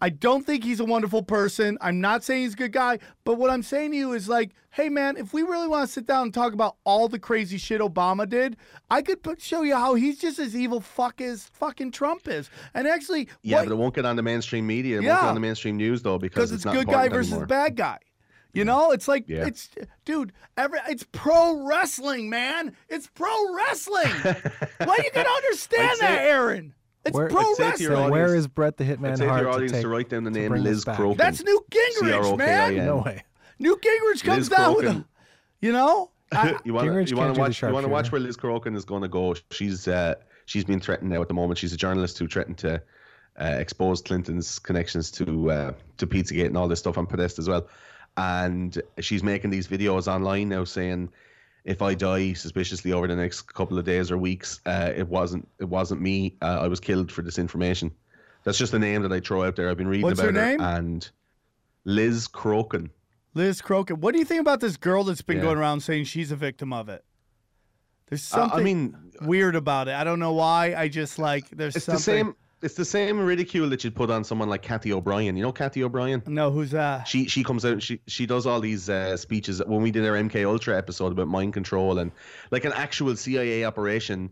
I 0.00 0.10
don't 0.10 0.46
think 0.46 0.62
he's 0.64 0.80
a 0.80 0.84
wonderful 0.84 1.22
person. 1.22 1.76
I'm 1.80 2.00
not 2.00 2.22
saying 2.22 2.42
he's 2.42 2.54
a 2.54 2.56
good 2.56 2.72
guy, 2.72 2.98
but 3.24 3.34
what 3.34 3.50
I'm 3.50 3.62
saying 3.62 3.90
to 3.90 3.96
you 3.96 4.12
is 4.12 4.28
like, 4.28 4.52
hey 4.70 4.88
man, 4.88 5.16
if 5.16 5.32
we 5.32 5.42
really 5.42 5.66
want 5.66 5.86
to 5.86 5.92
sit 5.92 6.06
down 6.06 6.22
and 6.24 6.34
talk 6.34 6.52
about 6.52 6.76
all 6.84 7.08
the 7.08 7.18
crazy 7.18 7.58
shit 7.58 7.80
Obama 7.80 8.28
did, 8.28 8.56
I 8.90 9.02
could 9.02 9.22
put, 9.22 9.40
show 9.40 9.62
you 9.62 9.74
how 9.74 9.94
he's 9.94 10.18
just 10.20 10.38
as 10.38 10.54
evil 10.54 10.80
fuck 10.80 11.20
as 11.20 11.44
fucking 11.54 11.90
Trump 11.90 12.28
is. 12.28 12.48
And 12.74 12.86
actually, 12.86 13.28
Yeah, 13.42 13.56
what- 13.58 13.66
but 13.66 13.72
it 13.72 13.76
won't 13.76 13.94
get 13.94 14.04
on 14.04 14.16
the 14.16 14.22
mainstream 14.22 14.66
media. 14.66 14.96
It 14.96 14.98
won't 14.98 15.06
Yeah. 15.06 15.16
get 15.22 15.24
on 15.28 15.34
the 15.34 15.40
mainstream 15.40 15.76
news 15.76 16.02
though 16.02 16.18
because 16.18 16.52
it's 16.52 16.64
not 16.64 16.74
good 16.74 16.86
guy 16.86 17.08
versus 17.08 17.32
anymore. 17.32 17.46
bad 17.46 17.76
guy. 17.76 17.98
You 18.54 18.64
know, 18.64 18.92
it's 18.92 19.06
like 19.08 19.24
Yeah. 19.28 19.46
it's 19.46 19.68
dude, 20.04 20.32
every 20.56 20.78
it's 20.88 21.04
pro 21.12 21.66
wrestling, 21.66 22.30
man. 22.30 22.74
It's 22.88 23.06
pro 23.06 23.54
wrestling. 23.54 24.10
Why 24.84 24.96
you 25.04 25.10
gotta 25.12 25.28
understand 25.28 25.98
that, 26.00 26.18
Aaron? 26.22 26.74
It's 27.08 27.14
Where- 27.16 27.28
pro 27.28 27.40
I'd 27.40 27.54
say 27.56 27.72
to 27.72 27.82
your 27.82 27.90
wrestling. 27.92 27.96
audience- 27.96 28.10
Where 28.12 28.34
is 28.36 28.46
Brett 28.48 28.76
the 28.76 28.84
I'd 28.84 28.98
Hitman 28.98 29.16
say 29.18 29.24
to 29.24 29.28
Hart 29.30 29.42
your 29.42 29.50
to 29.50 29.56
audience 29.56 29.72
take? 29.72 29.82
to 29.82 29.88
write 29.88 30.08
down 30.08 30.24
the 30.24 30.30
name 30.30 30.52
Liz 30.52 30.84
this? 30.84 30.96
Crokin. 30.96 31.16
That's 31.16 31.42
Newt 31.42 31.64
Gingrich, 31.70 32.02
man. 32.02 32.22
C-R-O-K-I-N. 32.22 32.86
No 32.86 32.96
way. 32.98 33.24
Newt 33.58 33.82
Gingrich 33.82 34.24
comes 34.24 34.38
Liz 34.38 34.48
down 34.48 34.76
with 34.76 34.84
Crokin. 34.86 35.00
a, 35.00 35.04
you 35.60 35.72
know. 35.72 36.10
I- 36.32 36.56
you 36.64 36.74
want 36.74 36.88
Gingrich 36.88 37.10
you 37.10 37.16
can't 37.16 37.28
to 37.28 37.32
do 37.32 37.34
the 37.34 37.40
watch 37.40 37.62
you 37.62 37.68
want 37.72 37.84
to 37.84 37.88
watch 37.90 38.12
where 38.12 38.20
Liz 38.20 38.36
Crokin 38.36 38.76
is 38.76 38.84
going 38.84 39.02
to 39.02 39.08
go. 39.08 39.34
She's 39.50 39.88
uh, 39.88 40.14
she's 40.46 40.64
being 40.64 40.80
threatened 40.80 41.10
now 41.10 41.22
at 41.22 41.28
the 41.28 41.34
moment. 41.34 41.58
She's 41.58 41.72
a 41.72 41.76
journalist 41.76 42.18
who 42.18 42.28
threatened 42.28 42.58
to 42.58 42.82
uh, 43.40 43.44
expose 43.44 44.02
Clinton's 44.02 44.58
connections 44.58 45.10
to 45.12 45.50
uh, 45.50 45.72
to 45.96 46.06
Pizzagate 46.06 46.46
and 46.46 46.56
all 46.56 46.68
this 46.68 46.80
stuff 46.80 46.98
on 46.98 47.06
Podesta 47.06 47.40
as 47.40 47.48
well. 47.48 47.66
And 48.16 48.80
she's 49.00 49.22
making 49.22 49.50
these 49.50 49.68
videos 49.68 50.06
online 50.12 50.48
now 50.48 50.64
saying 50.64 51.10
if 51.64 51.82
I 51.82 51.94
die 51.94 52.32
suspiciously 52.32 52.92
over 52.92 53.06
the 53.06 53.16
next 53.16 53.42
couple 53.54 53.78
of 53.78 53.84
days 53.84 54.10
or 54.10 54.18
weeks, 54.18 54.60
uh, 54.66 54.92
it 54.96 55.08
wasn't 55.08 55.46
it 55.60 55.68
wasn't 55.68 56.00
me. 56.00 56.36
Uh, 56.42 56.58
I 56.60 56.68
was 56.68 56.80
killed 56.80 57.10
for 57.12 57.22
this 57.22 57.38
information. 57.38 57.90
That's 58.44 58.58
just 58.58 58.72
a 58.72 58.78
name 58.78 59.02
that 59.02 59.12
I 59.12 59.20
throw 59.20 59.42
out 59.44 59.56
there. 59.56 59.68
I've 59.68 59.76
been 59.76 59.88
reading 59.88 60.04
What's 60.06 60.20
about 60.20 60.34
her 60.34 60.46
name? 60.46 60.60
and 60.60 61.10
Liz 61.84 62.28
Crokin. 62.28 62.90
Liz 63.34 63.60
Crokin. 63.60 63.98
What 63.98 64.12
do 64.12 64.18
you 64.18 64.24
think 64.24 64.40
about 64.40 64.60
this 64.60 64.76
girl 64.76 65.04
that's 65.04 65.22
been 65.22 65.36
Yeah. 65.38 65.42
going 65.44 65.58
around 65.58 65.80
saying 65.80 66.04
she's 66.04 66.30
a 66.32 66.36
victim 66.36 66.72
of 66.72 66.88
it? 66.88 67.04
There's 68.08 68.22
Uh, 68.32 68.36
something 68.48 68.58
I 68.60 68.62
mean, 68.62 68.96
weird 69.20 69.54
about 69.54 69.88
it. 69.88 69.94
I 69.94 70.02
don't 70.04 70.18
know 70.18 70.32
why. 70.32 70.74
I 70.74 70.88
just 70.88 71.18
like 71.18 71.48
there's 71.50 71.76
it's 71.76 71.84
something. 71.84 71.98
the 71.98 72.02
same. 72.02 72.36
It's 72.60 72.74
the 72.74 72.84
same 72.84 73.20
ridicule 73.20 73.68
that 73.70 73.84
you'd 73.84 73.94
put 73.94 74.10
on 74.10 74.24
someone 74.24 74.48
like 74.48 74.62
Kathy 74.62 74.92
O'Brien. 74.92 75.36
You 75.36 75.42
know 75.44 75.52
Kathy 75.52 75.84
O'Brien. 75.84 76.22
No, 76.26 76.50
who's 76.50 76.72
that? 76.72 77.06
She 77.06 77.26
she 77.26 77.44
comes 77.44 77.64
out 77.64 77.72
and 77.74 77.82
she 77.82 78.00
she 78.06 78.26
does 78.26 78.46
all 78.46 78.60
these 78.60 78.88
uh, 78.90 79.16
speeches 79.16 79.62
when 79.64 79.80
we 79.82 79.90
did 79.90 80.04
our 80.04 80.14
MK 80.14 80.44
Ultra 80.46 80.76
episode 80.76 81.12
about 81.12 81.28
mind 81.28 81.52
control 81.52 81.98
and 81.98 82.10
like 82.50 82.64
an 82.64 82.72
actual 82.72 83.14
CIA 83.16 83.64
operation 83.64 84.30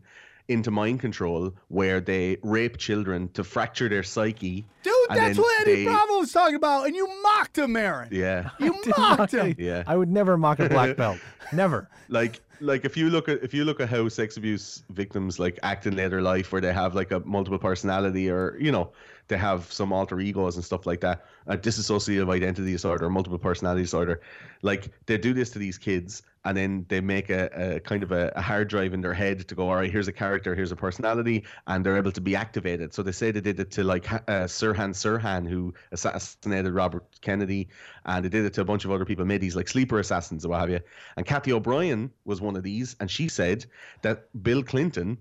into 0.49 0.71
mind 0.71 1.01
control 1.01 1.53
where 1.69 2.01
they 2.01 2.37
rape 2.43 2.77
children 2.77 3.29
to 3.31 3.43
fracture 3.43 3.89
their 3.89 4.03
psyche. 4.05 4.65
Dude, 4.85 4.95
that's 5.09 5.37
what 5.39 5.61
Eddie 5.63 5.75
they- 5.77 5.85
Bravo 5.85 6.19
was 6.21 6.33
talking 6.33 6.55
about, 6.55 6.87
and 6.87 6.95
you 6.95 7.09
mocked 7.23 7.59
him, 7.59 7.77
Aaron. 7.77 8.09
Yeah. 8.13 8.51
You 8.61 8.73
mocked 8.99 9.33
him. 9.35 9.57
Yeah. 9.59 9.83
I 9.89 9.97
would 9.97 10.09
never 10.09 10.37
mock 10.37 10.61
a 10.61 10.69
black 10.69 10.97
belt. 10.97 11.19
Never. 11.53 11.89
like 12.09 12.41
like 12.61 12.85
if 12.85 12.97
you 12.97 13.11
look 13.11 13.29
at 13.29 13.43
if 13.43 13.53
you 13.55 13.65
look 13.65 13.81
at 13.81 13.89
how 13.89 14.09
sex 14.09 14.37
abuse 14.37 14.83
victims 14.91 15.39
like 15.39 15.59
act 15.63 15.87
in 15.87 15.97
later 15.97 16.23
life 16.23 16.53
where 16.53 16.61
they 16.61 16.73
have 16.73 16.95
like 16.95 17.11
a 17.11 17.21
multiple 17.21 17.59
personality 17.59 18.31
or 18.31 18.57
you 18.59 18.73
know 18.73 18.91
they 19.29 19.37
have 19.37 19.73
some 19.73 19.93
alter 19.93 20.21
egos 20.21 20.57
and 20.57 20.65
stuff 20.65 20.87
like 20.87 21.01
that 21.01 21.25
a 21.47 21.57
dissociative 21.57 22.31
identity 22.31 22.73
disorder 22.73 23.09
multiple 23.09 23.39
personality 23.39 23.83
disorder. 23.83 24.21
Like 24.63 24.91
they 25.07 25.19
do 25.19 25.33
this 25.33 25.51
to 25.51 25.59
these 25.59 25.79
kids 25.79 26.23
and 26.45 26.57
then 26.57 26.87
they 26.89 27.01
make 27.01 27.31
a, 27.31 27.77
a 27.77 27.81
kind 27.81 28.03
of 28.03 28.13
a, 28.13 28.33
a 28.37 28.41
hard 28.41 28.69
drive 28.69 28.95
in 28.95 29.01
their 29.01 29.15
head 29.15 29.49
to 29.49 29.55
go 29.55 29.69
all 29.69 29.77
right 29.77 29.91
here's 29.91 30.09
a 30.09 30.13
character 30.13 30.55
here's 30.55 30.73
a 30.73 30.77
personality 30.77 31.45
and 31.67 31.85
they're 31.85 31.97
able 31.97 32.13
to 32.13 32.21
be 32.21 32.35
activated. 32.37 32.95
So 32.95 33.03
they 33.03 33.13
say 33.13 33.31
they 33.31 33.41
did 33.41 33.61
it 33.61 33.71
to 33.73 33.85
like 33.85 34.11
uh, 34.13 34.47
sirhan 34.47 34.91
sirhan 34.91 35.49
who 35.49 35.75
assassinated 35.93 36.73
robert 36.73 37.05
kennedy 37.21 37.69
and 38.05 38.25
they 38.25 38.29
did 38.29 38.45
it 38.45 38.55
to 38.55 38.61
a 38.61 38.65
bunch 38.65 38.85
of 38.85 38.91
other 38.91 39.05
people 39.05 39.25
made 39.25 39.41
these 39.41 39.57
like 39.57 39.69
sleeper 39.69 39.99
assassins 39.99 40.45
or 40.45 40.51
what 40.51 40.61
have 40.61 40.71
you. 40.71 40.81
And 41.17 41.25
kathy 41.27 41.53
o'brien 41.53 42.11
was 42.25 42.41
one 42.41 42.57
of 42.57 42.63
these 42.63 42.97
and 43.01 43.11
she 43.11 43.29
said 43.29 43.67
that 44.03 44.29
bill 44.43 44.63
clinton 44.63 45.19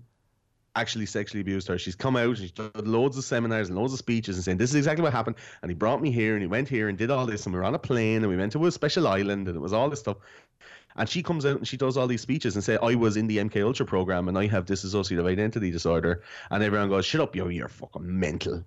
actually 0.76 1.06
sexually 1.06 1.40
abused 1.40 1.66
her. 1.68 1.78
She's 1.78 1.96
come 1.96 2.16
out, 2.16 2.36
she's 2.36 2.52
done 2.52 2.70
loads 2.76 3.16
of 3.16 3.24
seminars 3.24 3.68
and 3.68 3.76
loads 3.76 3.92
of 3.92 3.98
speeches 3.98 4.36
and 4.36 4.44
saying, 4.44 4.58
This 4.58 4.70
is 4.70 4.76
exactly 4.76 5.02
what 5.02 5.12
happened. 5.12 5.36
And 5.62 5.70
he 5.70 5.74
brought 5.74 6.00
me 6.00 6.10
here 6.10 6.34
and 6.34 6.42
he 6.42 6.46
went 6.46 6.68
here 6.68 6.88
and 6.88 6.96
did 6.96 7.10
all 7.10 7.26
this. 7.26 7.46
And 7.46 7.54
we 7.54 7.58
were 7.58 7.64
on 7.64 7.74
a 7.74 7.78
plane 7.78 8.18
and 8.18 8.28
we 8.28 8.36
went 8.36 8.52
to 8.52 8.66
a 8.66 8.70
special 8.70 9.08
island 9.08 9.48
and 9.48 9.56
it 9.56 9.60
was 9.60 9.72
all 9.72 9.90
this 9.90 10.00
stuff. 10.00 10.18
And 10.94 11.08
she 11.08 11.22
comes 11.22 11.44
out 11.44 11.58
and 11.58 11.68
she 11.68 11.76
does 11.76 11.96
all 11.96 12.06
these 12.06 12.22
speeches 12.22 12.54
and 12.54 12.64
say, 12.64 12.78
I 12.80 12.94
was 12.94 13.16
in 13.16 13.26
the 13.26 13.38
MK 13.38 13.62
Ultra 13.64 13.84
program 13.84 14.28
and 14.28 14.38
I 14.38 14.46
have 14.46 14.64
dissociative 14.64 15.26
identity 15.26 15.70
disorder. 15.70 16.22
And 16.50 16.62
everyone 16.62 16.88
goes, 16.88 17.04
Shut 17.04 17.20
up, 17.20 17.34
yo, 17.34 17.48
you're 17.48 17.68
fucking 17.68 18.18
mental. 18.18 18.64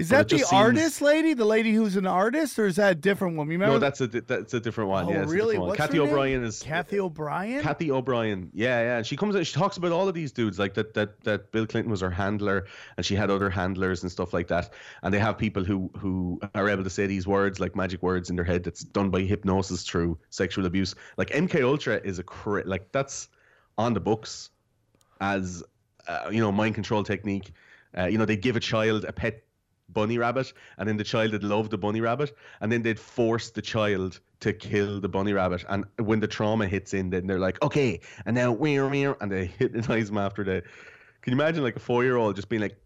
Is 0.00 0.08
that 0.08 0.28
the 0.28 0.38
seems- 0.38 0.52
artist 0.52 1.02
lady, 1.02 1.34
the 1.34 1.44
lady 1.44 1.72
who's 1.72 1.96
an 1.96 2.06
artist, 2.06 2.58
or 2.58 2.66
is 2.66 2.76
that 2.76 2.92
a 2.92 2.94
different 2.94 3.36
one? 3.36 3.46
You 3.48 3.52
remember? 3.52 3.74
No, 3.74 3.78
that's 3.78 4.00
a 4.00 4.06
that's 4.06 4.54
a 4.54 4.60
different 4.60 4.90
one. 4.90 5.04
Oh, 5.06 5.10
yeah, 5.10 5.24
really? 5.26 5.58
one. 5.58 5.68
What's 5.68 5.78
Kathy 5.78 5.98
her 5.98 6.04
name? 6.04 6.12
O'Brien 6.12 6.44
is 6.44 6.62
Kathy 6.62 6.98
O'Brien. 7.00 7.62
Kathy 7.62 7.90
O'Brien. 7.90 8.50
Yeah, 8.54 8.80
yeah. 8.80 8.96
And 8.98 9.06
she 9.06 9.16
comes 9.16 9.36
out, 9.36 9.46
she 9.46 9.52
talks 9.54 9.76
about 9.76 9.92
all 9.92 10.08
of 10.08 10.14
these 10.14 10.32
dudes, 10.32 10.58
like 10.58 10.74
that 10.74 10.94
that 10.94 11.20
that 11.24 11.52
Bill 11.52 11.66
Clinton 11.66 11.90
was 11.90 12.00
her 12.00 12.10
handler 12.10 12.66
and 12.96 13.04
she 13.04 13.14
had 13.14 13.30
other 13.30 13.50
handlers 13.50 14.02
and 14.02 14.10
stuff 14.10 14.32
like 14.32 14.48
that. 14.48 14.72
And 15.02 15.12
they 15.12 15.18
have 15.18 15.36
people 15.38 15.62
who 15.64 15.90
who 15.96 16.40
are 16.54 16.68
able 16.68 16.84
to 16.84 16.90
say 16.90 17.06
these 17.06 17.26
words 17.26 17.60
like 17.60 17.76
magic 17.76 18.02
words 18.02 18.30
in 18.30 18.36
their 18.36 18.44
head 18.44 18.64
that's 18.64 18.82
done 18.82 19.10
by 19.10 19.20
hypnosis 19.20 19.84
through 19.84 20.18
sexual 20.30 20.66
abuse. 20.66 20.94
Like 21.16 21.30
MK 21.30 21.62
Ultra 21.62 22.00
is 22.02 22.18
a 22.18 22.22
cra- 22.22 22.64
like 22.66 22.90
that's 22.92 23.28
on 23.76 23.94
the 23.94 24.00
books 24.00 24.50
as 25.20 25.62
uh, 26.08 26.28
you 26.30 26.40
know, 26.40 26.50
mind 26.50 26.74
control 26.74 27.04
technique. 27.04 27.52
Uh, 27.96 28.06
you 28.06 28.18
know, 28.18 28.24
they 28.24 28.36
give 28.36 28.56
a 28.56 28.60
child 28.60 29.04
a 29.04 29.12
pet 29.12 29.42
bunny 29.92 30.18
rabbit, 30.18 30.52
and 30.78 30.88
then 30.88 30.96
the 30.96 31.04
child 31.04 31.32
would 31.32 31.44
love 31.44 31.70
the 31.70 31.78
bunny 31.78 32.00
rabbit, 32.00 32.36
and 32.60 32.70
then 32.70 32.82
they'd 32.82 32.98
force 33.00 33.50
the 33.50 33.62
child 33.62 34.20
to 34.40 34.52
kill 34.52 35.00
the 35.00 35.08
bunny 35.08 35.32
rabbit. 35.32 35.64
And 35.68 35.84
when 35.98 36.20
the 36.20 36.28
trauma 36.28 36.66
hits 36.66 36.94
in, 36.94 37.10
then 37.10 37.26
they're 37.26 37.38
like, 37.38 37.60
okay, 37.62 38.00
and 38.26 38.34
now 38.34 38.52
we're 38.52 38.88
we're, 38.88 39.16
and 39.20 39.30
they 39.30 39.46
hypnotize 39.58 40.08
them 40.08 40.18
after 40.18 40.44
that. 40.44 40.64
Can 41.22 41.32
you 41.32 41.36
imagine 41.40 41.62
like 41.62 41.76
a 41.76 41.80
four 41.80 42.04
year 42.04 42.16
old 42.16 42.36
just 42.36 42.48
being 42.48 42.62
like, 42.62 42.76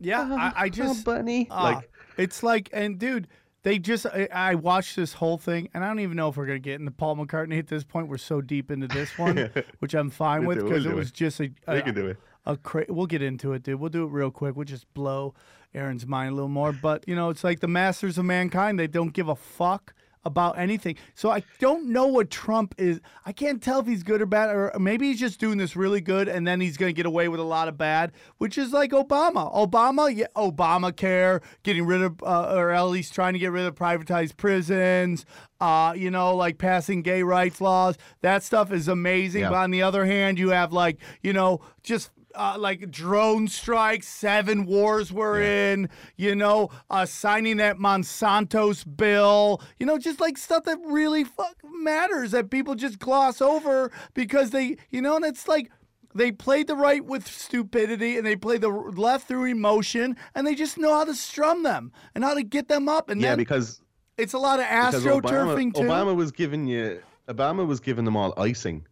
yeah, 0.00 0.28
I, 0.56 0.64
I 0.64 0.68
just 0.68 1.04
bunny, 1.04 1.48
Ah, 1.50 1.62
like. 1.62 1.90
it's 2.18 2.42
like, 2.42 2.68
and 2.72 2.98
dude, 2.98 3.28
they 3.62 3.78
just 3.78 4.06
I, 4.06 4.28
I 4.32 4.54
watched 4.54 4.94
this 4.96 5.14
whole 5.14 5.38
thing, 5.38 5.68
and 5.74 5.82
I 5.84 5.88
don't 5.88 6.00
even 6.00 6.16
know 6.16 6.28
if 6.28 6.36
we're 6.36 6.46
gonna 6.46 6.58
get 6.58 6.78
into 6.80 6.92
Paul 6.92 7.16
McCartney 7.16 7.58
at 7.58 7.66
this 7.66 7.82
point. 7.84 8.08
We're 8.08 8.18
so 8.18 8.40
deep 8.40 8.70
into 8.70 8.88
this 8.88 9.18
one, 9.18 9.50
which 9.80 9.94
I'm 9.94 10.10
fine 10.10 10.40
We'll 10.46 10.48
with 10.48 10.58
do 10.58 10.66
it, 10.66 10.68
because 10.68 10.84
we'll 10.84 10.94
it 10.94 10.96
was 10.98 11.08
it. 11.08 11.14
just 11.14 11.40
a, 11.40 11.50
We 11.68 11.82
can 11.82 11.94
do 11.94 12.06
it. 12.08 12.16
a 12.44 12.56
cra- 12.56 12.84
we'll 12.88 13.06
get 13.06 13.22
into 13.22 13.52
it, 13.54 13.62
dude. 13.62 13.80
We'll 13.80 13.90
do 13.90 14.04
it 14.04 14.10
real 14.10 14.30
quick. 14.30 14.54
We'll 14.54 14.64
just 14.66 14.92
blow 14.94 15.34
Aaron's 15.74 16.06
mind 16.06 16.32
a 16.32 16.34
little 16.34 16.48
more. 16.48 16.72
But 16.72 17.04
you 17.06 17.14
know, 17.14 17.30
it's 17.30 17.44
like 17.44 17.60
the 17.60 17.68
masters 17.68 18.18
of 18.18 18.24
mankind. 18.24 18.78
They 18.78 18.86
don't 18.86 19.12
give 19.12 19.28
a 19.28 19.36
fuck 19.36 19.94
about 20.26 20.58
anything. 20.58 20.96
So 21.14 21.30
I 21.30 21.44
don't 21.60 21.86
know 21.86 22.08
what 22.08 22.30
Trump 22.30 22.74
is. 22.78 23.00
I 23.24 23.30
can't 23.30 23.62
tell 23.62 23.78
if 23.78 23.86
he's 23.86 24.02
good 24.02 24.20
or 24.20 24.26
bad, 24.26 24.50
or 24.50 24.72
maybe 24.78 25.08
he's 25.08 25.20
just 25.20 25.38
doing 25.38 25.56
this 25.56 25.76
really 25.76 26.00
good, 26.00 26.28
and 26.28 26.44
then 26.44 26.60
he's 26.60 26.76
gonna 26.76 26.92
get 26.92 27.06
away 27.06 27.28
with 27.28 27.38
a 27.38 27.44
lot 27.44 27.68
of 27.68 27.78
bad, 27.78 28.10
which 28.38 28.58
is 28.58 28.72
like 28.72 28.90
Obama. 28.90 29.54
Obama, 29.54 30.14
yeah, 30.14 30.26
Obamacare, 30.34 31.42
getting 31.62 31.86
rid 31.86 32.02
of, 32.02 32.20
uh, 32.24 32.54
or 32.56 32.72
at 32.72 32.82
least 32.82 33.14
trying 33.14 33.34
to 33.34 33.38
get 33.38 33.52
rid 33.52 33.66
of 33.66 33.76
privatized 33.76 34.36
prisons. 34.36 35.24
Uh, 35.60 35.94
you 35.96 36.10
know, 36.10 36.34
like 36.34 36.58
passing 36.58 37.02
gay 37.02 37.22
rights 37.22 37.60
laws. 37.60 37.96
That 38.20 38.42
stuff 38.42 38.72
is 38.72 38.88
amazing. 38.88 39.42
Yeah. 39.42 39.50
But 39.50 39.56
on 39.58 39.70
the 39.70 39.82
other 39.82 40.04
hand, 40.04 40.38
you 40.38 40.50
have 40.50 40.72
like, 40.72 40.98
you 41.22 41.32
know, 41.32 41.60
just 41.82 42.10
uh, 42.36 42.56
like 42.58 42.90
drone 42.90 43.48
strikes, 43.48 44.06
seven 44.06 44.66
wars 44.66 45.12
we're 45.12 45.40
in, 45.40 45.88
you 46.16 46.34
know, 46.34 46.70
uh, 46.90 47.06
signing 47.06 47.56
that 47.56 47.78
Monsanto's 47.78 48.84
bill, 48.84 49.60
you 49.78 49.86
know, 49.86 49.98
just 49.98 50.20
like 50.20 50.38
stuff 50.38 50.64
that 50.64 50.78
really 50.84 51.24
fuck 51.24 51.56
matters 51.64 52.30
that 52.32 52.50
people 52.50 52.74
just 52.74 52.98
gloss 52.98 53.40
over 53.40 53.90
because 54.14 54.50
they, 54.50 54.76
you 54.90 55.00
know, 55.00 55.16
and 55.16 55.24
it's 55.24 55.48
like 55.48 55.70
they 56.14 56.32
played 56.32 56.66
the 56.66 56.76
right 56.76 57.04
with 57.04 57.26
stupidity 57.26 58.16
and 58.16 58.26
they 58.26 58.36
play 58.36 58.58
the 58.58 58.68
left 58.68 59.28
through 59.28 59.44
emotion 59.44 60.16
and 60.34 60.46
they 60.46 60.54
just 60.54 60.78
know 60.78 60.94
how 60.94 61.04
to 61.04 61.14
strum 61.14 61.62
them 61.62 61.92
and 62.14 62.24
how 62.24 62.34
to 62.34 62.42
get 62.42 62.68
them 62.68 62.88
up. 62.88 63.10
And 63.10 63.20
Yeah, 63.20 63.30
then 63.30 63.38
because 63.38 63.80
it's 64.16 64.32
a 64.32 64.38
lot 64.38 64.60
of 64.60 64.66
astroturfing 64.66 65.72
Obama, 65.72 65.74
too. 65.74 65.82
Obama 65.82 66.16
was 66.16 66.32
giving 66.32 66.66
you 66.66 67.02
Obama 67.28 67.66
was 67.66 67.80
giving 67.80 68.04
them 68.04 68.16
all 68.16 68.32
icing, 68.36 68.86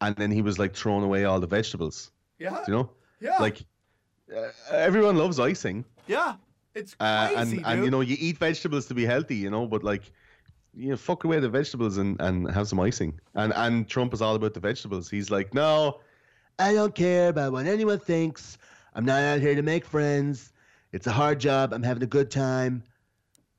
and 0.00 0.16
then 0.16 0.30
he 0.30 0.42
was 0.42 0.58
like 0.58 0.74
throwing 0.74 1.04
away 1.04 1.24
all 1.24 1.40
the 1.40 1.46
vegetables. 1.46 2.10
Yeah, 2.38 2.64
You 2.66 2.72
know, 2.74 2.90
yeah, 3.20 3.36
like 3.40 3.64
uh, 4.34 4.48
everyone 4.70 5.16
loves 5.16 5.38
icing. 5.40 5.84
yeah. 6.06 6.34
It's 6.74 6.94
Uh, 7.00 7.28
crazy, 7.28 7.56
and 7.56 7.66
and 7.66 7.84
you 7.84 7.90
know 7.90 8.02
you 8.02 8.16
eat 8.20 8.38
vegetables 8.38 8.86
to 8.86 8.94
be 8.94 9.04
healthy, 9.04 9.36
you 9.36 9.50
know, 9.50 9.66
but 9.66 9.82
like 9.82 10.04
you 10.74 10.90
know, 10.90 10.96
fuck 10.96 11.24
away 11.24 11.40
the 11.40 11.48
vegetables 11.48 11.96
and, 11.98 12.20
and 12.20 12.48
have 12.52 12.68
some 12.68 12.78
icing. 12.78 13.18
And 13.34 13.52
and 13.54 13.88
Trump 13.88 14.14
is 14.14 14.22
all 14.22 14.36
about 14.36 14.54
the 14.54 14.60
vegetables. 14.60 15.10
He's 15.10 15.28
like, 15.30 15.52
no, 15.54 16.00
I 16.58 16.74
don't 16.74 16.94
care 16.94 17.30
about 17.30 17.52
what 17.52 17.66
anyone 17.66 17.98
thinks. 17.98 18.58
I'm 18.94 19.04
not 19.04 19.22
out 19.22 19.40
here 19.40 19.54
to 19.56 19.62
make 19.62 19.84
friends. 19.84 20.52
It's 20.92 21.06
a 21.08 21.12
hard 21.12 21.40
job. 21.40 21.72
I'm 21.72 21.82
having 21.82 22.02
a 22.02 22.06
good 22.18 22.30
time. 22.30 22.84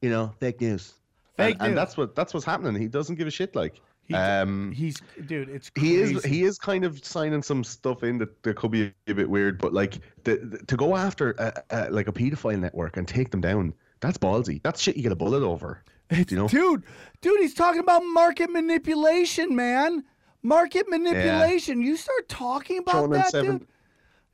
You 0.01 0.09
know, 0.11 0.31
fake 0.39 0.61
news. 0.61 0.93
Fake 1.35 1.57
and, 1.59 1.69
and 1.69 1.77
that's 1.77 1.97
what 1.97 2.15
that's 2.15 2.33
what's 2.33 2.45
happening. 2.45 2.79
He 2.81 2.87
doesn't 2.87 3.15
give 3.15 3.27
a 3.27 3.31
shit. 3.31 3.53
Like, 3.55 3.81
He- 4.09 4.15
um, 4.15 4.71
He's 4.73 5.01
dude. 5.27 5.47
It's 5.49 5.71
he 5.77 5.95
is 5.95 6.23
he 6.25 6.43
is 6.43 6.57
kind 6.57 6.83
of 6.83 7.03
signing 7.05 7.41
some 7.43 7.63
stuff 7.63 8.03
in 8.03 8.17
that, 8.17 8.43
that 8.43 8.55
could 8.57 8.71
be 8.71 8.91
a 9.07 9.13
bit 9.13 9.29
weird, 9.29 9.59
but 9.59 9.71
like 9.71 9.99
the, 10.25 10.37
the- 10.37 10.57
to 10.65 10.75
go 10.75 10.95
after 10.97 11.31
a, 11.37 11.53
a, 11.69 11.89
like 11.91 12.07
a 12.07 12.11
pedophile 12.11 12.59
network 12.59 12.97
and 12.97 13.07
take 13.07 13.29
them 13.31 13.39
down, 13.39 13.73
that's 14.01 14.17
ballsy. 14.17 14.61
That's 14.63 14.81
shit 14.81 14.97
you 14.97 15.03
get 15.03 15.11
a 15.13 15.15
bullet 15.15 15.43
over. 15.43 15.83
It's, 16.11 16.31
you 16.31 16.39
know? 16.39 16.47
dude, 16.47 16.85
dude, 17.21 17.39
he's 17.39 17.53
talking 17.53 17.81
about 17.81 17.99
market 17.99 18.49
manipulation, 18.49 19.55
man. 19.55 20.03
Market 20.41 20.89
manipulation. 20.89 21.83
You 21.83 21.95
start 21.97 22.27
talking 22.27 22.79
about 22.79 22.93
Throwing 22.93 23.11
that, 23.11 23.29
seven- 23.29 23.57
dude. 23.59 23.67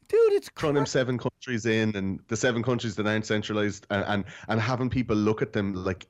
Dude, 0.07 0.33
it's 0.33 0.49
throwing 0.57 0.75
them 0.75 0.85
seven 0.85 1.17
countries 1.17 1.65
in 1.65 1.93
and 1.97 2.21
the 2.29 2.37
seven 2.37 2.63
countries 2.63 2.95
that 2.95 3.05
aren't 3.07 3.25
centralized 3.25 3.87
and, 3.89 4.05
and, 4.07 4.25
and 4.47 4.61
having 4.61 4.89
people 4.89 5.17
look 5.17 5.41
at 5.41 5.51
them 5.51 5.73
like 5.73 6.05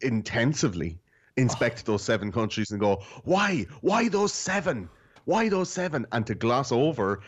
intensively 0.00 0.98
inspect 1.44 1.84
those 1.86 2.02
seven 2.02 2.30
countries 2.30 2.70
and 2.70 2.80
go 2.80 3.02
why 3.24 3.66
why 3.80 4.08
those 4.08 4.32
seven 4.32 4.88
why 5.24 5.48
those 5.48 5.68
seven 5.68 6.06
and 6.12 6.26
to 6.26 6.34
gloss 6.34 6.70
over 6.70 7.20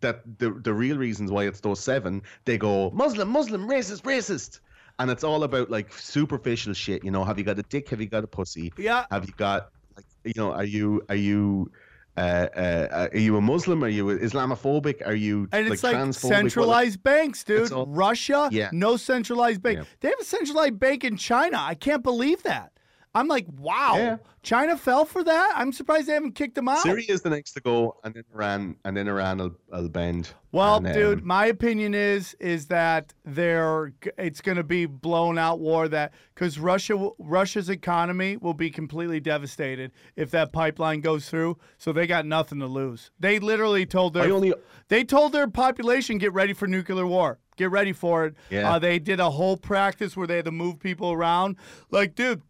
that 0.00 0.22
the 0.38 0.50
the 0.62 0.72
real 0.72 0.98
reasons 0.98 1.30
why 1.30 1.44
it's 1.44 1.60
those 1.60 1.80
seven 1.80 2.22
they 2.44 2.58
go 2.58 2.90
muslim 2.90 3.28
muslim 3.28 3.66
racist 3.66 4.02
racist 4.02 4.60
and 4.98 5.10
it's 5.10 5.24
all 5.24 5.44
about 5.44 5.70
like 5.70 5.90
superficial 5.94 6.74
shit 6.74 7.02
you 7.02 7.10
know 7.10 7.24
have 7.24 7.38
you 7.38 7.44
got 7.44 7.58
a 7.58 7.62
dick 7.62 7.88
have 7.88 8.00
you 8.00 8.06
got 8.08 8.22
a 8.24 8.26
pussy 8.26 8.72
Yeah. 8.76 9.06
have 9.10 9.24
you 9.26 9.32
got 9.38 9.70
like 9.96 10.04
you 10.24 10.34
know 10.36 10.52
are 10.52 10.64
you 10.64 11.02
are 11.08 11.14
you 11.14 11.70
uh, 12.16 12.20
uh, 12.54 13.08
are 13.12 13.16
you 13.18 13.36
a 13.36 13.40
Muslim? 13.40 13.82
Are 13.84 13.88
you 13.88 14.04
Islamophobic? 14.06 15.06
Are 15.06 15.14
you 15.14 15.48
And 15.52 15.68
it's 15.68 15.82
like? 15.82 15.96
What- 15.96 16.14
centralized 16.14 17.02
banks, 17.02 17.44
dude. 17.44 17.72
All- 17.72 17.86
Russia, 17.86 18.48
Yeah. 18.52 18.68
no 18.72 18.96
centralized 18.98 19.62
bank. 19.62 19.78
Yeah. 19.78 19.84
They 20.00 20.08
have 20.08 20.18
a 20.20 20.24
centralized 20.24 20.78
bank 20.78 21.04
in 21.04 21.16
China. 21.16 21.56
I 21.60 21.74
can't 21.76 22.02
believe 22.02 22.42
that. 22.42 22.72
I'm 23.14 23.26
like, 23.26 23.46
wow, 23.58 23.94
Yeah. 23.96 24.16
China 24.42 24.76
fell 24.76 25.04
for 25.04 25.22
that. 25.24 25.52
I'm 25.56 25.72
surprised 25.72 26.06
they 26.06 26.14
haven't 26.14 26.34
kicked 26.34 26.54
them 26.54 26.68
out. 26.68 26.78
Syria 26.78 27.04
is 27.08 27.20
the 27.22 27.30
next 27.30 27.52
to 27.52 27.60
go, 27.60 27.96
and 28.04 28.14
then 28.14 28.24
Iran, 28.32 28.76
and 28.84 28.96
then 28.96 29.08
Iran 29.08 29.38
will, 29.38 29.56
will 29.68 29.88
bend. 29.88 30.32
Well, 30.52 30.76
And, 30.76 30.94
dude, 30.94 31.18
um, 31.20 31.26
my 31.26 31.46
opinion 31.46 31.94
is 31.94 32.34
is 32.40 32.66
that 32.68 33.12
they're 33.24 33.92
it's 34.16 34.40
going 34.40 34.56
to 34.56 34.64
be 34.64 34.86
blown 34.86 35.38
out 35.38 35.60
war 35.60 35.88
that 35.88 36.12
because 36.34 36.58
Russia 36.58 37.10
Russia's 37.18 37.68
economy 37.68 38.36
will 38.36 38.54
be 38.54 38.70
completely 38.70 39.20
devastated 39.20 39.92
if 40.16 40.30
that 40.30 40.52
pipeline 40.52 41.00
goes 41.00 41.28
through. 41.28 41.58
So 41.78 41.92
they 41.92 42.06
got 42.06 42.26
nothing 42.26 42.60
to 42.60 42.66
lose. 42.66 43.10
They 43.20 43.38
literally 43.40 43.86
told 43.86 44.14
their 44.14 44.32
only 44.32 44.54
they 44.88 45.04
told 45.04 45.32
their 45.32 45.48
population 45.48 46.18
get 46.18 46.32
ready 46.32 46.52
for 46.52 46.66
nuclear 46.66 47.06
war. 47.06 47.38
Get 47.56 47.70
ready 47.70 47.92
for 47.92 48.24
it. 48.24 48.34
Yeah. 48.48 48.72
Uh, 48.72 48.78
they 48.78 48.98
did 48.98 49.20
a 49.20 49.30
whole 49.30 49.58
practice 49.58 50.16
where 50.16 50.26
they 50.26 50.36
had 50.36 50.46
to 50.46 50.50
move 50.50 50.80
people 50.80 51.12
around. 51.12 51.56
Like, 51.90 52.14
dude, 52.14 52.40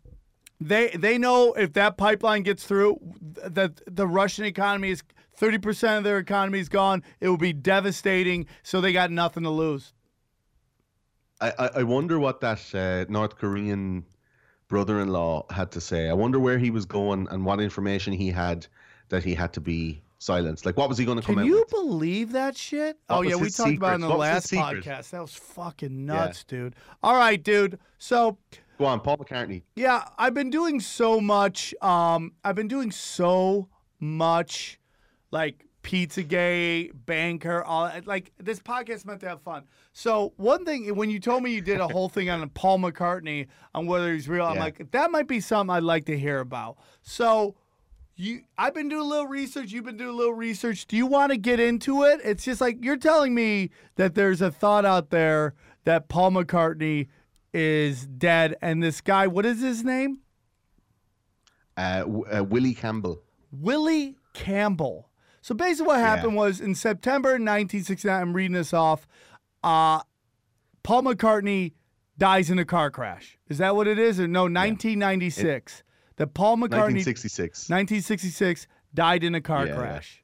they 0.60 0.88
they 0.88 1.18
know 1.18 1.52
if 1.54 1.72
that 1.74 1.96
pipeline 1.96 2.42
gets 2.42 2.64
through, 2.64 2.98
that 3.44 3.80
the 3.86 4.06
Russian 4.06 4.44
economy 4.44 4.90
is 4.90 5.02
thirty 5.34 5.58
percent 5.58 5.98
of 5.98 6.04
their 6.04 6.18
economy 6.18 6.58
is 6.60 6.68
gone. 6.68 7.02
It 7.20 7.28
will 7.28 7.36
be 7.36 7.52
devastating. 7.52 8.46
So 8.62 8.80
they 8.80 8.92
got 8.92 9.10
nothing 9.10 9.42
to 9.44 9.50
lose. 9.50 9.92
I, 11.40 11.70
I- 11.76 11.82
wonder 11.84 12.18
what 12.18 12.40
that 12.42 12.60
uh, 12.74 13.10
North 13.10 13.36
Korean 13.38 14.04
brother-in-law 14.68 15.46
had 15.50 15.70
to 15.72 15.80
say. 15.80 16.10
I 16.10 16.12
wonder 16.12 16.38
where 16.38 16.58
he 16.58 16.70
was 16.70 16.84
going 16.84 17.26
and 17.30 17.44
what 17.46 17.60
information 17.60 18.12
he 18.12 18.28
had 18.30 18.66
that 19.08 19.24
he 19.24 19.34
had 19.34 19.52
to 19.54 19.60
be 19.60 20.02
silenced. 20.18 20.66
Like, 20.66 20.76
what 20.76 20.88
was 20.90 20.98
he 20.98 21.06
going 21.06 21.18
to 21.18 21.24
come 21.24 21.36
Can 21.36 21.44
out 21.44 21.46
you 21.46 21.60
with? 21.60 21.70
believe 21.70 22.32
that 22.32 22.58
shit? 22.58 22.98
What 23.06 23.16
oh 23.16 23.22
yeah, 23.22 23.36
we 23.36 23.48
talked 23.48 23.76
about 23.76 23.92
it 23.92 23.94
in 23.96 24.00
the 24.02 24.08
What 24.10 24.18
last 24.18 24.52
podcast. 24.52 25.10
That 25.10 25.22
was 25.22 25.34
fucking 25.34 26.04
nuts, 26.04 26.44
dude. 26.44 26.76
All 27.02 27.16
right, 27.16 27.42
dude. 27.42 27.78
So 27.98 28.36
Go 28.80 28.86
on, 28.86 29.00
Paul 29.00 29.18
McCartney. 29.18 29.60
Yeah, 29.76 30.04
I've 30.16 30.32
been 30.32 30.48
doing 30.48 30.80
so 30.80 31.20
much. 31.20 31.74
Um, 31.82 32.32
I've 32.42 32.54
been 32.54 32.66
doing 32.66 32.90
so 32.90 33.68
much, 33.98 34.80
like 35.30 35.66
Pizzagate, 35.82 36.92
Banker, 37.04 37.62
all 37.62 37.92
like 38.06 38.32
this 38.38 38.58
podcast 38.58 39.04
meant 39.04 39.20
to 39.20 39.28
have 39.28 39.42
fun. 39.42 39.64
So 39.92 40.32
one 40.38 40.64
thing, 40.64 40.96
when 40.96 41.10
you 41.10 41.20
told 41.20 41.42
me 41.42 41.50
you 41.50 41.60
did 41.60 41.78
a 41.78 41.88
whole 41.88 42.08
thing 42.08 42.30
on 42.30 42.48
Paul 42.54 42.78
McCartney 42.78 43.48
on 43.74 43.84
whether 43.84 44.14
he's 44.14 44.30
real, 44.30 44.46
I'm 44.46 44.56
like 44.56 44.90
that 44.92 45.10
might 45.10 45.28
be 45.28 45.40
something 45.40 45.76
I'd 45.76 45.82
like 45.82 46.06
to 46.06 46.18
hear 46.18 46.40
about. 46.40 46.78
So. 47.02 47.56
You, 48.16 48.42
I've 48.58 48.74
been 48.74 48.90
doing 48.90 49.00
a 49.00 49.08
little 49.08 49.28
research. 49.28 49.72
You've 49.72 49.86
been 49.86 49.96
doing 49.96 50.10
a 50.10 50.14
little 50.14 50.34
research. 50.34 50.86
Do 50.86 50.94
you 50.94 51.06
want 51.06 51.32
to 51.32 51.38
get 51.38 51.58
into 51.58 52.02
it? 52.02 52.20
It's 52.22 52.44
just 52.44 52.60
like 52.60 52.84
you're 52.84 52.98
telling 52.98 53.34
me 53.34 53.70
that 53.96 54.14
there's 54.14 54.42
a 54.42 54.50
thought 54.50 54.84
out 54.84 55.08
there 55.08 55.54
that 55.84 56.10
Paul 56.10 56.32
McCartney 56.32 57.08
is 57.52 58.06
dead, 58.06 58.56
and 58.62 58.82
this 58.82 59.00
guy, 59.00 59.26
what 59.26 59.44
is 59.46 59.60
his 59.60 59.84
name? 59.84 60.18
Uh, 61.76 62.04
uh, 62.38 62.44
Willie 62.44 62.74
Campbell. 62.74 63.22
Willie 63.52 64.16
Campbell. 64.34 65.08
So 65.42 65.54
basically, 65.54 65.86
what 65.88 66.00
happened 66.00 66.36
was 66.36 66.60
in 66.60 66.74
September 66.74 67.30
1969. 67.30 68.20
I'm 68.20 68.32
reading 68.34 68.52
this 68.52 68.74
off. 68.74 69.06
Uh, 69.64 70.00
Paul 70.82 71.02
McCartney 71.02 71.72
dies 72.18 72.50
in 72.50 72.58
a 72.58 72.64
car 72.64 72.90
crash. 72.90 73.38
Is 73.48 73.58
that 73.58 73.74
what 73.74 73.86
it 73.86 73.98
is? 73.98 74.20
Or 74.20 74.28
no, 74.28 74.42
1996. 74.42 75.82
that 76.16 76.34
Paul 76.34 76.56
McCartney, 76.56 77.00
1966. 77.00 77.70
1966, 77.70 78.66
died 78.92 79.24
in 79.24 79.34
a 79.34 79.40
car 79.40 79.66
Yeah, 79.66 79.72
yeah. 79.72 79.78
crash. 79.78 80.22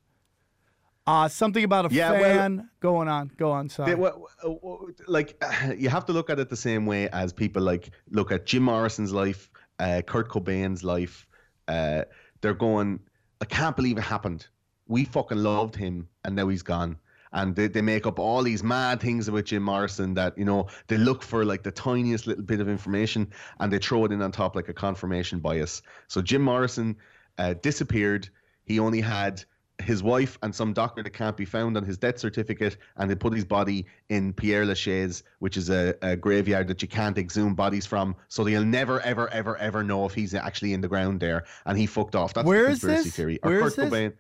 Uh, 1.06 1.28
something 1.28 1.62
about 1.62 1.90
a 1.90 1.94
Yeah, 1.94 2.12
well- 2.12 2.22
fan 2.22 2.68
going 2.80 3.08
on. 3.08 3.30
Go 3.36 3.52
on. 3.52 3.68
Sorry. 3.68 3.90
They- 3.90 3.94
wha- 3.94 4.16
wha- 4.44 4.78
like 5.06 5.42
you 5.76 5.88
have 5.88 6.04
to 6.06 6.12
look 6.12 6.30
at 6.30 6.38
it 6.38 6.48
the 6.48 6.56
same 6.56 6.84
way 6.86 7.08
as 7.10 7.32
people 7.32 7.62
like 7.62 7.90
look 8.10 8.32
at 8.32 8.46
Jim 8.46 8.64
Morrison's 8.64 9.12
life, 9.12 9.50
uh, 9.78 10.02
Kurt 10.06 10.28
Cobain's 10.28 10.82
life. 10.82 11.26
Uh, 11.68 12.02
they're 12.40 12.54
going, 12.54 13.00
I 13.40 13.44
can't 13.44 13.76
believe 13.76 13.98
it 13.98 14.02
happened. 14.02 14.46
We 14.88 15.04
fucking 15.04 15.38
loved 15.38 15.74
him, 15.74 16.08
and 16.24 16.36
now 16.36 16.48
he's 16.48 16.62
gone. 16.62 16.98
And 17.32 17.54
they, 17.56 17.66
they 17.66 17.82
make 17.82 18.06
up 18.06 18.18
all 18.18 18.42
these 18.42 18.62
mad 18.62 19.00
things 19.00 19.26
about 19.28 19.44
Jim 19.44 19.62
Morrison 19.62 20.14
that 20.14 20.38
you 20.38 20.44
know 20.44 20.68
they 20.86 20.96
look 20.96 21.22
for 21.22 21.44
like 21.44 21.62
the 21.62 21.72
tiniest 21.72 22.26
little 22.26 22.44
bit 22.44 22.60
of 22.60 22.68
information 22.68 23.30
and 23.60 23.72
they 23.72 23.78
throw 23.78 24.04
it 24.06 24.12
in 24.12 24.22
on 24.22 24.32
top 24.32 24.56
like 24.56 24.68
a 24.68 24.72
confirmation 24.72 25.40
bias. 25.40 25.82
So 26.08 26.22
Jim 26.22 26.40
Morrison 26.42 26.96
uh, 27.38 27.54
disappeared. 27.54 28.28
He 28.64 28.78
only 28.78 29.00
had 29.00 29.44
his 29.82 30.02
wife 30.02 30.38
and 30.42 30.54
some 30.54 30.72
doctor 30.72 31.02
that 31.02 31.10
can't 31.10 31.36
be 31.36 31.44
found 31.44 31.76
on 31.76 31.84
his 31.84 31.98
death 31.98 32.18
certificate, 32.18 32.76
and 32.96 33.10
they 33.10 33.14
put 33.14 33.34
his 33.34 33.44
body 33.44 33.86
in 34.08 34.32
Pierre 34.32 34.64
Lachaise, 34.64 35.22
which 35.38 35.56
is 35.56 35.70
a, 35.70 35.94
a 36.02 36.16
graveyard 36.16 36.68
that 36.68 36.82
you 36.82 36.88
can't 36.88 37.18
exhume 37.18 37.54
bodies 37.54 37.86
from. 37.86 38.16
So 38.28 38.42
they'll 38.44 38.64
never, 38.64 39.00
ever, 39.00 39.28
ever, 39.28 39.56
ever 39.58 39.82
know 39.84 40.06
if 40.06 40.14
he's 40.14 40.34
actually 40.34 40.72
in 40.72 40.80
the 40.80 40.88
ground 40.88 41.20
there, 41.20 41.44
and 41.66 41.78
he 41.78 41.86
fucked 41.86 42.14
off. 42.14 42.34
That's 42.34 42.46
Where 42.46 42.64
the 42.64 42.70
is 42.70 42.80
conspiracy 42.80 43.04
this? 43.04 43.16
theory. 43.16 43.38
Or 43.42 43.50
Where 43.50 43.60
Kurt 43.60 43.68
is 43.68 43.76
this? 43.76 43.90
Cobain. 43.92 44.12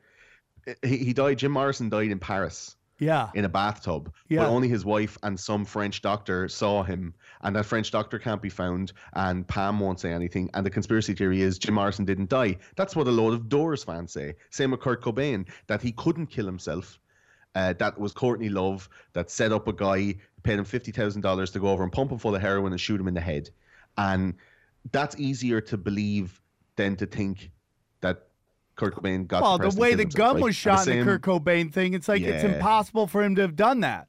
He, 0.82 0.96
he 0.98 1.12
died. 1.12 1.38
Jim 1.38 1.52
Morrison 1.52 1.88
died 1.88 2.10
in 2.10 2.18
Paris 2.18 2.75
yeah. 2.98 3.30
in 3.34 3.44
a 3.44 3.48
bathtub. 3.48 4.12
Yeah. 4.28 4.40
But 4.40 4.48
only 4.48 4.68
his 4.68 4.84
wife 4.84 5.18
and 5.22 5.38
some 5.38 5.64
French 5.64 6.02
doctor 6.02 6.48
saw 6.48 6.82
him, 6.82 7.14
and 7.42 7.54
that 7.56 7.66
French 7.66 7.90
doctor 7.90 8.18
can't 8.18 8.42
be 8.42 8.48
found, 8.48 8.92
and 9.14 9.46
Pam 9.46 9.80
won't 9.80 10.00
say 10.00 10.12
anything. 10.12 10.50
And 10.54 10.64
the 10.64 10.70
conspiracy 10.70 11.14
theory 11.14 11.42
is 11.42 11.58
Jim 11.58 11.74
Morrison 11.74 12.04
didn't 12.04 12.28
die. 12.28 12.56
That's 12.76 12.96
what 12.96 13.06
a 13.06 13.10
lot 13.10 13.32
of 13.32 13.48
Doors 13.48 13.84
fans 13.84 14.12
say. 14.12 14.34
Same 14.50 14.70
with 14.70 14.80
Kurt 14.80 15.02
Cobain, 15.02 15.46
that 15.66 15.82
he 15.82 15.92
couldn't 15.92 16.26
kill 16.26 16.46
himself. 16.46 16.98
Uh, 17.54 17.72
that 17.78 17.98
was 17.98 18.12
Courtney 18.12 18.50
Love 18.50 18.88
that 19.14 19.30
set 19.30 19.50
up 19.50 19.66
a 19.66 19.72
guy, 19.72 20.14
paid 20.42 20.58
him 20.58 20.64
fifty 20.64 20.92
thousand 20.92 21.22
dollars 21.22 21.50
to 21.52 21.58
go 21.58 21.68
over 21.68 21.82
and 21.82 21.90
pump 21.90 22.12
him 22.12 22.18
full 22.18 22.34
of 22.34 22.42
heroin 22.42 22.72
and 22.72 22.80
shoot 22.80 23.00
him 23.00 23.08
in 23.08 23.14
the 23.14 23.20
head, 23.20 23.48
and 23.96 24.34
that's 24.92 25.16
easier 25.18 25.60
to 25.62 25.78
believe 25.78 26.40
than 26.76 26.96
to 26.96 27.06
think 27.06 27.50
Kurt 28.76 28.94
Cobain 28.94 29.26
got. 29.26 29.42
Well, 29.42 29.58
the 29.58 29.80
way 29.80 29.94
the 29.94 30.04
gun 30.04 30.36
right? 30.36 30.44
was 30.44 30.56
shot 30.56 30.86
in 30.86 30.98
the 30.98 31.04
Kurt 31.04 31.22
Cobain 31.22 31.72
thing, 31.72 31.94
it's 31.94 32.08
like 32.08 32.22
it's 32.22 32.44
impossible 32.44 33.06
for 33.06 33.22
him 33.22 33.34
to 33.36 33.42
have 33.42 33.56
done 33.56 33.80
that. 33.80 34.08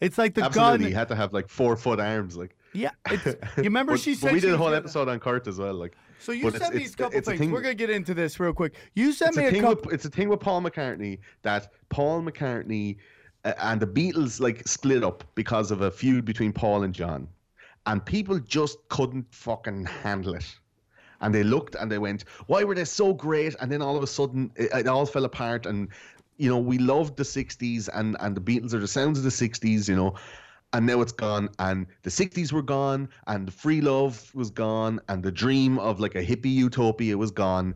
It's 0.00 0.18
like 0.18 0.34
the 0.34 0.42
Absolutely, 0.42 0.88
he 0.88 0.92
had 0.92 1.08
to 1.08 1.16
have 1.16 1.32
like 1.32 1.48
four 1.48 1.76
foot 1.76 1.98
arms, 1.98 2.36
like. 2.36 2.56
Yeah, 2.74 2.90
you 3.10 3.36
remember 3.58 3.92
but, 3.92 4.00
she 4.00 4.14
said 4.14 4.32
we 4.32 4.40
did 4.40 4.52
a 4.52 4.56
whole 4.56 4.74
episode 4.74 5.08
on 5.08 5.20
Kurt 5.20 5.46
as 5.46 5.58
well. 5.58 5.74
Like, 5.74 5.96
So 6.18 6.32
you 6.32 6.50
sent 6.50 6.74
me 6.74 6.84
a 6.84 6.88
couple 6.88 7.20
things. 7.20 7.38
thing- 7.38 7.50
We're 7.52 7.62
gonna 7.62 7.74
get 7.74 7.88
into 7.88 8.14
this 8.14 8.40
real 8.40 8.52
quick. 8.52 8.74
You 8.94 9.12
sent 9.12 9.36
me 9.36 9.44
a 9.44 9.48
a 9.48 9.50
thing 9.52 9.62
couple. 9.62 9.84
with 9.84 9.94
it's 9.94 10.04
a 10.04 10.10
thing 10.10 10.28
with 10.28 10.40
Paul 10.40 10.60
McCartney 10.60 11.20
that 11.42 11.72
Paul 11.88 12.22
McCartney 12.22 12.96
uh, 13.44 13.52
and 13.58 13.80
the 13.80 13.86
Beatles 13.86 14.40
like 14.40 14.66
split 14.66 15.04
up 15.04 15.22
because 15.36 15.70
of 15.70 15.82
a 15.82 15.90
feud 15.90 16.24
between 16.24 16.52
Paul 16.52 16.82
and 16.82 16.92
John, 16.92 17.28
and 17.86 18.04
people 18.04 18.40
just 18.40 18.76
couldn't 18.88 19.32
fucking 19.32 19.86
handle 19.86 20.34
it. 20.34 20.52
And 21.24 21.34
they 21.34 21.42
looked 21.42 21.74
and 21.74 21.90
they 21.90 21.98
went, 21.98 22.24
"Why 22.46 22.62
were 22.62 22.74
they 22.74 22.84
so 22.84 23.14
great?" 23.14 23.56
And 23.60 23.72
then 23.72 23.82
all 23.82 23.96
of 23.96 24.02
a 24.02 24.06
sudden, 24.06 24.52
it, 24.54 24.70
it 24.72 24.86
all 24.86 25.06
fell 25.06 25.24
apart. 25.24 25.66
And 25.66 25.88
you 26.36 26.50
know, 26.50 26.58
we 26.58 26.78
loved 26.78 27.16
the 27.16 27.24
'60s, 27.24 27.88
and 27.92 28.16
and 28.20 28.36
the 28.36 28.40
Beatles 28.40 28.74
are 28.74 28.78
the 28.78 28.86
sounds 28.86 29.18
of 29.18 29.24
the 29.24 29.30
'60s. 29.30 29.88
You 29.88 29.96
know, 29.96 30.14
and 30.74 30.86
now 30.86 31.00
it's 31.00 31.12
gone 31.12 31.48
and 31.60 31.86
the 32.02 32.10
60s 32.10 32.52
were 32.52 32.62
gone 32.62 33.08
and 33.28 33.54
free 33.54 33.80
love 33.80 34.30
was 34.34 34.50
gone 34.50 35.00
and 35.08 35.22
the 35.22 35.30
dream 35.30 35.78
of 35.78 36.00
like 36.00 36.16
a 36.16 36.24
hippie 36.24 36.52
utopia 36.52 37.16
was 37.16 37.30
gone 37.30 37.74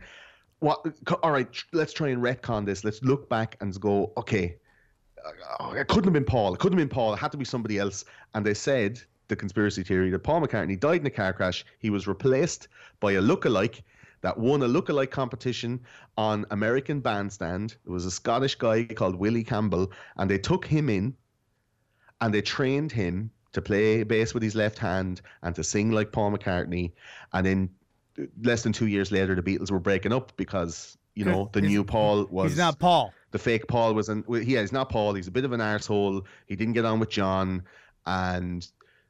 what 0.59 0.85
all 1.23 1.31
right 1.31 1.63
let's 1.73 1.93
try 1.93 2.09
and 2.09 2.21
retcon 2.21 2.67
this 2.67 2.85
let's 2.85 3.03
look 3.03 3.29
back 3.29 3.57
and 3.61 3.81
go 3.81 4.13
okay 4.17 4.57
uh, 5.61 5.71
it 5.71 5.87
couldn't 5.87 6.05
have 6.05 6.13
been 6.13 6.25
paul 6.25 6.53
it 6.53 6.59
couldn't 6.59 6.77
have 6.77 6.89
been 6.89 6.95
paul 6.95 7.15
it 7.15 7.19
had 7.19 7.31
to 7.31 7.39
be 7.39 7.45
somebody 7.45 7.79
else 7.79 8.05
and 8.35 8.45
they 8.45 8.55
said 8.55 9.01
the 9.29 9.37
conspiracy 9.37 9.83
theory 9.83 10.11
that 10.11 10.21
paul 10.21 10.41
mccartney 10.41 10.79
died 10.79 11.01
in 11.01 11.07
a 11.07 11.11
car 11.11 11.33
crash 11.33 11.65
he 11.79 11.91
was 11.91 12.07
replaced 12.09 12.69
by 13.01 13.13
a 13.13 13.21
lookalike 13.21 13.83
that 14.21 14.37
won 14.37 14.63
a 14.63 14.67
lookalike 14.67 15.11
competition 15.13 15.79
on 16.17 16.45
American 16.51 16.99
Bandstand. 16.99 17.77
It 17.87 17.89
was 17.89 18.05
a 18.05 18.11
Scottish 18.11 18.57
guy 18.57 18.83
called 18.83 19.15
Willie 19.15 19.45
Campbell, 19.45 19.93
and 20.17 20.29
they 20.29 20.39
took 20.39 20.65
him 20.67 20.89
in 20.89 21.15
and 22.21 22.35
they 22.35 22.43
trained 22.43 22.91
him 22.91 23.31
to 23.53 23.63
play 23.63 24.03
bass 24.03 24.35
with 24.35 24.43
his 24.43 24.57
left 24.57 24.77
hand 24.77 25.21
and 25.45 25.55
to 25.55 25.63
sing 25.63 25.93
like 25.93 26.11
Paul 26.11 26.33
McCartney. 26.33 26.91
And 27.33 27.47
then 27.47 27.71
uh, 28.19 28.25
less 28.43 28.65
than 28.65 28.73
two 28.73 28.89
years 28.89 29.13
later, 29.13 29.37
the 29.37 29.43
Beatles 29.43 29.71
were 29.71 29.79
breaking 29.79 30.13
up 30.13 30.33
because 30.37 30.99
you 31.15 31.25
know 31.25 31.49
the 31.53 31.61
He's- 31.61 31.71
new 31.71 31.85
Paul 31.85 32.27
was 32.29 32.51
He's 32.51 32.59
not 32.59 32.81
Paul. 32.81 33.13
the 33.31 33.39
fake 33.39 33.69
Paul 33.69 33.95
was 33.95 34.09
an 34.09 34.25
yeah 34.29 34.63
he's 34.63 34.73
not 34.73 34.89
Paul 34.89 35.15
he's 35.15 35.29
a 35.29 35.31
bit 35.31 35.45
of 35.45 35.53
an 35.53 35.61
arsehole 35.61 36.25
he 36.47 36.57
didn't 36.57 36.75
get 36.75 36.85
on 36.85 36.99
with 36.99 37.11
John 37.11 37.63
and 38.05 38.67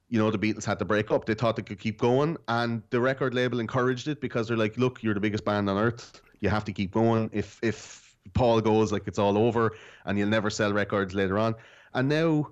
you 0.09 0.19
know 0.19 0.31
the 0.31 0.39
Beatles 0.39 0.65
had 0.65 0.79
to 0.79 0.85
break 0.85 1.11
up. 1.11 1.27
They 1.27 1.35
thought 1.35 1.57
they 1.57 1.63
could 1.63 1.79
keep 1.79 1.99
going 1.99 2.37
and 2.49 2.83
the 2.91 3.01
record 3.01 3.35
label 3.35 3.61
encouraged 3.61 4.09
it 4.09 4.21
because 4.21 4.49
they're 4.49 4.57
like 4.57 4.77
look 4.77 5.03
you're 5.03 5.15
the 5.15 5.21
biggest 5.21 5.45
band 5.45 5.69
on 5.69 5.77
earth. 5.79 6.21
You 6.41 6.49
have 6.49 6.65
to 6.65 6.73
keep 6.73 6.93
going. 6.93 7.31
If 7.33 7.59
if 7.63 8.17
Paul 8.35 8.61
goes 8.61 8.93
like 8.93 9.07
it's 9.07 9.19
all 9.19 9.37
over 9.37 9.77
and 10.05 10.19
you'll 10.19 10.29
never 10.29 10.51
sell 10.51 10.73
records 10.73 11.15
later 11.15 11.39
on. 11.39 11.55
And 11.95 12.09
now 12.09 12.51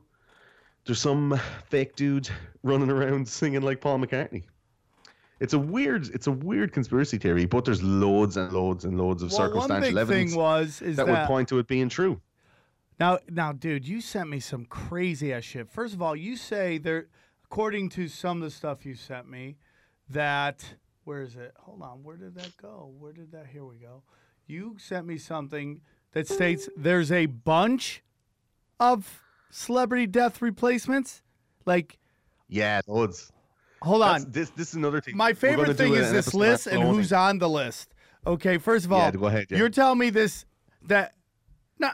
there's 0.84 1.00
some 1.00 1.38
fake 1.68 1.96
dude 1.96 2.28
running 2.62 2.90
around 2.90 3.28
singing 3.40 3.62
like 3.62 3.80
Paul 3.80 3.98
McCartney. 3.98 4.44
It's 5.40 5.52
a 5.52 5.58
weird 5.58 6.08
it's 6.08 6.26
a 6.26 6.32
weird 6.32 6.72
conspiracy 6.72 7.18
theory 7.18 7.46
but 7.46 7.64
there's 7.64 7.82
loads 7.82 8.36
and 8.36 8.52
loads 8.52 8.84
and 8.84 8.98
loads 8.98 9.22
of 9.22 9.30
Well, 9.30 9.38
circumstantial 9.38 9.98
evidence 9.98 10.32
thing 10.32 10.38
was 10.38 10.82
is 10.82 10.96
that, 10.96 11.06
that, 11.06 11.12
would 11.12 11.26
point 11.26 11.48
to 11.48 11.58
it 11.58 11.68
being 11.68 11.88
true. 11.88 12.20
now, 12.98 13.18
now, 13.30 13.52
dude, 13.52 13.86
you 13.86 14.00
sent 14.00 14.28
me 14.28 14.40
some 14.40 14.64
crazy 14.66 15.32
ass 15.32 15.44
shit. 15.44 15.70
First 15.70 15.92
of 15.94 16.00
all, 16.00 16.16
you 16.16 16.36
say 16.36 16.78
there, 16.78 17.08
according 17.50 17.88
to 17.90 18.08
some 18.08 18.38
of 18.38 18.42
the 18.42 18.50
stuff 18.50 18.84
you 18.84 18.94
sent 18.94 19.28
me, 19.28 19.56
that 20.10 20.64
Where 21.04 21.22
is 21.22 21.36
it? 21.36 21.52
Hold 21.58 21.82
on. 21.82 22.02
Where 22.02 22.16
did 22.16 22.34
that 22.34 22.56
go? 22.60 22.92
Where 22.98 23.12
did 23.12 23.30
that? 23.32 23.46
Here 23.46 23.64
we 23.64 23.76
go. 23.76 24.02
You 24.46 24.76
sent 24.78 25.06
me 25.06 25.18
something 25.18 25.80
that 26.12 26.28
states 26.28 26.68
there's 26.76 27.12
a 27.12 27.26
bunch 27.26 28.02
of 28.80 29.22
celebrity 29.50 30.06
death 30.06 30.42
replacements. 30.42 31.22
Like, 31.64 31.98
Yeah, 32.48 32.80
loads. 32.86 33.32
hold 33.82 34.02
That's, 34.02 34.24
on. 34.24 34.30
this 34.32 34.50
this 34.50 34.68
is 34.70 34.74
another 34.74 35.00
thing. 35.00 35.16
My 35.16 35.32
favorite 35.32 35.76
thing 35.76 35.94
is 35.94 36.10
this 36.12 36.34
list 36.34 36.66
and 36.66 36.82
who's 36.82 37.12
on 37.12 37.38
the 37.38 37.48
list. 37.48 37.94
Okay, 38.26 38.58
first 38.58 38.84
of 38.84 38.92
all, 38.92 38.98
Yeah, 39.00 39.10
go 39.12 39.26
ahead, 39.26 39.46
yeah. 39.50 39.58
you're 39.58 39.68
telling 39.70 39.98
me 39.98 40.10
this 40.10 40.44
that 40.82 41.14
now 41.78 41.92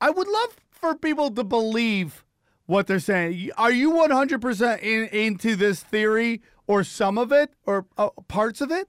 I 0.00 0.08
would 0.10 0.28
love 0.28 0.56
for 0.70 0.94
people 0.94 1.30
to 1.32 1.44
believe 1.44 2.24
what 2.68 2.86
they're 2.86 3.00
saying. 3.00 3.50
Are 3.56 3.72
you 3.72 3.92
100% 3.92 4.82
in, 4.82 5.08
into 5.08 5.56
this 5.56 5.82
theory 5.82 6.42
or 6.66 6.84
some 6.84 7.16
of 7.16 7.32
it 7.32 7.50
or 7.64 7.86
uh, 7.96 8.10
parts 8.28 8.60
of 8.60 8.70
it? 8.70 8.86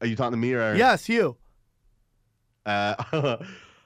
Are 0.00 0.06
you 0.06 0.14
talking 0.16 0.32
to 0.32 0.36
me 0.38 0.54
or? 0.54 0.74
Yes, 0.74 1.08
you. 1.08 1.36
Uh, 2.64 3.36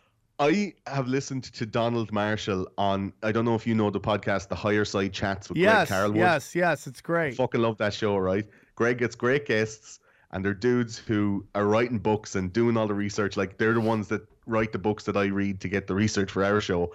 I 0.39 0.74
have 0.87 1.09
listened 1.09 1.45
to 1.45 1.64
Donald 1.64 2.12
Marshall 2.12 2.68
on. 2.76 3.14
I 3.22 3.32
don't 3.32 3.47
know 3.47 3.55
if 3.55 3.66
you 3.66 3.74
know 3.74 3.89
the 3.89 4.01
podcast, 4.01 4.49
The 4.49 4.55
Higher 4.55 4.84
Side 4.84 5.14
Chats 5.14 5.49
with 5.49 5.57
Yes, 5.57 5.89
Greg 5.89 5.99
Carlwood. 5.99 6.16
yes, 6.16 6.55
yes, 6.55 6.87
it's 6.87 7.01
great. 7.01 7.37
Fucking 7.37 7.61
love 7.62 7.78
that 7.78 7.95
show, 7.95 8.18
right? 8.18 8.45
Greg 8.74 8.99
gets 8.99 9.14
great 9.14 9.47
guests, 9.47 9.99
and 10.32 10.45
they're 10.45 10.53
dudes 10.53 10.99
who 10.99 11.47
are 11.55 11.64
writing 11.64 11.99
books 11.99 12.34
and 12.37 12.53
doing 12.53 12.76
all 12.76 12.87
the 12.87 12.93
research. 12.93 13.39
Like 13.39 13.57
they're 13.57 13.72
the 13.72 13.80
ones 13.80 14.09
that 14.09 14.28
write 14.45 14.72
the 14.72 14.78
books 14.78 15.05
that 15.05 15.16
I 15.16 15.24
read 15.26 15.59
to 15.62 15.68
get 15.68 15.87
the 15.87 15.95
research 15.95 16.30
for 16.30 16.45
our 16.45 16.61
show. 16.61 16.93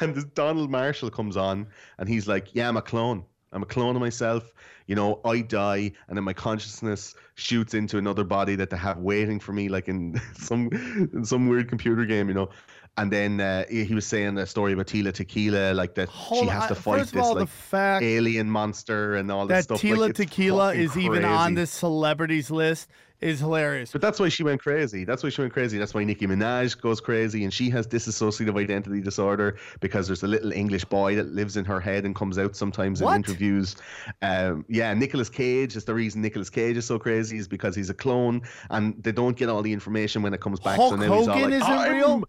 And 0.00 0.14
this 0.14 0.24
Donald 0.24 0.70
Marshall 0.70 1.10
comes 1.10 1.36
on, 1.36 1.66
and 1.98 2.08
he's 2.08 2.26
like, 2.26 2.54
"Yeah, 2.54 2.68
I'm 2.68 2.76
a 2.76 2.82
clone. 2.82 3.24
I'm 3.52 3.62
a 3.62 3.66
clone 3.66 3.94
of 3.94 4.00
myself. 4.00 4.52
You 4.86 4.96
know, 4.96 5.20
I 5.24 5.40
die, 5.40 5.92
and 6.08 6.16
then 6.16 6.24
my 6.24 6.32
consciousness 6.32 7.14
shoots 7.36 7.74
into 7.74 7.98
another 7.98 8.24
body 8.24 8.56
that 8.56 8.70
they 8.70 8.76
have 8.76 8.98
waiting 8.98 9.38
for 9.40 9.52
me, 9.52 9.68
like 9.68 9.88
in 9.88 10.20
some 10.34 10.68
in 11.12 11.24
some 11.24 11.48
weird 11.48 11.68
computer 11.68 12.04
game, 12.04 12.28
you 12.28 12.34
know." 12.34 12.50
And 12.96 13.10
then 13.10 13.40
uh, 13.40 13.64
he 13.68 13.92
was 13.92 14.06
saying 14.06 14.38
a 14.38 14.46
story 14.46 14.72
about 14.72 14.86
Tila 14.86 15.12
Tequila, 15.12 15.74
like 15.74 15.96
that 15.96 16.08
Hold 16.08 16.44
she 16.44 16.48
has 16.48 16.68
to 16.68 16.76
fight 16.76 17.06
this 17.08 17.16
all, 17.16 17.34
like 17.34 17.48
alien 17.72 18.48
monster 18.48 19.16
and 19.16 19.32
all 19.32 19.48
this 19.48 19.66
that 19.66 19.78
stuff. 19.78 19.82
Tila 19.82 19.98
like, 19.98 20.14
Tequila 20.14 20.74
is 20.74 20.96
even 20.96 21.24
on 21.24 21.54
this 21.54 21.72
celebrities 21.72 22.52
list 22.52 22.88
is 23.20 23.40
hilarious. 23.40 23.92
But 23.92 24.00
that's 24.00 24.20
why 24.20 24.28
she 24.28 24.42
went 24.42 24.60
crazy. 24.60 25.04
That's 25.04 25.22
why 25.22 25.30
she 25.30 25.40
went 25.40 25.52
crazy. 25.52 25.78
That's 25.78 25.94
why 25.94 26.04
Nicki 26.04 26.26
Minaj 26.26 26.80
goes 26.80 27.00
crazy, 27.00 27.44
and 27.44 27.52
she 27.52 27.70
has 27.70 27.86
dissociative 27.86 28.58
identity 28.60 29.00
disorder 29.00 29.56
because 29.80 30.06
there's 30.06 30.22
a 30.22 30.26
little 30.26 30.52
English 30.52 30.84
boy 30.84 31.14
that 31.16 31.28
lives 31.28 31.56
in 31.56 31.64
her 31.64 31.80
head 31.80 32.04
and 32.04 32.14
comes 32.14 32.38
out 32.38 32.54
sometimes 32.54 33.00
What? 33.00 33.12
in 33.12 33.16
interviews. 33.16 33.76
Um, 34.20 34.64
yeah, 34.68 34.92
Nicolas 34.94 35.30
Cage 35.30 35.76
is 35.76 35.84
the 35.84 35.94
reason 35.94 36.20
Nicolas 36.22 36.50
Cage 36.50 36.76
is 36.76 36.84
so 36.84 36.98
crazy 36.98 37.38
is 37.38 37.48
because 37.48 37.74
he's 37.74 37.90
a 37.90 37.94
clone, 37.94 38.42
and 38.70 39.02
they 39.02 39.12
don't 39.12 39.36
get 39.36 39.48
all 39.48 39.62
the 39.62 39.72
information 39.72 40.22
when 40.22 40.34
it 40.34 40.40
comes 40.40 40.60
back. 40.60 40.76
Hulk 40.76 40.90
so 40.90 40.96
now 40.96 41.02
he's 41.18 41.28
all 41.28 41.34
Hogan 41.34 41.50
like, 41.50 41.62
isn't 41.62 41.72
I'm, 41.72 41.92
real? 41.92 42.24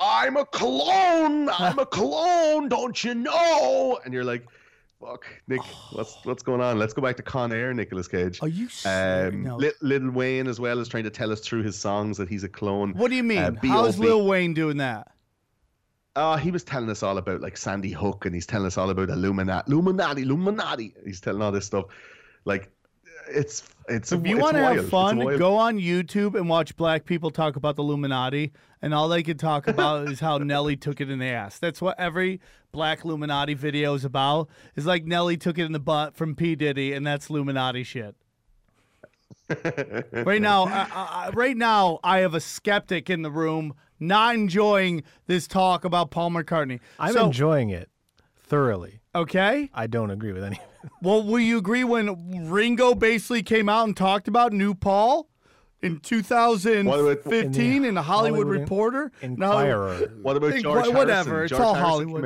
I'm 0.00 0.36
a 0.36 0.46
clone. 0.46 1.48
I'm 1.50 1.78
a 1.78 1.86
clone. 1.98 2.68
Don't 2.68 3.04
you 3.04 3.14
know? 3.14 4.00
And 4.04 4.12
you're 4.12 4.24
like. 4.24 4.44
Fuck, 5.04 5.24
Nick, 5.48 5.60
what's 5.92 6.16
what's 6.24 6.42
going 6.42 6.60
on? 6.60 6.78
Let's 6.78 6.92
go 6.92 7.02
back 7.02 7.16
to 7.16 7.22
Con 7.22 7.52
Air, 7.52 7.74
Nicolas 7.74 8.06
Cage. 8.06 8.40
Are 8.40 8.48
you? 8.48 8.68
Um, 8.86 9.42
No. 9.42 9.56
Li- 9.56 9.72
Lil 9.80 10.10
Wayne 10.10 10.46
as 10.46 10.60
well 10.60 10.78
is 10.78 10.88
trying 10.88 11.04
to 11.04 11.10
tell 11.10 11.32
us 11.32 11.40
through 11.40 11.62
his 11.64 11.78
songs 11.78 12.18
that 12.18 12.28
he's 12.28 12.44
a 12.44 12.48
clone. 12.48 12.92
What 12.92 13.10
do 13.10 13.16
you 13.16 13.22
mean? 13.24 13.38
Uh, 13.38 13.52
How's. 13.62 13.98
Lil 13.98 14.24
Wayne 14.26 14.54
doing 14.54 14.76
that? 14.76 15.08
Oh, 16.14 16.36
he 16.36 16.50
was 16.50 16.62
telling 16.62 16.90
us 16.90 17.02
all 17.02 17.18
about 17.18 17.40
like 17.40 17.56
Sandy 17.56 17.90
Hook, 17.90 18.26
and 18.26 18.34
he's 18.34 18.46
telling 18.46 18.66
us 18.66 18.76
all 18.78 18.90
about 18.90 19.08
Illuminati, 19.08 19.72
Illuminati, 19.72 20.22
Illuminati. 20.22 20.94
He's 21.04 21.20
telling 21.20 21.42
all 21.42 21.52
this 21.52 21.66
stuff. 21.66 21.86
Like, 22.44 22.70
it's 23.34 23.62
it's. 23.88 24.12
If 24.12 24.26
you 24.26 24.38
want 24.38 24.56
to 24.56 24.62
have 24.62 24.88
fun, 24.88 25.18
go 25.38 25.56
on 25.56 25.78
YouTube 25.78 26.34
and 26.34 26.48
watch 26.48 26.76
black 26.76 27.04
people 27.04 27.30
talk 27.30 27.56
about 27.56 27.76
the 27.76 27.82
Illuminati, 27.82 28.52
and 28.80 28.94
all 28.94 29.08
they 29.08 29.22
can 29.22 29.36
talk 29.38 29.66
about 29.68 30.08
is 30.08 30.20
how 30.20 30.38
Nelly 30.38 30.76
took 30.76 31.00
it 31.00 31.10
in 31.10 31.18
the 31.18 31.26
ass. 31.26 31.58
That's 31.58 31.80
what 31.80 31.98
every 31.98 32.40
black 32.72 33.04
Illuminati 33.04 33.54
video 33.54 33.94
is 33.94 34.04
about. 34.04 34.48
Is 34.76 34.86
like 34.86 35.04
Nelly 35.04 35.36
took 35.36 35.58
it 35.58 35.64
in 35.64 35.72
the 35.72 35.80
butt 35.80 36.14
from 36.14 36.34
P 36.34 36.54
Diddy, 36.54 36.92
and 36.92 37.06
that's 37.06 37.28
Illuminati 37.28 37.82
shit. 37.82 38.14
right 40.12 40.40
now, 40.40 40.64
I, 40.64 40.86
I, 40.92 41.26
I- 41.26 41.30
right 41.34 41.56
now, 41.56 41.98
I 42.04 42.18
have 42.18 42.34
a 42.34 42.40
skeptic 42.40 43.10
in 43.10 43.22
the 43.22 43.30
room, 43.30 43.74
not 43.98 44.34
enjoying 44.34 45.02
this 45.26 45.46
talk 45.46 45.84
about 45.84 46.10
Paul 46.10 46.30
McCartney. 46.30 46.80
I'm 46.98 47.12
so, 47.12 47.26
enjoying 47.26 47.70
it 47.70 47.88
thoroughly. 48.36 49.00
okay. 49.14 49.70
I 49.74 49.86
don't 49.86 50.10
agree 50.10 50.32
with 50.32 50.44
any. 50.44 50.60
Of 50.82 50.90
it. 50.90 50.92
Well, 51.02 51.22
will 51.22 51.40
you 51.40 51.58
agree 51.58 51.84
when 51.84 52.48
Ringo 52.50 52.94
basically 52.94 53.42
came 53.42 53.68
out 53.68 53.86
and 53.86 53.96
talked 53.96 54.28
about 54.28 54.52
New 54.52 54.74
Paul 54.74 55.28
in 55.82 55.98
2015 56.00 57.84
in, 57.84 57.94
the 57.94 58.02
Hollywood, 58.02 58.38
Hollywood 58.46 58.46
Reporter? 58.60 59.12
No, 59.22 59.28
Inquirer. 59.28 59.94
What 60.22 60.36
about 60.36 60.52
Think- 60.52 60.62
George 60.62 60.88
whatever, 60.88 61.30
Harrison? 61.30 61.42
it's 61.42 61.50
George 61.50 61.60
all 61.62 61.74
Harrison 61.74 61.90
Hollywood. 61.90 62.22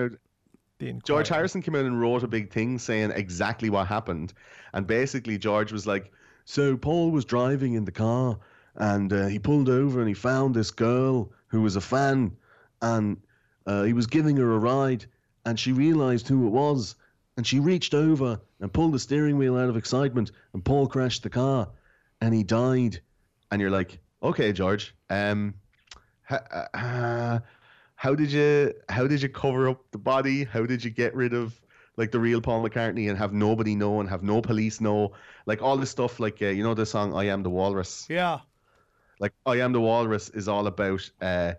came 0.79 0.97
out- 0.97 1.05
George 1.05 1.29
Harrison 1.29 1.63
came 1.63 1.75
out 1.75 1.87
and 1.87 1.99
wrote 2.01 2.23
a 2.23 2.29
big 2.29 2.53
thing 2.53 2.79
saying 2.79 3.11
exactly 3.13 3.71
what 3.71 3.87
happened. 3.87 4.35
And 4.75 4.87
basically, 4.87 5.39
George 5.39 5.73
was 5.73 5.87
like, 5.87 6.13
So 6.45 6.77
Paul 6.77 7.11
was 7.11 7.25
driving 7.25 7.75
in 7.75 7.85
the 7.87 7.93
car 7.93 8.39
and 8.75 9.11
uh, 9.13 9.27
he 9.27 9.39
pulled 9.39 9.71
over 9.71 10.01
and 10.01 10.09
he 10.09 10.15
found 10.15 10.55
this 10.55 10.71
girl 10.71 11.33
who 11.49 11.63
was 11.63 11.77
a 11.77 11.81
fan 11.81 12.37
and 12.83 13.17
uh, 13.67 13.85
he 13.85 13.95
was 13.95 14.07
giving 14.07 14.37
her 14.37 14.53
a 14.53 14.59
ride 14.59 15.07
and 15.47 15.59
she 15.59 15.73
realized 15.73 16.29
who 16.29 16.47
it 16.47 16.51
was. 16.51 16.95
And 17.37 17.47
she 17.47 17.61
reached 17.61 17.95
over 17.95 18.41
and 18.61 18.73
pulled 18.73 18.93
the 18.93 18.99
steering 18.99 19.37
wheel 19.37 19.57
out 19.57 19.69
of 19.69 19.77
excitement 19.77 20.31
and 20.53 20.65
Paul 20.65 20.87
crashed 20.87 21.23
the 21.23 21.31
car 21.31 21.69
and 22.21 22.35
he 22.35 22.43
died. 22.43 23.01
And 23.51 23.61
you're 23.61 23.71
like, 23.71 23.99
Okay, 24.23 24.53
George, 24.53 24.95
um, 25.11 25.55
ha- 26.25 26.69
uh, 26.75 27.39
how 27.97 28.15
did 28.15 28.33
you 28.33 28.73
how 28.89 29.07
did 29.07 29.23
you 29.23 29.29
cover 29.29 29.69
up 29.69 29.85
the 29.91 29.99
body? 29.99 30.45
How 30.45 30.67
did 30.67 30.83
you 30.83 30.91
get 30.91 31.15
rid 31.15 31.33
of 31.33 31.59
like 31.97 32.11
the 32.11 32.19
real 32.19 32.41
Paul 32.41 32.67
McCartney 32.67 33.09
and 33.09 33.19
have 33.19 33.33
nobody 33.33 33.75
know 33.75 34.01
and 34.01 34.09
have 34.09 34.23
no 34.23 34.41
police 34.43 34.81
know? 34.81 35.13
Like 35.47 35.63
all 35.63 35.77
this 35.77 35.91
stuff, 35.91 36.19
like 36.19 36.41
uh, 36.43 36.47
you 36.47 36.63
know 36.63 36.75
the 36.75 36.87
song 36.87 37.15
"I 37.15 37.25
Am 37.25 37.43
the 37.43 37.51
Walrus." 37.51 38.07
Yeah. 38.09 38.41
Like 39.21 39.33
"I 39.45 39.61
Am 39.61 39.73
the 39.73 39.81
Walrus" 39.81 40.29
is 40.31 40.49
all 40.49 40.67
about 40.67 41.09
uh, 41.21 41.55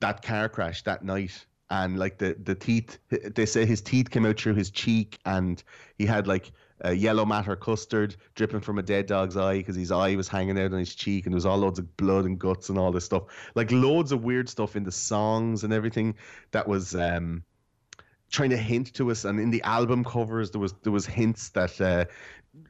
that 0.00 0.22
car 0.22 0.48
crash 0.48 0.82
that 0.84 1.04
night 1.04 1.46
and 1.70 1.98
like 1.98 2.18
the 2.18 2.36
the 2.42 2.54
teeth. 2.54 2.98
They 3.10 3.46
say 3.46 3.64
his 3.66 3.80
teeth 3.80 4.10
came 4.10 4.26
out 4.26 4.38
through 4.38 4.54
his 4.54 4.70
cheek 4.70 5.18
and 5.24 5.62
he 5.98 6.06
had 6.06 6.26
like 6.26 6.52
a 6.80 6.92
yellow 6.92 7.24
matter 7.24 7.56
custard 7.56 8.16
dripping 8.34 8.60
from 8.60 8.78
a 8.78 8.82
dead 8.82 9.06
dog's 9.06 9.36
eye 9.36 9.58
because 9.58 9.76
his 9.76 9.90
eye 9.92 10.16
was 10.16 10.28
hanging 10.28 10.58
out 10.58 10.72
on 10.72 10.78
his 10.78 10.94
cheek 10.94 11.24
and 11.24 11.32
there 11.32 11.36
was 11.36 11.46
all 11.46 11.56
loads 11.56 11.78
of 11.78 11.96
blood 11.96 12.24
and 12.24 12.38
guts 12.38 12.68
and 12.68 12.78
all 12.78 12.92
this 12.92 13.04
stuff. 13.04 13.24
Like 13.54 13.70
loads 13.72 14.12
of 14.12 14.22
weird 14.24 14.48
stuff 14.48 14.76
in 14.76 14.84
the 14.84 14.92
songs 14.92 15.64
and 15.64 15.72
everything 15.72 16.16
that 16.50 16.68
was 16.68 16.94
um, 16.94 17.42
trying 18.30 18.50
to 18.50 18.56
hint 18.56 18.92
to 18.94 19.10
us. 19.10 19.24
And 19.24 19.40
in 19.40 19.50
the 19.50 19.62
album 19.62 20.04
covers, 20.04 20.50
there 20.50 20.60
was 20.60 20.74
there 20.82 20.92
was 20.92 21.06
hints 21.06 21.50
that. 21.50 21.80
Uh, 21.80 22.04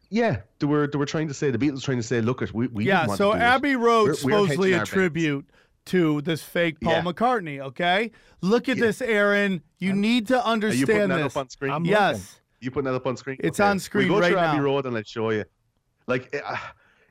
yeah, 0.08 0.40
they 0.60 0.66
were 0.66 0.86
they 0.86 0.96
were 0.96 1.06
trying 1.06 1.28
to 1.28 1.34
say 1.34 1.50
the 1.50 1.58
Beatles 1.58 1.82
trying 1.82 1.98
to 1.98 2.02
say, 2.02 2.20
look, 2.20 2.40
at 2.40 2.54
we 2.54 2.68
we 2.68 2.84
Yeah. 2.84 3.06
want 3.06 3.18
So 3.18 3.32
to 3.32 3.38
do 3.38 3.44
it. 3.44 3.46
Abbey 3.46 3.76
Road 3.76 4.16
supposedly 4.16 4.72
a 4.72 4.84
tribute 4.84 5.46
to 5.86 6.20
this 6.22 6.42
fake 6.42 6.80
Paul 6.80 6.94
Yeah. 6.94 7.02
McCartney. 7.02 7.60
Okay. 7.60 8.10
Look 8.40 8.68
at 8.68 8.76
Yeah. 8.76 8.86
this, 8.86 9.02
Aaron. 9.02 9.62
You 9.78 9.92
need 9.92 10.26
to 10.28 10.34
Are 10.42 10.56
you 10.56 10.86
putting 10.86 11.02
understand 11.02 11.10
that 11.12 11.16
this. 11.24 11.36
up 11.36 11.40
on 11.40 11.48
screen? 11.50 11.72
I'm 11.72 11.84
yes. 11.84 12.40
You 12.60 12.70
putting 12.70 12.86
that 12.90 12.94
up 12.94 13.06
on 13.06 13.16
screen? 13.16 13.36
It's 13.40 13.60
on 13.60 13.78
screen 13.78 14.08
We 14.08 14.14
go 14.14 14.20
right 14.20 14.30
through 14.30 14.38
Abbey. 14.38 14.60
Road 14.60 14.86
and 14.86 14.96
I'll 14.96 15.02
show 15.02 15.30
you. 15.30 15.44
Like 16.06 16.34
uh, 16.46 16.56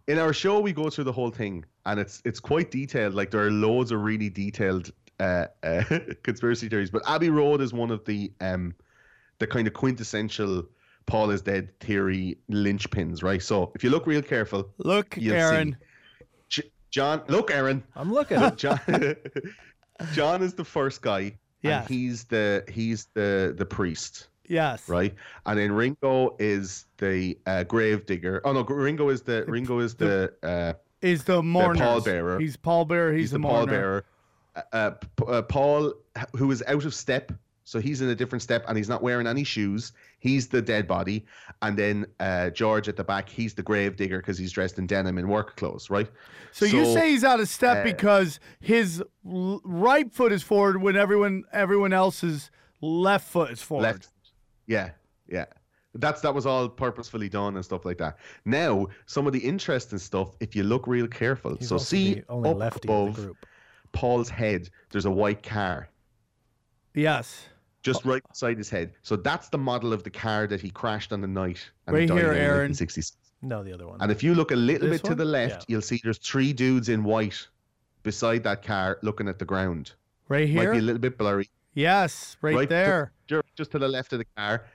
in 0.07 0.17
our 0.19 0.34
show, 0.34 0.59
we 0.59 0.74
go 0.74 0.89
through 0.89 1.03
the 1.05 1.11
whole 1.11 1.30
thing, 1.32 1.63
and 1.86 1.99
it's 1.99 2.21
it's 2.26 2.39
quite 2.39 2.71
detailed. 2.71 3.13
Like 3.13 3.30
there 3.32 3.45
are 3.45 3.51
loads 3.51 3.91
of 3.91 4.01
really 4.01 4.30
detailed 4.30 4.91
uh, 5.19 5.45
uh, 5.63 5.84
conspiracy 6.24 6.69
theories, 6.69 6.89
but 6.89 7.07
Abbey 7.07 7.30
Road 7.30 7.61
is 7.61 7.74
one 7.74 7.91
of 7.91 8.03
the 8.05 8.32
um 8.41 8.74
the 9.39 9.45
kind 9.47 9.67
of 9.67 9.74
quintessential 9.74 10.63
Paul 11.05 11.30
is 11.32 11.41
dead 11.41 11.78
theory 11.80 12.38
linchpins, 12.49 13.24
right? 13.24 13.41
So 13.41 13.71
if 13.76 13.84
you 13.84 13.89
look 13.91 14.07
real 14.07 14.21
careful, 14.21 14.69
Look, 14.80 15.17
You'll 15.17 15.36
Aaron. 15.36 15.71
J- 15.71 15.78
John, 16.93 17.23
look, 17.27 17.49
Aaron, 17.51 17.83
I'm 17.95 18.13
looking. 18.13 18.39
Look, 18.39 18.55
John, 18.63 18.79
John 20.13 20.43
is 20.43 20.53
the 20.53 20.63
first 20.63 21.01
guy. 21.01 21.37
Yeah. 21.63 21.79
And 21.79 21.87
he's 21.89 22.25
the 22.25 22.63
he's 22.69 23.07
the 23.15 23.55
the 23.57 23.65
priest 23.65 24.27
Yes. 24.47 24.87
right? 24.89 25.15
And 25.45 25.57
then 25.57 25.71
Ringo 25.71 26.35
is 26.37 26.85
the 26.97 27.37
uh, 27.47 27.63
grave 27.63 28.05
digger. 28.05 28.41
Oh 28.45 28.51
no, 28.51 28.61
Ringo 28.63 29.09
is 29.09 29.21
the 29.23 29.43
Ringo 29.47 29.79
is 29.79 29.95
the 29.95 30.33
uh, 30.43 30.73
Is 31.01 31.23
the 31.23 31.41
mourner. 31.41 31.79
pallbearer. 31.83 32.39
He's 32.39 32.57
pallbearer. 32.57 33.13
He's, 33.13 33.21
he's 33.23 33.31
the 33.31 33.35
the 33.35 33.39
mourner. 33.39 33.71
pallbearer. 33.71 34.03
Uh, 34.55 34.61
uh, 34.73 35.23
uh, 35.31 35.41
Paul, 35.41 35.93
who 36.35 36.51
is 36.51 36.63
out 36.67 36.85
of 36.85 36.93
step, 36.93 37.31
so 37.66 37.80
he's 37.80 38.01
in 38.01 38.09
a 38.09 38.16
different 38.16 38.41
step, 38.41 38.66
and 38.68 38.78
he's 38.78 38.89
not 38.89 39.01
wearing 39.01 39.26
any 39.26 39.43
shoes. 39.43 39.93
He's 40.20 40.47
the 40.47 40.61
dead 40.61 40.88
body, 40.88 41.26
and 41.61 41.78
then 41.78 42.05
uh, 42.20 42.49
George 42.49 42.89
at 42.89 42.97
the 42.97 43.03
back, 43.03 43.30
he's 43.30 43.53
the 43.53 43.64
grave 43.64 43.95
digger 43.95 44.18
because 44.18 44.38
he's 44.38 44.51
dressed 44.51 44.78
in 44.80 44.88
denim 44.88 45.18
and 45.18 45.30
work 45.30 45.55
clothes, 45.55 45.89
right? 45.89 46.09
So, 46.51 46.66
you 46.66 46.86
say 46.93 47.11
he's 47.11 47.24
out 47.24 47.39
of 47.39 47.47
step 47.47 47.78
uh, 47.78 47.84
because 47.84 48.39
his 48.59 49.01
right 49.24 50.11
foot 50.11 50.32
is 50.32 50.43
forward 50.43 50.82
when 50.82 50.95
everyone 50.97 51.43
everyone 51.53 51.93
else's 51.93 52.51
left 52.82 53.30
foot 53.30 53.51
is 53.51 53.61
forward. 53.61 53.84
left, 53.84 54.09
yeah, 54.68 54.91
yeah. 55.28 55.45
That's 55.95 56.22
that 56.22 56.34
was 56.34 56.45
all 56.45 56.68
purposefully 56.68 57.30
done 57.30 57.55
and 57.55 57.64
stuff 57.64 57.86
like 57.86 57.99
that. 57.99 58.18
Now, 58.45 58.88
some 59.05 59.28
of 59.28 59.32
the 59.34 59.39
interesting 59.39 59.99
stuff, 59.99 60.36
if 60.39 60.55
you 60.55 60.64
look 60.64 60.88
real 60.88 61.07
careful. 61.07 61.55
He's 61.55 61.70
so 61.70 61.78
see 61.78 62.24
up 62.28 62.30
above 62.30 63.09
of 63.09 63.16
the 63.16 63.22
group. 63.22 63.45
Paul's 63.91 64.28
head, 64.28 64.70
there's 64.89 65.05
a 65.05 65.11
white 65.11 65.43
car 65.43 65.88
Yes. 66.93 67.47
Just 67.84 68.05
oh. 68.05 68.11
right 68.11 68.23
beside 68.27 68.57
his 68.57 68.69
head. 68.69 68.93
So 69.03 69.15
that's 69.15 69.49
the 69.49 69.57
model 69.57 69.93
of 69.93 70.03
the 70.03 70.09
car 70.09 70.47
that 70.47 70.61
he 70.61 70.69
crashed 70.69 71.13
on 71.13 71.21
the 71.21 71.27
night. 71.27 71.69
And 71.86 71.95
Right 71.95 72.07
died 72.07 72.17
here, 72.17 72.31
Aaron. 72.31 72.71
1966. 72.71 73.17
No, 73.41 73.61
the 73.61 73.73
other 73.73 73.88
one. 73.88 74.01
And 74.01 74.11
if 74.11 74.23
you 74.23 74.34
look 74.34 74.51
a 74.51 74.55
little 74.55 74.89
This 74.89 75.01
bit 75.01 75.09
to 75.09 75.15
the 75.15 75.25
left, 75.25 75.61
Yeah. 75.61 75.65
you'll 75.67 75.81
see 75.81 75.99
there's 76.03 76.17
three 76.17 76.53
dudes 76.53 76.89
in 76.89 77.03
white 77.03 77.47
beside 78.01 78.43
that 78.43 78.63
car 78.63 78.97
looking 79.03 79.27
at 79.27 79.38
the 79.38 79.45
ground. 79.45 79.91
Right 80.29 80.47
here. 80.47 80.63
Might 80.63 80.71
be 80.71 80.79
a 80.79 80.81
little 80.81 81.01
bit 81.01 81.17
blurry. 81.17 81.49
Yes. 81.73 82.38
Right, 82.41 82.55
Right 82.55 82.69
there. 82.69 83.11
Ju- 83.27 83.41
Just 83.55 83.71
to 83.71 83.79
the 83.79 83.88
left 83.88 84.13
of 84.13 84.19
the 84.19 84.25
car, 84.38 84.65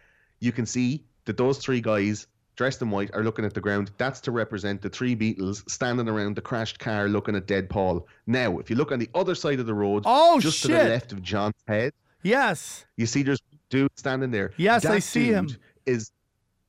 you 0.40 0.52
can 0.52 0.66
see 0.66 1.04
that 1.24 1.36
those 1.36 1.58
three 1.58 1.80
guys 1.80 2.26
dressed 2.56 2.82
in 2.82 2.90
white 2.90 3.10
are 3.14 3.22
looking 3.22 3.44
at 3.44 3.54
the 3.54 3.60
ground. 3.60 3.90
That's 3.98 4.20
to 4.22 4.32
represent 4.32 4.82
the 4.82 4.90
three 4.90 5.14
Beatles 5.14 5.68
standing 5.70 6.08
around 6.08 6.36
the 6.36 6.42
crashed 6.42 6.78
car 6.78 7.08
looking 7.08 7.36
at 7.36 7.46
dead 7.46 7.70
Paul. 7.70 8.06
Now, 8.26 8.58
if 8.58 8.68
you 8.68 8.76
look 8.76 8.92
on 8.92 8.98
the 8.98 9.08
other 9.14 9.34
side 9.34 9.60
of 9.60 9.66
the 9.66 9.74
road, 9.74 10.02
Oh 10.04 10.40
just 10.40 10.62
to 10.62 10.68
the 10.68 10.74
left 10.74 11.12
of 11.12 11.22
John's 11.22 11.54
head, 11.66 11.92
Yes. 12.22 12.84
you 12.96 13.06
see 13.06 13.22
there's 13.22 13.40
dude 13.70 13.90
standing 13.96 14.30
there. 14.30 14.52
Yes, 14.56 14.84
I 14.84 14.94
That 14.96 15.02
see 15.02 15.26
him. 15.26 15.48
Is 15.86 16.10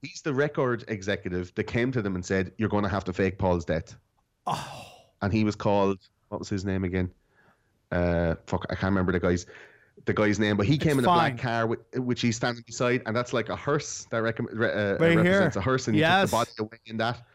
he's 0.01 0.21
the 0.21 0.33
record 0.33 0.85
executive 0.87 1.53
that 1.55 1.63
came 1.65 1.91
to 1.91 2.01
them 2.01 2.15
and 2.15 2.23
said, 2.25 2.51
"You're 2.57 2.69
going 2.69 2.83
to 2.83 2.89
have 2.89 3.03
to 3.05 3.13
fake 3.13 3.37
Paul's 3.37 3.65
death." 3.65 3.95
Oh. 4.47 4.85
And 5.21 5.33
he 5.33 5.43
was 5.43 5.55
called 5.55 5.99
what 6.29 6.39
was 6.39 6.47
his 6.49 6.63
name 6.63 6.83
again? 6.83 7.09
Uh, 7.91 8.35
fuck, 8.45 8.65
I 8.69 8.75
can't 8.75 8.91
remember 8.91 9.11
the 9.11 9.19
guy's 9.19 9.45
the 10.05 10.13
guy's 10.13 10.39
name, 10.39 10.55
but 10.55 10.65
he 10.67 10.77
came 10.77 10.91
It's 10.91 10.99
in 10.99 11.05
fine. 11.05 11.31
a 11.31 11.33
black 11.33 11.37
car 11.41 11.67
with, 11.67 11.79
which 11.97 12.21
he's 12.21 12.35
standing 12.37 12.63
beside, 12.65 13.01
and 13.05 13.13
that's 13.15 13.33
like 13.33 13.49
a 13.49 13.55
hearse 13.55 14.05
that 14.11 14.19
rec- 14.19 14.39
uh, 14.39 14.43
Right 14.43 14.99
represents 15.17 15.55
here. 15.55 15.59
a 15.59 15.61
hearse, 15.61 15.87
and 15.87 15.97
you 15.97 16.01
Yes. 16.01 16.31
put 16.31 16.47
the 16.47 16.63
body 16.63 16.69
away 16.69 16.79
in 16.85 16.97
that. 16.97 17.25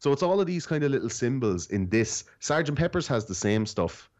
So 0.00 0.12
it's 0.12 0.22
all 0.22 0.40
of 0.40 0.46
these 0.46 0.66
kind 0.66 0.82
of 0.82 0.90
little 0.90 1.08
symbols 1.10 1.66
in 1.68 1.88
this. 1.90 2.24
Sergeant 2.40 2.76
Pepper's 2.78 3.06
has 3.06 3.26
the 3.26 3.34
same 3.34 3.66
stuff. 3.66 4.10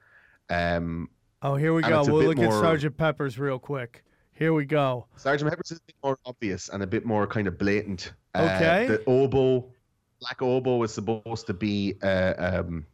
Um, 0.51 1.09
Oh, 1.43 1.55
here 1.55 1.73
we 1.73 1.83
And 1.83 1.91
go. 1.93 2.05
We'll 2.05 2.21
bit 2.23 2.29
look 2.29 2.39
at 2.39 2.51
more- 2.51 2.61
Sergeant 2.61 2.97
Pepper's 2.97 3.39
real 3.39 3.59
quick. 3.59 4.05
Here 4.33 4.53
we 4.53 4.65
go. 4.65 5.07
Sergeant 5.17 5.51
Pepper's 5.51 5.73
is 5.73 5.79
a 5.79 5.83
bit 5.87 5.97
more 6.03 6.19
obvious 6.25 6.69
and 6.69 6.83
a 6.83 6.87
bit 6.87 7.05
more 7.05 7.27
kind 7.27 7.47
of 7.49 7.59
blatant. 7.59 8.13
Uh, 8.35 8.43
Okay. 8.57 8.87
the 8.87 9.05
oboe, 9.07 9.69
black 10.21 10.41
oboe, 10.43 10.83
is 10.85 10.93
supposed 10.93 11.47
to 11.47 11.55
be 11.55 11.95
uh, 12.03 12.35
um, 12.65 12.87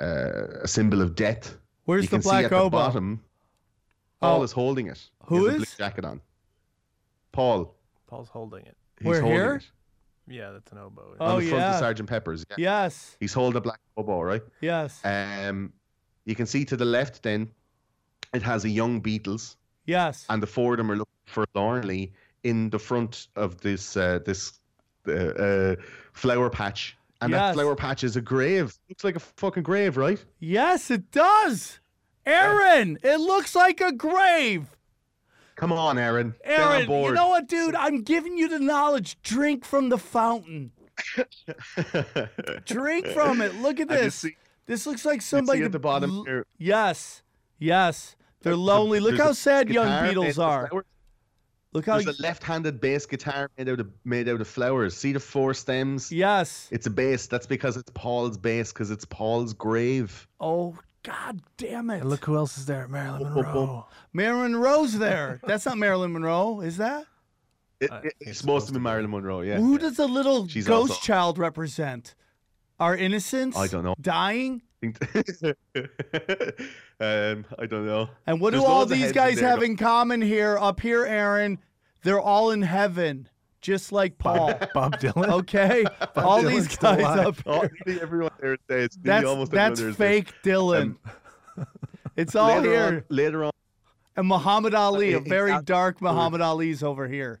uh, 0.00 0.60
a 0.62 0.68
symbol 0.68 1.02
of 1.02 1.14
death. 1.14 1.56
Where's 1.84 2.04
you 2.04 2.08
the 2.08 2.16
can 2.16 2.22
see 2.22 2.28
black 2.28 2.44
at 2.44 2.50
the 2.50 2.56
oboe? 2.56 2.70
bottom. 2.70 3.24
Paul 4.20 4.40
Oh. 4.40 4.42
is 4.42 4.52
holding 4.52 4.86
it. 4.88 5.10
Who 5.26 5.40
he 5.40 5.44
has 5.44 5.52
a 5.52 5.56
is? 5.62 5.74
blue 5.76 5.84
jacket 5.86 6.04
on. 6.04 6.20
Paul. 7.32 7.74
Paul's 8.06 8.28
holding 8.28 8.64
it. 8.66 8.76
He's 8.98 9.06
We're 9.06 9.20
holding 9.20 9.36
here? 9.38 9.54
it. 9.56 9.70
Yeah, 10.30 10.50
that's 10.52 10.70
an 10.72 10.78
oboe. 10.78 11.16
Oh, 11.20 11.36
on 11.36 11.40
the 11.40 11.48
front 11.48 11.64
of 11.64 11.78
Sergeant 11.78 12.08
Pepper's. 12.08 12.44
Yeah. 12.50 12.56
Yes. 12.58 13.16
He's 13.20 13.32
holding 13.32 13.56
a 13.56 13.60
black 13.60 13.80
oboe, 13.96 14.20
right? 14.22 14.42
Yes. 14.60 15.00
Um, 15.04 15.72
you 16.28 16.34
can 16.34 16.46
see 16.46 16.64
to 16.66 16.76
the 16.76 16.84
left 16.84 17.22
then, 17.22 17.48
it 18.34 18.42
has 18.42 18.64
a 18.64 18.68
young 18.68 19.00
Beatles, 19.00 19.56
Yes. 19.86 20.26
and 20.28 20.42
the 20.42 20.46
four 20.46 20.74
of 20.74 20.78
them 20.78 20.90
are 20.90 20.96
looking 20.96 21.14
forlornly 21.26 22.12
in 22.44 22.68
the 22.70 22.78
front 22.78 23.28
of 23.34 23.60
this 23.60 23.96
uh, 23.96 24.18
this 24.24 24.60
uh, 25.08 25.12
uh, 25.12 25.76
flower 26.12 26.50
patch. 26.50 26.96
And 27.20 27.32
Yes. 27.32 27.40
that 27.40 27.54
flower 27.54 27.74
patch 27.74 28.04
is 28.04 28.16
a 28.16 28.20
grave. 28.20 28.78
Looks 28.88 29.02
like 29.04 29.16
a 29.16 29.20
fucking 29.20 29.62
grave, 29.64 29.96
right? 29.96 30.22
Yes, 30.38 30.90
it 30.90 31.10
does. 31.10 31.80
Aaron, 32.26 32.98
it 33.02 33.18
looks 33.20 33.54
like 33.54 33.80
a 33.80 33.90
grave. 33.90 34.66
Come 35.56 35.72
on, 35.72 35.98
Aaron. 35.98 36.34
Aaron, 36.44 36.88
you 36.88 37.12
know 37.14 37.30
what, 37.30 37.48
dude? 37.48 37.74
I'm 37.74 38.02
giving 38.02 38.36
you 38.38 38.48
the 38.48 38.60
knowledge. 38.60 39.16
Drink 39.22 39.64
from 39.64 39.88
the 39.88 39.98
fountain. 39.98 40.70
Drink 42.64 43.06
from 43.08 43.40
it. 43.40 43.54
Look 43.56 43.80
at 43.80 43.88
this. 43.88 44.24
See- 44.68 44.72
This 44.72 44.86
looks 44.86 45.04
like 45.04 45.20
see 45.22 45.26
somebody 45.28 45.62
at 45.62 45.72
the 45.72 45.78
bottom 45.78 46.10
l- 46.10 46.24
here. 46.24 46.46
Yes. 46.58 47.22
Yes. 47.58 48.14
They're 48.42 48.54
lonely. 48.54 49.00
Look 49.00 49.16
There's 49.16 49.22
how 49.26 49.32
sad 49.32 49.68
young 49.68 49.88
Beatles 49.88 50.38
are. 50.42 50.70
Look 51.72 51.84
how 51.86 52.00
There's 52.00 52.18
a 52.18 52.22
left-handed 52.22 52.80
bass 52.80 53.04
guitar 53.04 53.50
made 53.58 53.68
out 53.68 53.80
of 53.80 53.90
made 54.04 54.28
out 54.28 54.40
of 54.40 54.48
flowers. 54.48 54.96
See 54.96 55.12
the 55.12 55.20
four 55.20 55.52
stems? 55.52 56.10
Yes. 56.10 56.66
It's 56.70 56.86
a 56.86 56.90
bass. 56.90 57.26
That's 57.26 57.46
because 57.46 57.76
it's 57.76 57.90
Paul's 57.94 58.38
bass, 58.38 58.72
because 58.72 58.90
it's 58.90 59.04
Paul's 59.04 59.52
grave. 59.52 60.26
Oh 60.40 60.78
god 61.02 61.40
damn 61.58 61.90
it. 61.90 62.00
And 62.00 62.08
look 62.10 62.24
who 62.24 62.36
else 62.36 62.56
is 62.56 62.64
there, 62.66 62.88
Marilyn 62.88 63.22
Boom, 63.24 63.34
boom, 63.34 63.42
boom. 63.44 63.54
Monroe. 63.54 63.86
Marilyn 64.14 64.52
Monroe's 64.52 64.98
there. 64.98 65.40
That's 65.46 65.66
not 65.66 65.76
Marilyn 65.76 66.12
Monroe, 66.12 66.60
is 66.62 66.78
that? 66.78 67.04
It, 67.80 67.92
uh, 67.92 67.96
it- 67.96 68.06
it's 68.06 68.30
it's 68.30 68.38
supposed 68.38 68.38
supposed 68.38 68.66
to 68.68 68.72
be 68.72 68.76
to 68.76 68.80
be. 68.80 68.84
Marilyn 68.84 69.10
Monroe, 69.10 69.40
yeah. 69.42 69.58
Who 69.58 69.76
does 69.78 69.96
the 69.98 70.08
little 70.08 70.48
She's 70.48 70.66
ghost 70.66 70.92
also- 70.92 71.02
child 71.02 71.38
represent? 71.38 72.14
Our 72.80 72.96
innocence? 72.96 73.56
I 73.56 73.66
don't 73.66 73.84
know. 73.84 73.94
Dying? 74.00 74.62
um, 74.84 74.94
I 77.58 77.66
don't 77.66 77.86
know. 77.86 78.08
And 78.26 78.40
what 78.40 78.52
There's 78.52 78.62
do 78.62 78.68
all 78.68 78.86
these 78.86 79.00
heads 79.00 79.10
in 79.10 79.14
guys 79.14 79.40
have 79.40 79.62
in 79.62 79.76
common 79.76 80.20
here? 80.22 80.56
Up 80.58 80.80
here, 80.80 81.04
Aaron, 81.04 81.58
they're 82.02 82.20
all 82.20 82.50
in 82.52 82.62
heaven, 82.62 83.28
just 83.60 83.90
like 83.92 84.18
Paul. 84.18 84.54
Bob 84.74 84.98
Dylan. 85.00 85.28
Okay, 85.28 85.84
all 86.16 86.42
Dylan's 86.42 86.68
these 86.68 86.76
guys 86.76 87.04
up 87.04 87.36
Oh, 87.46 87.60
here. 87.62 87.70
nearly 87.86 88.00
everyone 88.02 88.30
there 88.40 88.52
is 88.54 88.58
dead. 88.68 88.76
Nearly 88.78 88.90
That's 89.02 89.26
almost 89.26 89.50
that's 89.52 89.80
there 89.80 89.88
is 89.90 89.96
dead. 89.96 90.26
fake 90.26 90.32
Dylan. 90.44 90.96
it's 92.16 92.34
all 92.34 92.58
later 92.60 92.70
here. 92.70 92.84
On, 92.86 93.04
later 93.08 93.44
on, 93.44 93.52
And 94.16 94.28
Muhammad 94.28 94.74
Ali, 94.74 95.14
a 95.14 95.20
very 95.20 95.60
dark 95.62 96.00
Muhammad 96.00 96.40
Ali's 96.40 96.82
over 96.82 97.08
here. 97.08 97.40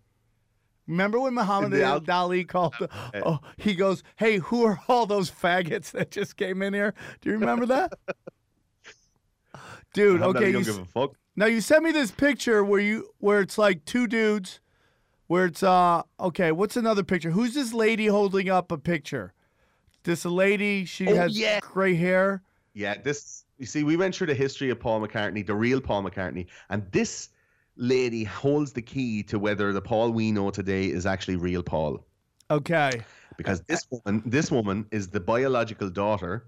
Remember 0.88 1.20
when 1.20 1.34
Muhammad 1.34 1.74
al- 1.80 2.02
Ali 2.10 2.44
called? 2.44 2.74
Oh, 3.14 3.38
he 3.58 3.74
goes, 3.74 4.02
"Hey, 4.16 4.38
who 4.38 4.64
are 4.64 4.80
all 4.88 5.06
those 5.06 5.30
faggots 5.30 5.90
that 5.92 6.10
just 6.10 6.36
came 6.36 6.62
in 6.62 6.74
here? 6.74 6.94
Do 7.20 7.30
you 7.30 7.36
remember 7.38 7.66
that?" 7.66 7.92
Dude, 9.94 10.22
okay. 10.22 10.50
You, 10.50 10.64
give 10.64 10.78
a 10.78 10.84
fuck. 10.84 11.14
Now 11.36 11.46
you 11.46 11.60
sent 11.60 11.84
me 11.84 11.92
this 11.92 12.10
picture 12.10 12.64
where 12.64 12.80
you 12.80 13.08
where 13.18 13.40
it's 13.40 13.58
like 13.58 13.84
two 13.84 14.06
dudes, 14.06 14.60
where 15.28 15.46
it's 15.46 15.62
uh 15.62 16.02
okay. 16.20 16.52
What's 16.52 16.76
another 16.76 17.02
picture? 17.04 17.30
Who's 17.30 17.54
this 17.54 17.72
lady 17.72 18.06
holding 18.06 18.48
up 18.48 18.72
a 18.72 18.78
picture? 18.78 19.32
This 20.04 20.24
lady. 20.24 20.84
She 20.84 21.06
Oh, 21.08 21.14
has 21.14 21.38
yeah. 21.38 21.60
gray 21.60 21.94
hair. 21.94 22.42
Yeah, 22.74 22.96
this 23.02 23.44
you 23.58 23.66
see, 23.66 23.82
we 23.82 23.96
went 23.96 24.14
through 24.14 24.28
the 24.28 24.34
history 24.34 24.70
of 24.70 24.78
Paul 24.78 25.00
McCartney, 25.00 25.44
the 25.44 25.54
real 25.54 25.80
Paul 25.80 26.02
McCartney, 26.04 26.46
and 26.70 26.86
this 26.92 27.30
lady 27.78 28.24
holds 28.24 28.72
the 28.72 28.82
key 28.82 29.22
to 29.22 29.38
whether 29.38 29.72
the 29.72 29.80
Paul 29.80 30.10
we 30.10 30.30
know 30.32 30.50
today 30.50 30.86
is 30.90 31.06
actually 31.06 31.36
real 31.36 31.62
Paul. 31.62 32.04
Okay. 32.50 33.00
Because 33.36 33.60
this 33.62 33.86
woman, 33.90 34.22
this 34.26 34.50
woman 34.50 34.86
is 34.90 35.08
the 35.08 35.20
biological 35.20 35.88
daughter 35.88 36.44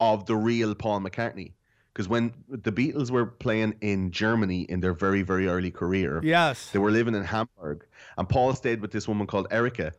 of 0.00 0.24
the 0.26 0.36
real 0.36 0.74
Paul 0.74 1.00
McCartney. 1.00 1.52
Because 1.92 2.08
when 2.08 2.32
the 2.48 2.72
Beatles 2.72 3.10
were 3.10 3.26
playing 3.26 3.74
in 3.82 4.12
Germany 4.12 4.62
in 4.62 4.80
their 4.80 4.94
very, 4.94 5.22
very 5.22 5.46
early 5.46 5.70
career, 5.70 6.20
Yes. 6.24 6.70
they 6.70 6.78
were 6.78 6.90
living 6.90 7.14
in 7.14 7.22
Hamburg, 7.24 7.84
and 8.16 8.26
Paul 8.28 8.54
stayed 8.54 8.80
with 8.80 8.92
this 8.92 9.06
woman 9.06 9.26
called 9.26 9.48
Erica, 9.50 9.92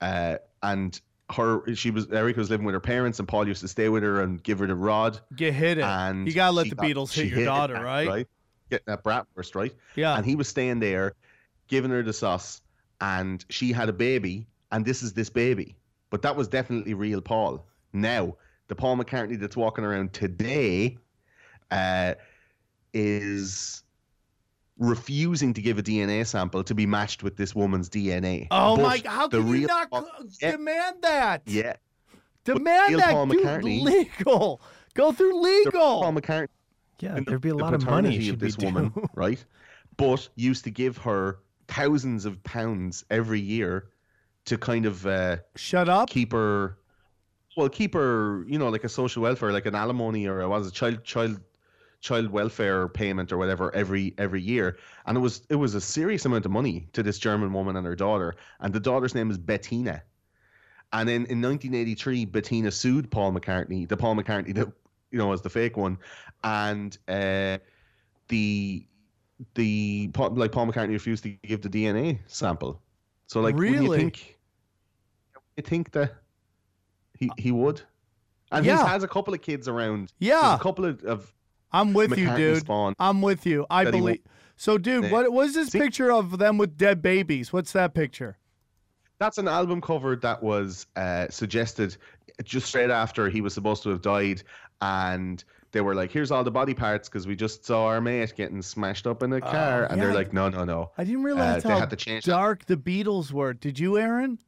uh, 0.00 0.38
and 0.62 1.00
her 1.30 1.74
she 1.74 1.90
was 1.90 2.08
Erica 2.10 2.38
was 2.40 2.50
living 2.50 2.66
with 2.66 2.72
her 2.74 2.80
parents, 2.80 3.18
and 3.20 3.28
Paul 3.28 3.46
used 3.46 3.60
to 3.60 3.68
stay 3.68 3.88
with 3.88 4.02
her 4.02 4.22
and 4.22 4.42
give 4.42 4.58
her 4.60 4.66
the 4.66 4.74
rod. 4.74 5.20
Get 5.36 5.54
hit 5.54 5.78
it. 5.78 5.84
And 5.84 6.26
you 6.26 6.34
gotta 6.34 6.52
let 6.52 6.68
the 6.68 6.74
got- 6.74 6.84
Beatles 6.86 7.12
hit 7.12 7.26
your 7.26 7.38
hit 7.40 7.44
daughter, 7.44 7.74
that, 7.74 7.82
right? 7.84 8.08
Right, 8.08 8.28
getting 8.70 8.84
that 8.86 9.02
bratwurst, 9.04 9.54
right? 9.54 9.74
Yeah. 9.94 10.16
And 10.16 10.24
he 10.24 10.36
was 10.36 10.48
staying 10.48 10.80
there, 10.80 11.12
giving 11.68 11.90
her 11.90 12.02
the 12.02 12.12
sauce, 12.12 12.60
and 13.00 13.44
she 13.48 13.72
had 13.72 13.88
a 13.88 13.92
baby, 13.92 14.46
and 14.72 14.84
this 14.84 15.02
is 15.02 15.12
this 15.12 15.30
baby. 15.30 15.76
But 16.10 16.22
that 16.22 16.36
was 16.36 16.48
definitely 16.48 16.94
real 16.94 17.20
Paul. 17.20 17.66
Now, 17.92 18.36
the 18.68 18.74
Paul 18.74 18.96
McCartney 18.96 19.38
that's 19.38 19.56
walking 19.56 19.84
around 19.84 20.12
today 20.12 20.98
uh, 21.70 22.14
is 22.92 23.82
refusing 24.78 25.54
to 25.54 25.62
give 25.62 25.78
a 25.78 25.82
DNA 25.82 26.26
sample 26.26 26.62
to 26.64 26.74
be 26.74 26.86
matched 26.86 27.22
with 27.22 27.36
this 27.36 27.54
woman's 27.54 27.88
DNA. 27.88 28.46
oh 28.50 28.76
But 28.76 28.82
my! 28.82 29.02
How 29.06 29.28
can 29.28 29.46
you 29.48 29.66
not 29.66 29.90
Paul- 29.90 30.08
demand 30.40 30.96
that? 31.02 31.42
Yeah, 31.46 31.74
Demand 32.44 32.98
that. 32.98 33.10
Paul 33.10 33.26
McCartney- 33.26 33.82
legal. 33.82 34.60
Go 34.94 35.12
through 35.12 35.40
legal. 35.42 36.02
Paul 36.02 36.12
McCartney 36.12 36.48
Yeah, 37.00 37.16
and 37.16 37.26
there'd 37.26 37.40
be 37.40 37.50
a 37.50 37.54
the 37.54 37.62
lot 37.62 37.74
of 37.74 37.84
money 37.84 38.20
she'd 38.20 38.34
of 38.34 38.38
this 38.38 38.56
woman, 38.56 38.92
right? 39.14 39.44
But 39.96 40.28
used 40.34 40.64
to 40.64 40.70
give 40.70 40.98
her 40.98 41.38
thousands 41.68 42.24
of 42.24 42.42
pounds 42.44 43.04
every 43.10 43.40
year 43.40 43.88
to 44.46 44.56
kind 44.56 44.86
of 44.86 45.06
uh, 45.06 45.38
Shut 45.56 45.88
up. 45.88 46.08
keep 46.08 46.32
her, 46.32 46.78
well, 47.56 47.68
keep 47.68 47.94
her, 47.94 48.44
you 48.46 48.58
know, 48.58 48.68
like 48.68 48.84
a 48.84 48.88
social 48.88 49.22
welfare, 49.22 49.52
like 49.52 49.66
an 49.66 49.74
alimony 49.74 50.26
or 50.26 50.40
a, 50.40 50.48
was 50.48 50.68
a 50.68 50.70
child 50.70 51.04
child 51.04 51.40
child 52.00 52.30
welfare 52.30 52.88
payment 52.88 53.32
or 53.32 53.38
whatever 53.38 53.74
every 53.74 54.14
every 54.18 54.40
year, 54.40 54.78
and 55.06 55.16
it 55.16 55.20
was 55.20 55.42
it 55.50 55.56
was 55.56 55.74
a 55.74 55.80
serious 55.80 56.24
amount 56.24 56.44
of 56.46 56.52
money 56.52 56.88
to 56.92 57.02
this 57.02 57.18
German 57.18 57.52
woman 57.52 57.76
and 57.76 57.86
her 57.86 57.96
daughter, 57.96 58.34
and 58.60 58.72
the 58.72 58.80
daughter's 58.80 59.14
name 59.14 59.30
is 59.30 59.38
Bettina. 59.38 60.02
And 60.92 61.08
then 61.08 61.26
in 61.26 61.42
1983, 61.42 62.26
Bettina 62.26 62.70
sued 62.70 63.10
Paul 63.10 63.32
McCartney, 63.32 63.88
the 63.88 63.96
Paul 63.96 64.14
McCartney 64.14 64.54
that 64.54 64.72
you 65.10 65.18
know 65.18 65.32
as 65.32 65.42
the 65.42 65.50
fake 65.50 65.76
one, 65.76 65.98
and 66.44 66.96
uh, 67.08 67.58
the 68.28 68.86
the 69.54 70.10
like 70.32 70.52
Paul 70.52 70.66
McCartney 70.66 70.90
refused 70.92 71.22
to 71.24 71.30
give 71.44 71.60
the 71.62 71.68
DNA 71.68 72.18
sample, 72.26 72.80
So 73.26 73.40
like, 73.40 73.58
Really? 73.58 73.84
you 73.84 73.94
think? 73.96 74.38
You 75.56 75.62
think 75.62 75.90
that 75.92 76.14
he 77.18 77.30
he 77.36 77.52
would? 77.52 77.82
And 78.52 78.64
Yeah. 78.64 78.82
he 78.82 78.88
has 78.88 79.02
a 79.02 79.08
couple 79.08 79.34
of 79.34 79.42
kids 79.42 79.68
around. 79.68 80.12
Yeah. 80.18 80.40
There's 80.40 80.60
a 80.60 80.62
couple 80.62 80.84
of, 80.86 81.02
of 81.04 81.32
I'm 81.72 81.92
with 81.92 82.16
you, 82.16 82.34
dude. 82.36 82.64
I'm 82.98 83.20
with 83.20 83.44
you. 83.44 83.66
I 83.68 83.84
believe. 83.90 84.20
So, 84.56 84.78
dude, 84.78 85.10
what 85.10 85.30
was 85.32 85.52
this 85.54 85.68
See- 85.68 85.78
picture 85.78 86.10
of 86.12 86.38
them 86.38 86.56
with 86.56 86.78
dead 86.78 87.02
babies? 87.02 87.52
What's 87.52 87.72
that 87.72 87.92
picture? 87.92 88.38
That's 89.18 89.38
an 89.38 89.48
album 89.48 89.80
cover 89.80 90.16
that 90.16 90.42
was 90.42 90.86
uh, 90.96 91.28
suggested 91.28 91.96
just 92.44 92.66
straight 92.66 92.90
after 92.90 93.28
he 93.30 93.40
was 93.40 93.52
supposed 93.54 93.82
to 93.82 93.90
have 93.90 94.02
died, 94.02 94.42
and 94.80 95.42
they 95.72 95.80
were 95.80 95.94
like, 95.94 96.10
"Here's 96.10 96.30
all 96.30 96.44
the 96.44 96.50
body 96.50 96.74
parts 96.74 97.08
because 97.08 97.26
we 97.26 97.36
just 97.36 97.64
saw 97.64 97.86
our 97.86 98.00
mate 98.00 98.32
getting 98.36 98.62
smashed 98.62 99.06
up 99.06 99.22
in 99.22 99.32
a 99.32 99.36
oh, 99.36 99.40
car," 99.40 99.84
and 99.84 99.92
Oh, 99.92 99.96
yeah. 99.96 100.04
they're 100.04 100.14
like, 100.14 100.32
"No, 100.32 100.48
no, 100.48 100.64
no." 100.64 100.90
I 100.96 101.04
didn't 101.04 101.22
realize 101.24 101.64
uh, 101.64 101.68
they 101.68 101.74
how 101.74 101.80
had 101.80 101.90
to 101.90 101.96
change 101.96 102.24
that. 102.24 102.30
dark 102.32 102.64
the 102.66 102.76
Beatles 102.76 103.32
were. 103.32 103.52
Did 103.52 103.78
you, 103.78 103.98
Aaron? 103.98 104.38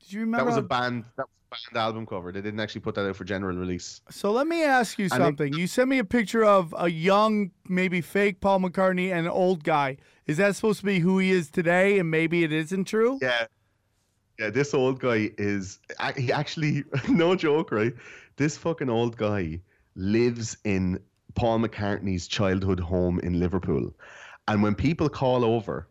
Did 0.00 0.12
you 0.12 0.20
remember? 0.20 0.44
That 0.44 0.50
was 0.50 0.56
a 0.56 0.62
band. 0.62 1.04
That 1.16 1.26
was 1.50 1.66
a 1.70 1.74
band 1.74 1.82
album 1.84 2.06
cover. 2.06 2.32
They 2.32 2.40
didn't 2.40 2.60
actually 2.60 2.80
put 2.80 2.94
that 2.94 3.06
out 3.08 3.16
for 3.16 3.24
general 3.24 3.56
release. 3.56 4.00
So 4.10 4.32
let 4.32 4.46
me 4.46 4.64
ask 4.64 4.98
you 4.98 5.04
And 5.12 5.12
it- 5.14 5.16
something. 5.26 5.52
you 5.52 5.66
sent 5.66 5.88
me 5.88 5.98
a 5.98 6.04
picture 6.04 6.44
of 6.44 6.74
a 6.78 6.88
young, 6.88 7.50
maybe 7.68 8.00
fake 8.00 8.40
Paul 8.40 8.60
McCartney 8.60 9.10
and 9.12 9.26
an 9.26 9.32
old 9.32 9.62
guy. 9.62 9.98
Is 10.26 10.36
that 10.38 10.54
supposed 10.56 10.80
to 10.80 10.86
be 10.86 11.00
who 11.00 11.18
he 11.18 11.30
is 11.32 11.50
today? 11.50 11.98
And 11.98 12.10
maybe 12.10 12.44
it 12.44 12.52
isn't 12.52 12.84
true. 12.84 13.18
Yeah, 13.20 13.46
yeah. 14.38 14.50
This 14.50 14.72
old 14.74 15.00
guy 15.00 15.30
is 15.38 15.80
he 16.16 16.32
actually, 16.32 16.84
no 17.08 17.34
joke, 17.34 17.72
right? 17.72 17.92
This 18.40 18.56
fucking 18.56 18.88
old 18.88 19.18
guy 19.18 19.60
lives 19.94 20.56
in 20.64 20.98
Paul 21.34 21.58
McCartney's 21.58 22.26
childhood 22.26 22.80
home 22.80 23.20
in 23.20 23.38
Liverpool, 23.38 23.92
and 24.48 24.62
when 24.62 24.74
people 24.74 25.10
call 25.10 25.44
over 25.44 25.88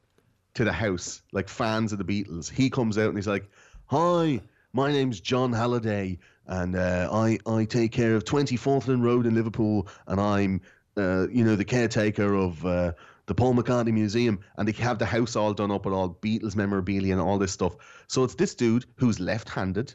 to 0.56 0.64
the 0.64 0.74
house, 0.74 1.22
like 1.32 1.48
fans 1.48 1.94
of 1.94 2.00
the 2.00 2.04
Beatles, 2.04 2.50
he 2.50 2.72
comes 2.72 2.98
out 2.98 3.10
and 3.10 3.18
he's 3.20 3.28
like, 3.28 3.48
"Hi, 3.86 4.42
my 4.74 4.92
name's 4.92 5.20
John 5.20 5.54
Halliday, 5.54 6.18
and 6.48 6.76
uh, 6.76 7.10
I 7.12 7.38
I 7.46 7.66
take 7.66 7.92
care 7.92 8.16
of 8.16 8.26
20 8.26 8.58
Falkland 8.58 9.04
Road 9.04 9.28
in 9.28 9.36
Liverpool, 9.36 9.88
and 10.08 10.20
I'm 10.20 10.62
uh, 10.98 11.28
you 11.28 11.44
know 11.44 11.56
the 11.56 11.64
caretaker 11.64 12.34
of 12.34 12.66
uh, 12.66 12.94
the 13.28 13.36
Paul 13.36 13.54
McCartney 13.54 13.94
Museum, 13.94 14.40
and 14.58 14.68
they 14.68 14.72
have 14.82 14.98
the 14.98 15.06
house 15.06 15.36
all 15.36 15.54
done 15.54 15.70
up 15.70 15.86
with 15.86 15.94
all 15.94 16.18
Beatles 16.20 16.56
memorabilia 16.56 17.14
and 17.14 17.22
all 17.22 17.38
this 17.38 17.52
stuff. 17.52 17.76
So 18.08 18.24
it's 18.24 18.34
this 18.34 18.56
dude 18.56 18.86
who's 18.96 19.20
left-handed. 19.20 19.94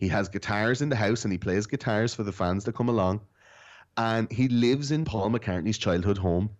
He 0.00 0.08
has 0.08 0.28
guitars 0.28 0.82
in 0.82 0.88
the 0.88 0.96
house, 0.96 1.24
and 1.24 1.30
he 1.30 1.38
plays 1.38 1.66
guitars 1.66 2.14
for 2.14 2.24
the 2.24 2.32
fans 2.32 2.64
that 2.64 2.74
come 2.74 2.88
along, 2.88 3.20
and 3.96 4.30
he 4.32 4.48
lives 4.48 4.90
in 4.90 5.04
Paul 5.04 5.30
McCartney's 5.30 5.78
childhood 5.78 6.18
home 6.18 6.50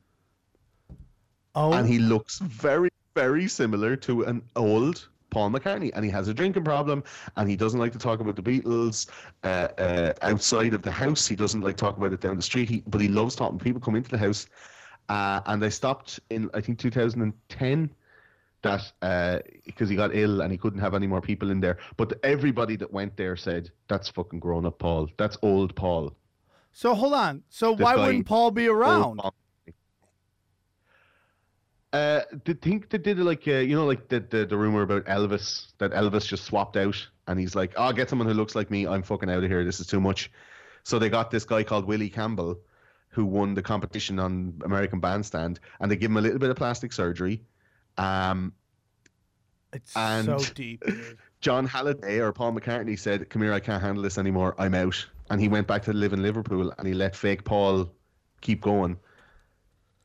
Oh, 1.55 1.73
and 1.73 1.89
he 1.89 1.99
looks 1.99 2.39
very, 2.39 2.91
very 3.15 3.49
similar 3.49 3.97
to 3.97 4.23
an 4.23 4.43
old 4.57 5.09
Paul 5.31 5.51
McCartney. 5.51 5.91
And 5.95 6.05
he 6.05 6.11
has 6.11 6.29
a 6.29 6.35
drinking 6.35 6.65
problem, 6.65 7.03
and 7.37 7.49
he 7.49 7.57
doesn't 7.57 7.81
like 7.81 7.93
to 7.93 7.99
talk 7.99 8.21
about 8.21 8.37
the 8.37 8.43
Beatles 8.43 9.09
uh, 9.43 9.69
uh, 9.79 10.13
outside 10.23 10.75
of 10.75 10.83
the 10.83 10.91
house. 10.91 11.27
He 11.27 11.37
doesn't 11.37 11.61
like 11.61 11.77
to 11.77 11.85
talk 11.85 11.97
about 11.97 12.13
it 12.13 12.21
down 12.21 12.37
the 12.37 12.43
street. 12.43 12.69
He, 12.69 12.83
but 12.87 13.01
he 13.01 13.09
loves 13.09 13.35
talking. 13.35 13.59
People 13.59 13.81
come 13.81 13.97
into 13.97 14.11
the 14.11 14.19
house, 14.19 14.47
uh, 15.09 15.41
and 15.47 15.61
they 15.61 15.71
stopped 15.71 16.21
in 16.31 16.51
I 16.55 16.61
think 16.61 16.79
2010. 16.79 17.91
That 18.63 18.93
uh, 19.01 19.39
because 19.65 19.89
he 19.89 19.97
got 19.97 20.15
ill 20.15 20.43
and 20.43 20.53
he 20.53 20.59
couldn't 20.59 20.81
have 20.81 20.95
any 20.95 21.07
more 21.07 21.21
people 21.21 21.51
in 21.51 21.61
there. 21.61 21.79
But 21.97 22.13
everybody 22.23 22.77
that 22.77 22.93
went 22.93 23.17
there 23.17 23.37
said 23.37 23.71
that's 23.89 24.09
fucking 24.11 24.41
grown 24.41 24.67
up 24.67 24.79
Paul. 24.79 25.09
That's 25.17 25.39
old 25.43 25.75
Paul. 25.75 26.13
so 26.73 26.95
hold 26.95 27.15
on. 27.15 27.43
So 27.49 27.75
this 27.75 27.85
why 27.85 27.97
guy- 27.97 28.07
wouldn't 28.07 28.27
Paul 28.27 28.51
be 28.51 28.69
around? 28.69 29.21
Uh, 31.93 32.21
the 32.45 32.55
think 32.55 32.89
they 32.89 32.99
did 32.99 33.19
like 33.19 33.49
uh, 33.49 33.53
you 33.53 33.75
know 33.75 33.87
like 33.87 34.09
the, 34.09 34.21
the 34.21 34.47
the 34.47 34.57
rumor 34.57 34.83
about 34.83 35.05
Elvis 35.07 35.73
that 35.79 35.91
Elvis 35.91 36.25
just 36.25 36.45
swapped 36.45 36.77
out 36.77 36.97
and 37.31 37.39
he's 37.39 37.55
like, 37.55 37.73
oh, 37.77 37.85
I'll 37.85 37.93
get 37.93 38.09
someone 38.09 38.29
who 38.29 38.35
looks 38.35 38.55
like 38.55 38.71
me. 38.71 38.87
I'm 38.87 39.03
fucking 39.03 39.31
out 39.31 39.45
of 39.45 39.51
here. 39.51 39.65
This 39.65 39.81
is 39.81 39.87
too 39.87 40.01
much. 40.01 40.31
So 40.83 40.99
they 40.99 41.09
got 41.09 41.31
this 41.31 41.45
guy 41.45 41.63
called 41.63 41.85
Willie 41.85 42.11
Campbell, 42.11 42.59
who 43.09 43.25
won 43.25 43.55
the 43.55 43.63
competition 43.63 44.19
on 44.19 44.61
American 44.65 44.99
Bandstand, 44.99 45.61
and 45.81 45.91
they 45.91 45.97
give 45.97 46.11
him 46.11 46.17
a 46.17 46.21
little 46.21 46.39
bit 46.39 46.51
of 46.51 46.57
plastic 46.57 46.93
surgery. 46.93 47.43
Um, 48.01 48.53
It's 49.73 49.97
and- 49.97 50.27
so 50.27 50.39
deep. 50.55 50.83
Dude. 50.85 51.19
John 51.41 51.67
Halliday 51.67 52.19
or 52.21 52.33
Paul 52.33 52.53
McCartney 52.53 52.99
said, 52.99 53.31
"Come 53.31 53.41
here, 53.43 53.53
I 53.53 53.61
can't 53.61 53.83
handle 53.83 54.03
this 54.03 54.19
anymore. 54.19 54.55
I'm 54.59 54.75
out." 54.75 55.07
And 55.31 55.41
he 55.41 55.49
went 55.49 55.67
back 55.67 55.83
to 55.85 55.93
live 55.95 56.13
in 56.13 56.23
Liverpool, 56.23 56.71
and 56.77 56.87
he 56.87 56.93
let 56.93 57.17
fake 57.17 57.45
Paul 57.45 57.91
keep 58.43 58.61
going 58.61 58.99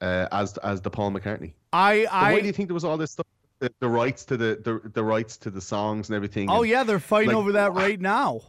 uh, 0.02 0.28
as 0.32 0.58
as 0.60 0.82
the 0.82 0.90
Paul 0.90 1.12
McCartney. 1.12 1.54
I 1.74 2.04
But 2.06 2.14
why 2.34 2.40
do 2.40 2.48
you 2.48 2.54
think 2.54 2.70
there 2.70 2.74
was 2.74 2.86
all 2.86 2.96
this 2.98 3.12
stuff? 3.12 3.26
The, 3.60 3.70
the 3.80 3.90
rights 3.90 4.24
to 4.26 4.38
the, 4.38 4.60
the 4.64 4.90
the 4.94 5.04
rights 5.04 5.36
to 5.38 5.50
the 5.50 5.62
songs 5.62 6.10
and 6.10 6.16
everything. 6.16 6.50
oh 6.50 6.62
and- 6.62 6.70
yeah, 6.72 6.84
they're 6.84 7.00
fighting 7.00 7.30
like, 7.30 7.38
over 7.38 7.52
that 7.54 7.74
right 7.74 8.00
now. 8.00 8.42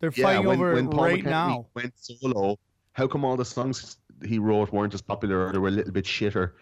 They're 0.00 0.12
yeah. 0.14 0.24
fighting 0.24 0.46
When, 0.46 0.58
over 0.58 0.74
when 0.74 0.88
Paul 0.88 1.04
right 1.04 1.22
McCartney 1.24 1.30
now. 1.30 1.66
went 1.74 1.92
solo, 1.96 2.58
how 2.92 3.06
come 3.06 3.24
all 3.24 3.36
the 3.36 3.44
songs 3.44 3.96
he 4.24 4.38
wrote 4.38 4.72
weren't 4.72 4.94
as 4.94 5.02
popular 5.02 5.46
or 5.46 5.52
they 5.52 5.58
were 5.58 5.68
a 5.68 5.72
little 5.72 5.92
bit 5.92 6.04
shitter 6.04 6.52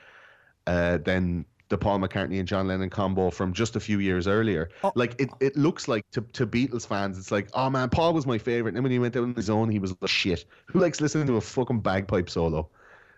uh, 0.67 0.99
than 0.99 1.45
the 1.75 1.79
Paul 1.79 1.99
McCartney 1.99 2.39
and 2.39 2.47
John 2.47 2.69
Lennon 2.69 2.89
combo 2.89 3.31
from 3.31 3.53
just 3.53 3.75
a 3.75 3.81
few 3.81 3.99
years 3.99 4.29
earlier? 4.29 4.69
Oh. 4.85 4.93
Like 4.95 5.21
it, 5.21 5.29
it 5.41 5.57
looks 5.57 5.89
like 5.89 6.09
to, 6.13 6.21
to 6.21 6.47
Beatles 6.47 6.87
fans, 6.87 7.19
it's 7.19 7.33
like, 7.33 7.49
oh 7.55 7.69
man, 7.69 7.89
Paul 7.91 8.15
was 8.15 8.27
my 8.27 8.39
favorite. 8.39 8.71
And 8.71 8.77
then 8.77 8.85
when 8.85 8.93
he 8.93 9.01
went 9.01 9.17
out 9.17 9.25
on 9.25 9.35
his 9.35 9.51
own, 9.51 9.69
he 9.71 9.81
was 9.81 9.93
like 10.01 10.09
shit. 10.09 10.45
Who 10.67 10.79
likes 10.79 11.01
listening 11.01 11.27
to 11.27 11.37
a 11.37 11.41
fucking 11.41 11.81
bagpipe 11.81 12.31
solo? 12.31 12.69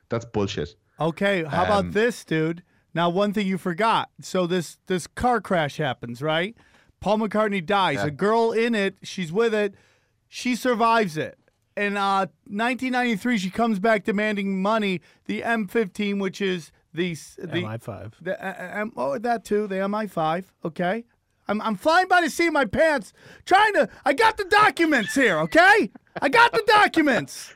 That's 0.09 0.25
bullshit. 0.25 0.75
Okay, 0.99 1.45
how 1.45 1.65
about 1.65 1.85
Um, 1.87 1.93
this, 1.93 2.25
dude? 2.25 2.63
Now, 2.95 3.11
one 3.11 3.35
thing 3.35 3.47
you 3.47 3.59
forgot. 3.59 4.09
So 4.23 4.47
this 4.47 4.79
this 4.87 5.07
car 5.07 5.43
crash 5.43 5.77
happens, 5.77 6.23
right? 6.23 6.57
Paul 7.01 7.19
McCartney 7.19 7.65
dies. 7.65 7.97
Yeah. 7.97 8.07
A 8.07 8.11
girl 8.11 8.53
in 8.53 8.75
it, 8.75 8.97
she's 9.03 9.31
with 9.31 9.53
it. 9.53 9.75
She 10.29 10.57
survives 10.57 11.19
it. 11.19 11.39
In 11.77 11.99
uh, 11.99 12.27
1993, 12.47 13.37
she 13.37 13.51
comes 13.51 13.79
back 13.79 14.05
demanding 14.05 14.63
money. 14.63 15.03
The 15.27 15.43
M15, 15.43 16.19
which 16.21 16.41
is 16.41 16.73
the 16.97 17.13
s- 17.13 17.37
the 17.39 17.47
MI5. 17.63 18.13
the 18.21 18.35
uh, 18.45 18.49
uh, 18.49 18.81
M- 18.81 18.93
oh 18.97 19.19
that 19.19 19.45
too, 19.45 19.67
the 19.67 19.77
MI5. 19.77 20.45
Okay, 20.65 21.05
I'm 21.49 21.61
I'm 21.63 21.77
flying 21.77 22.09
by 22.09 22.21
the 22.23 22.31
seat 22.31 22.49
of 22.49 22.53
my 22.53 22.65
pants, 22.65 23.13
trying 23.45 23.73
to. 23.75 23.89
I 24.05 24.13
got 24.13 24.37
the 24.37 24.45
documents 24.45 25.15
here. 25.15 25.39
Okay, 25.41 25.91
I 26.21 26.29
got 26.29 26.53
the 26.53 26.63
documents. 26.67 27.55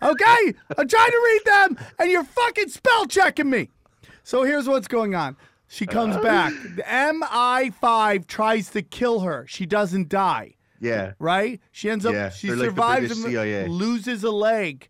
Okay, 0.00 0.54
I'm 0.78 0.86
trying 0.88 1.10
to 1.10 1.22
read 1.24 1.40
them, 1.44 1.78
and 1.98 2.10
you're 2.10 2.22
fucking 2.24 2.68
spell 2.68 3.06
checking 3.06 3.50
me. 3.50 3.68
So 4.22 4.44
here's 4.44 4.68
what's 4.68 4.86
going 4.86 5.14
on. 5.16 5.36
She 5.66 5.86
comes 5.86 6.16
back. 6.18 6.52
The 6.76 6.82
MI5 6.84 8.26
tries 8.26 8.70
to 8.70 8.82
kill 8.82 9.20
her. 9.20 9.44
She 9.48 9.66
doesn't 9.66 10.08
die 10.08 10.54
Yeah. 10.80 11.12
right? 11.18 11.60
She 11.72 11.90
ends 11.90 12.06
up 12.06 12.14
Yeah, 12.14 12.30
she 12.30 12.46
they're 12.48 12.56
like 12.56 12.64
survives 12.66 13.08
British 13.08 13.24
and 13.24 13.32
CIA. 13.32 13.66
loses 13.68 14.24
a 14.24 14.30
leg. 14.30 14.88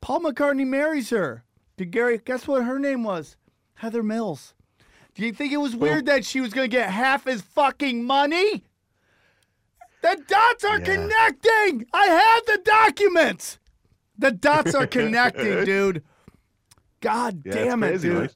Paul 0.00 0.20
McCartney 0.20 0.66
marries 0.66 1.10
her. 1.10 1.44
Did 1.80 1.92
Gary 1.92 2.20
guess 2.22 2.46
what 2.46 2.62
her 2.64 2.78
name 2.78 3.04
was? 3.04 3.38
Heather 3.76 4.02
Mills. 4.02 4.52
Do 5.14 5.24
you 5.24 5.32
think 5.32 5.50
it 5.50 5.56
was 5.56 5.74
weird 5.74 6.04
that 6.04 6.26
she 6.26 6.42
was 6.42 6.52
gonna 6.52 6.68
get 6.68 6.90
half 6.90 7.24
his 7.24 7.40
fucking 7.40 8.04
money? 8.04 8.64
The 10.02 10.22
dots 10.28 10.62
are 10.62 10.78
Yeah. 10.78 10.84
connecting. 10.84 11.86
I 11.94 12.04
have 12.04 12.44
the 12.44 12.60
documents. 12.62 13.58
The 14.18 14.30
dots 14.30 14.74
are 14.74 14.86
connecting, 14.86 15.64
dude. 15.64 16.04
God 17.00 17.40
Yeah, 17.46 17.52
damn 17.54 17.82
it, 17.82 18.02
dude. 18.02 18.34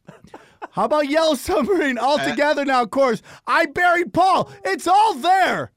How 0.70 0.86
about 0.86 1.10
Yellow 1.10 1.34
Submarine 1.34 1.98
all 1.98 2.18
together 2.18 2.64
now? 2.64 2.80
Of 2.80 2.92
course, 2.92 3.20
I 3.46 3.66
buried 3.66 4.14
Paul. 4.14 4.50
It's 4.64 4.86
all 4.86 5.12
there. 5.12 5.70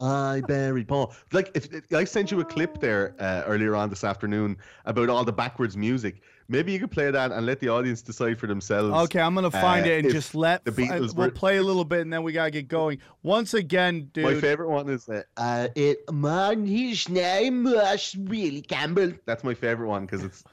I 0.00 0.40
buried 0.48 0.88
Paul. 0.88 1.12
Like, 1.32 1.50
if, 1.54 1.70
if 1.70 1.92
I 1.92 2.04
sent 2.04 2.30
you 2.30 2.40
a 2.40 2.44
clip 2.46 2.80
there 2.80 3.14
uh, 3.20 3.42
earlier 3.46 3.76
on 3.76 3.90
this 3.90 4.04
afternoon 4.04 4.56
about 4.86 5.10
all 5.10 5.22
the 5.22 5.32
backwards 5.34 5.76
music, 5.76 6.22
maybe 6.48 6.72
you 6.72 6.78
could 6.78 6.90
play 6.90 7.10
that 7.10 7.32
and 7.32 7.46
let 7.46 7.60
the 7.60 7.68
audience 7.68 8.02
decide 8.02 8.38
for 8.38 8.46
themselves. 8.46 8.94
Okay, 9.04 9.20
I'm 9.20 9.34
gonna 9.34 9.50
find 9.50 9.86
uh, 9.86 9.90
it 9.90 10.04
and 10.04 10.12
just 10.12 10.34
let. 10.34 10.64
the 10.64 10.70
f- 10.70 10.78
uh, 10.78 10.94
Beatles 10.94 11.14
we'll 11.14 11.30
play 11.30 11.56
a 11.58 11.62
little 11.62 11.84
bit 11.84 12.00
and 12.00 12.12
then 12.12 12.22
we 12.22 12.32
gotta 12.32 12.50
get 12.50 12.68
going. 12.68 12.98
Once 13.22 13.54
again, 13.54 14.10
dude. 14.12 14.24
My 14.24 14.40
favorite 14.40 14.68
one 14.70 14.88
is 14.88 15.08
uh, 15.08 15.22
Uh, 15.36 15.68
it 15.74 15.98
man, 16.12 16.66
his 16.66 17.08
name 17.08 17.64
was 17.64 18.16
Willie 18.18 18.62
Campbell. 18.62 19.12
that's 19.26 19.44
my 19.44 19.54
favorite 19.54 19.88
one 19.88 20.06
because 20.06 20.24
it's 20.24 20.44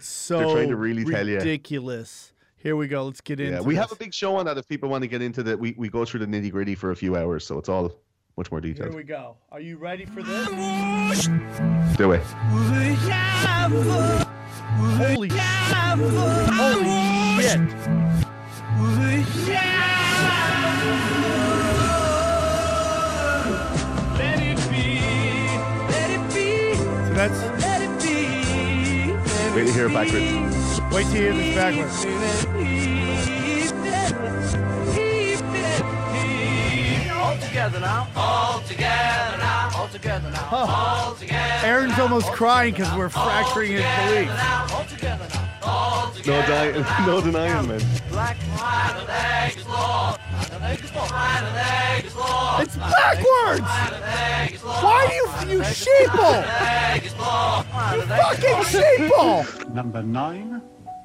so 0.00 0.38
they're 0.38 0.54
trying 0.54 0.68
to 0.68 0.76
really 0.76 1.04
tell 1.04 1.26
you 1.26 1.36
ridiculous. 1.36 2.32
Here 2.56 2.74
we 2.74 2.88
go. 2.88 3.04
Let's 3.04 3.20
get 3.20 3.38
into. 3.38 3.52
yeah. 3.52 3.60
We 3.60 3.76
have 3.76 3.92
a 3.92 3.96
big 3.96 4.12
show 4.12 4.36
on 4.36 4.46
that 4.46 4.58
if 4.58 4.66
people 4.66 4.88
want 4.88 5.02
to 5.02 5.08
get 5.08 5.22
into 5.22 5.42
that. 5.44 5.58
We 5.58 5.74
we 5.78 5.88
go 5.88 6.04
through 6.04 6.20
the 6.20 6.26
nitty 6.26 6.50
gritty 6.50 6.74
for 6.74 6.90
a 6.90 6.96
few 6.96 7.16
hours, 7.16 7.46
so 7.46 7.58
it's 7.58 7.68
all 7.68 7.92
much 8.36 8.50
more 8.50 8.60
detailed. 8.60 8.90
Here 8.90 8.96
we 8.96 9.04
go. 9.04 9.36
Are 9.52 9.60
you 9.60 9.76
ready 9.78 10.04
for 10.04 10.22
this? 10.22 11.28
Do 11.96 12.12
it. 12.12 12.22
Holy 14.66 15.30
shit! 15.30 15.40
Holy 18.76 19.24
shit! 19.24 19.56
So 27.06 27.14
that's 27.14 27.56
Wait 29.54 29.66
to 29.66 29.72
hear 29.72 29.86
it 29.86 29.94
backwards. 29.94 30.80
wait 30.92 31.06
till 31.06 31.16
you 31.16 31.22
hear 31.22 31.32
this 31.32 31.54
backwards. 31.54 32.04
All 37.10 37.36
together 37.38 37.80
now. 37.80 38.08
All 38.14 38.60
together 38.60 38.84
now. 38.84 39.25
All 39.86 39.92
together 39.92 40.30
now. 40.32 40.48
All 40.50 41.14
together. 41.14 41.66
Aaron's 41.66 41.96
almost 42.00 42.32
crying 42.32 42.72
because 42.74 42.92
we're 42.96 43.08
fracturing 43.08 43.70
his 43.70 43.82
beliefs. 43.82 44.32
All 44.72 44.84
together 44.84 45.28
now. 45.32 45.48
All 45.62 46.06
No, 46.08 46.12
together. 46.12 46.82
di- 46.82 47.06
no 47.06 47.20
denying, 47.20 47.68
man. 47.68 47.80
Black 48.10 48.36
white 48.36 48.96
and 48.98 49.56
is 49.56 49.66
law. 49.68 50.16
And 50.52 50.64
egg 50.64 50.82
is 50.82 50.92
law. 50.92 51.06
White 51.06 51.42
and 51.44 52.04
is 52.04 52.16
law. 52.16 52.58
It's 52.60 52.76
backwards! 52.76 53.70
Egg 54.02 54.54
is 54.54 54.64
law. 54.64 54.82
Why 54.82 55.06
do 55.06 55.14
you, 55.14 55.58
you 55.58 55.62
sheeple? 55.62 56.44
Egg 56.92 57.04
is 57.06 57.14
law. 57.16 57.62
White 57.62 58.00
and 58.02 58.10
egg 58.10 58.20
Fucking 58.22 58.80
sheeple! 58.80 59.72
Number 59.72 60.02
nine. 60.02 60.62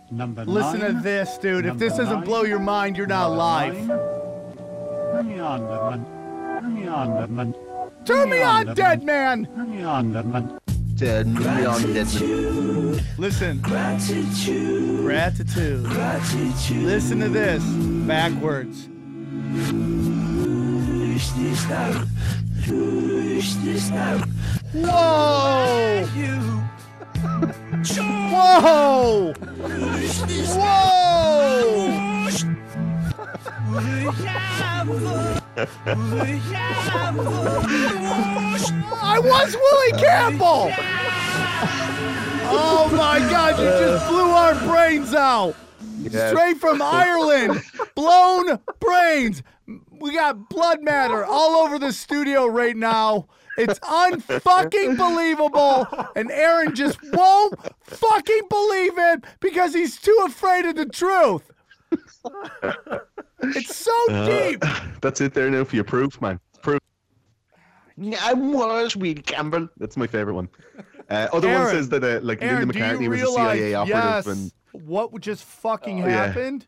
Number 0.09 0.43
nine. 0.43 0.53
Listen 0.55 0.79
nine. 0.79 0.95
to 0.95 1.01
this, 1.01 1.37
dude. 1.37 1.67
If 1.67 1.77
this 1.77 1.97
doesn't 1.97 2.15
nine. 2.15 2.23
blow 2.23 2.41
your 2.41 2.59
mind, 2.59 2.97
you're 2.97 3.05
not 3.05 3.29
Number 3.29 3.35
alive. 3.35 3.87
nine. 7.29 7.53
Turn 8.05 8.29
me 8.29 8.41
on, 8.41 8.65
Lemon. 8.65 8.75
Turn 8.75 8.75
me 8.75 8.75
on, 8.75 8.75
Lemon. 8.75 8.75
Turn 8.75 8.75
me 8.75 8.75
on, 8.75 8.75
dead 8.75 9.03
man! 9.03 9.45
Turn 9.55 9.71
me 9.71 9.83
on, 9.83 10.13
Lemon. 10.13 10.59
Turn 11.01 11.33
me 11.33 11.65
on, 11.65 11.93
Desmond. 11.93 13.03
Listen. 13.17 13.59
Gratitude. 13.59 15.01
Gratitude. 15.01 15.83
Gratitude. 15.85 16.83
Listen 16.83 17.19
to 17.21 17.29
this. 17.29 17.63
Backwards. 18.05 18.87
Who's 19.65 21.33
this 21.33 21.67
now? 21.67 21.91
Who's 22.65 23.57
this 23.63 23.89
now? 23.89 24.19
Whoa! 24.73 26.05
Whoa! 28.31 29.33
Whoa! 30.55 32.10
I 33.73 34.85
was 39.23 39.55
Willie 39.55 40.01
Campbell! 40.01 40.71
Oh 42.53 42.89
my 42.91 43.19
god, 43.29 43.57
you 43.57 43.65
just 43.65 44.09
blew 44.09 44.29
our 44.29 44.55
brains 44.65 45.13
out! 45.13 45.55
Straight 46.05 46.57
from 46.57 46.81
Ireland! 46.81 47.61
Blown 47.95 48.59
brains! 48.81 49.41
We 49.89 50.15
got 50.15 50.49
blood 50.49 50.81
matter 50.81 51.23
all 51.23 51.63
over 51.63 51.79
the 51.79 51.93
studio 51.93 52.47
right 52.47 52.75
now. 52.75 53.29
It's 53.57 53.79
unfucking 53.79 54.97
believable, 54.97 55.87
and 56.17 56.29
Aaron 56.29 56.75
just 56.75 56.99
won't 57.13 57.57
fucking 57.83 58.41
believe 58.49 58.97
it 58.97 59.23
because 59.39 59.73
he's 59.73 59.97
too 59.97 60.17
afraid 60.25 60.65
of 60.65 60.75
the 60.75 60.87
truth. 60.87 61.49
It's 63.43 63.75
so 63.75 63.91
deep. 64.25 64.63
That's 65.01 65.21
it 65.21 65.33
there 65.33 65.49
now 65.49 65.63
for 65.63 65.75
your 65.75 65.85
proof, 65.85 66.21
man. 66.21 66.39
Proof. 66.61 66.79
I 68.21 68.33
was 68.33 68.95
Willie 68.95 69.15
Campbell. 69.21 69.67
That's 69.77 69.97
my 69.97 70.07
favorite 70.07 70.33
one. 70.35 70.49
Uh, 71.09 71.27
other 71.33 71.47
one 71.53 71.67
says 71.69 71.89
that 71.89 72.03
uh, 72.03 72.19
like 72.23 72.41
Aaron, 72.41 72.67
Linda 72.69 72.73
McCartney 72.73 73.07
was 73.09 73.21
a 73.21 73.25
CIA 73.27 73.73
operative 73.73 74.03
yes, 74.03 74.27
and 74.27 74.51
what 74.85 75.19
just 75.21 75.43
fucking 75.43 76.03
Oh, 76.03 76.07
yeah. 76.07 76.25
happened? 76.27 76.67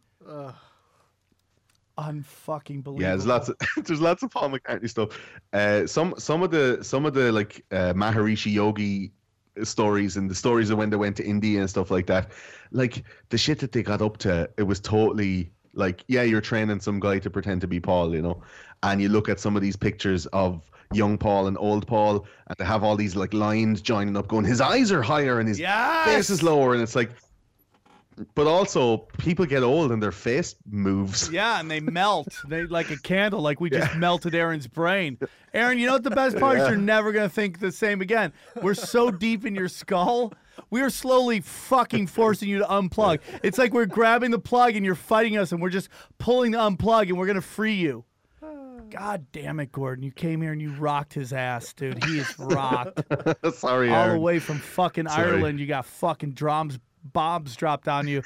Unfucking 1.98 2.84
believable. 2.84 3.02
yeah, 3.02 3.10
there's 3.10 3.28
lots 3.28 3.50
of 3.50 3.56
there's 3.86 4.02
lots 4.02 4.24
of 4.24 4.32
Paul 4.32 4.50
McCartney 4.50 4.90
stuff. 4.90 5.10
Uh, 5.54 5.86
some 5.86 6.16
some 6.18 6.42
of 6.42 6.50
the 6.50 6.80
some 6.82 7.06
of 7.06 7.14
the 7.14 7.32
like 7.32 7.64
uh, 7.72 7.94
Maharishi 7.94 8.52
Yogi 8.52 9.12
stories 9.62 10.18
and 10.18 10.28
the 10.28 10.34
stories 10.34 10.72
of 10.72 10.80
when 10.80 10.90
they 10.90 10.98
went 10.98 11.16
to 11.18 11.24
India 11.24 11.60
and 11.60 11.70
stuff 11.70 11.92
like 11.92 12.08
that, 12.08 12.32
like 12.72 13.04
the 13.30 13.38
shit 13.38 13.60
that 13.60 13.72
they 13.72 13.84
got 13.84 14.02
up 14.02 14.18
to, 14.18 14.50
it 14.58 14.64
was 14.64 14.80
totally 14.80 15.52
like 15.74 16.04
yeah, 16.08 16.24
you're 16.24 16.42
training 16.42 16.80
some 16.80 17.00
guy 17.00 17.20
to 17.20 17.30
pretend 17.30 17.62
to 17.62 17.68
be 17.68 17.80
Paul, 17.80 18.14
you 18.16 18.22
know, 18.22 18.42
and 18.84 19.02
you 19.02 19.10
look 19.10 19.30
at 19.30 19.40
some 19.40 19.56
of 19.56 19.62
these 19.62 19.76
pictures 19.76 20.26
of 20.28 20.62
young 20.94 21.18
Paul 21.18 21.48
and 21.48 21.58
old 21.58 21.88
Paul, 21.88 22.26
and 22.48 22.58
they 22.58 22.66
have 22.66 22.84
all 22.84 22.96
these 22.96 23.16
like 23.16 23.34
lines 23.34 23.82
joining 23.82 24.16
up, 24.16 24.28
going 24.28 24.46
his 24.46 24.62
eyes 24.62 24.92
are 24.92 25.02
higher 25.02 25.40
and 25.40 25.48
his 25.48 25.60
Yes! 25.60 26.06
face 26.06 26.30
is 26.30 26.44
lower, 26.44 26.74
and 26.74 26.82
it's 26.84 26.96
like. 26.96 27.12
But 28.36 28.46
also, 28.46 28.98
people 29.18 29.44
get 29.48 29.64
old 29.64 29.92
and 29.92 30.00
their 30.02 30.12
face 30.12 30.54
moves. 30.70 31.32
Yeah, 31.32 31.60
and 31.60 31.70
they 31.72 31.80
melt. 31.80 32.28
They 32.48 32.64
like 32.66 32.92
a 32.92 32.98
candle, 32.98 33.42
like 33.42 33.60
we 33.60 33.72
just 33.72 33.96
melted 33.96 34.36
Aaron's 34.36 34.68
brain. 34.68 35.18
Aaron, 35.52 35.80
you 35.80 35.88
know 35.88 35.94
what 35.94 36.04
the 36.04 36.12
best 36.12 36.38
part 36.38 36.60
is? 36.60 36.68
You're 36.68 36.78
never 36.78 37.12
gonna 37.12 37.28
think 37.28 37.60
the 37.60 37.72
same 37.72 38.02
again. 38.02 38.32
We're 38.62 38.76
so 38.76 39.10
deep 39.10 39.48
in 39.48 39.56
your 39.56 39.68
skull. 39.68 40.32
We 40.70 40.82
are 40.82 40.90
slowly 40.90 41.42
fucking 41.42 42.08
forcing 42.08 42.50
you 42.50 42.60
to 42.60 42.66
unplug. 42.66 43.20
It's 43.44 43.58
like 43.58 43.74
we're 43.74 43.86
grabbing 43.86 44.32
the 44.32 44.40
plug 44.40 44.76
and 44.76 44.86
you're 44.86 44.96
fighting 44.96 45.38
us, 45.38 45.52
and 45.52 45.62
we're 45.62 45.70
just 45.70 45.90
pulling 46.18 46.52
the 46.52 46.58
unplug, 46.58 47.10
and 47.10 47.18
we're 47.18 47.28
gonna 47.28 47.42
free 47.42 47.76
you. 47.76 48.06
God 48.90 49.26
damn 49.32 49.60
it, 49.60 49.72
Gordon! 49.72 50.04
You 50.04 50.12
came 50.12 50.42
here 50.42 50.52
and 50.52 50.62
you 50.62 50.72
rocked 50.74 51.14
his 51.14 51.34
ass, 51.34 51.74
dude. 51.74 52.04
He 52.04 52.20
is 52.20 52.38
rocked 52.38 53.02
Sorry, 53.54 53.90
all 53.90 54.10
the 54.12 54.20
way 54.20 54.38
from 54.38 54.60
fucking 54.60 55.08
Sorry. 55.08 55.32
Ireland. 55.32 55.60
You 55.60 55.66
got 55.66 55.86
fucking 55.86 56.34
drums, 56.34 56.78
bombs 57.04 57.56
dropped 57.56 57.88
on 57.88 58.08
you. 58.08 58.22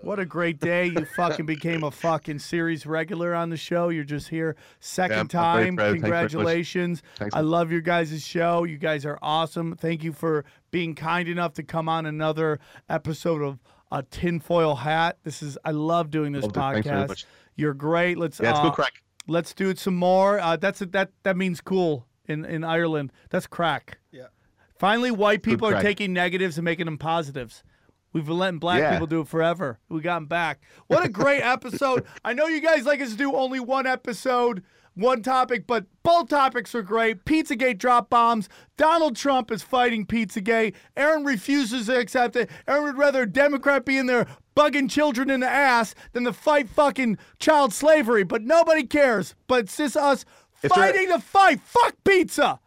What 0.00 0.18
a 0.20 0.24
great 0.24 0.60
day! 0.60 0.86
You 0.86 1.04
fucking 1.16 1.44
became 1.44 1.82
a 1.82 1.90
fucking 1.90 2.38
series 2.38 2.86
regular 2.86 3.34
on 3.34 3.50
the 3.50 3.56
show. 3.56 3.88
You're 3.88 4.04
just 4.04 4.28
here 4.28 4.56
second 4.80 5.16
Yeah, 5.32 5.40
time. 5.40 5.76
proud. 5.76 5.76
Thanks 5.76 5.76
very 5.76 5.92
much. 5.92 6.00
Congratulations! 6.00 7.02
Thanks, 7.16 7.34
I 7.34 7.40
love 7.40 7.70
your 7.72 7.80
guys' 7.80 8.24
show. 8.24 8.64
You 8.64 8.78
guys 8.78 9.04
are 9.04 9.18
awesome. 9.20 9.74
Thank 9.76 10.04
you 10.04 10.12
for 10.12 10.44
being 10.70 10.94
kind 10.94 11.28
enough 11.28 11.52
to 11.54 11.62
come 11.62 11.88
on 11.88 12.06
another 12.06 12.60
episode 12.88 13.42
of 13.42 13.58
a 13.90 14.02
tinfoil 14.04 14.76
hat. 14.76 15.18
This 15.24 15.42
is 15.42 15.58
I 15.64 15.72
love 15.72 16.10
doing 16.10 16.32
this 16.32 16.44
Loved 16.44 16.56
it. 16.56 16.60
Thanks 16.60 16.88
very 16.88 17.02
podcast. 17.04 17.08
much. 17.08 17.26
You're 17.56 17.74
great. 17.74 18.18
Let's 18.18 18.38
Yeah, 18.40 18.50
it's 18.50 18.58
uh, 18.60 18.62
good 18.62 18.74
crack. 18.74 19.02
Let's 19.26 19.52
do 19.52 19.68
it 19.68 19.78
some 19.78 19.96
more. 19.96 20.38
Uh, 20.40 20.56
that's 20.56 20.80
it. 20.80 20.92
That 20.92 21.10
that 21.24 21.36
means 21.36 21.60
cool 21.60 22.06
in 22.26 22.44
in 22.44 22.62
Ireland. 22.64 23.12
That's 23.30 23.46
crack. 23.48 23.98
Yeah. 24.12 24.28
Finally, 24.78 25.10
white 25.10 25.42
people 25.42 25.66
are 25.68 25.82
taking 25.82 26.12
negatives 26.12 26.56
and 26.56 26.64
making 26.64 26.84
them 26.86 26.98
positives. 26.98 27.64
We've 28.12 28.24
been 28.26 28.38
letting 28.38 28.58
black 28.58 28.80
Yeah. 28.80 28.92
people 28.92 29.06
do 29.06 29.20
it 29.20 29.28
forever. 29.28 29.78
We 29.88 30.00
got 30.00 30.14
them 30.16 30.26
back. 30.26 30.60
What 30.86 31.04
a 31.04 31.08
great 31.08 31.42
episode! 31.42 32.04
I 32.24 32.32
know 32.32 32.46
you 32.46 32.60
guys 32.60 32.86
like 32.86 33.00
us 33.00 33.10
to 33.10 33.16
do 33.16 33.34
only 33.34 33.60
one 33.60 33.86
episode, 33.86 34.62
one 34.94 35.22
topic, 35.22 35.66
but 35.66 35.84
both 36.02 36.28
topics 36.28 36.74
are 36.74 36.82
great. 36.82 37.24
Pizzagate 37.24 37.78
drop 37.78 38.10
bombs. 38.10 38.48
Donald 38.76 39.14
Trump 39.14 39.50
is 39.52 39.62
fighting 39.62 40.06
Pizzagate. 40.06 40.74
Aaron 40.96 41.24
refuses 41.24 41.86
to 41.86 41.98
accept 41.98 42.34
it. 42.36 42.50
Aaron 42.66 42.84
would 42.84 42.98
rather 42.98 43.22
a 43.22 43.26
Democrat 43.30 43.84
be 43.84 43.98
in 43.98 44.06
there 44.06 44.26
bugging 44.56 44.90
children 44.90 45.30
in 45.30 45.38
the 45.40 45.48
ass 45.48 45.94
than 46.14 46.24
to 46.24 46.32
fight 46.32 46.68
fucking 46.68 47.16
child 47.38 47.72
slavery. 47.72 48.24
But 48.24 48.42
nobody 48.42 48.84
cares. 48.84 49.34
But 49.46 49.60
it's 49.64 49.76
just 49.76 49.96
us 49.96 50.24
If 50.62 50.72
fighting 50.72 51.10
the 51.10 51.20
fight. 51.20 51.60
Fuck 51.60 51.94
pizza. 52.04 52.58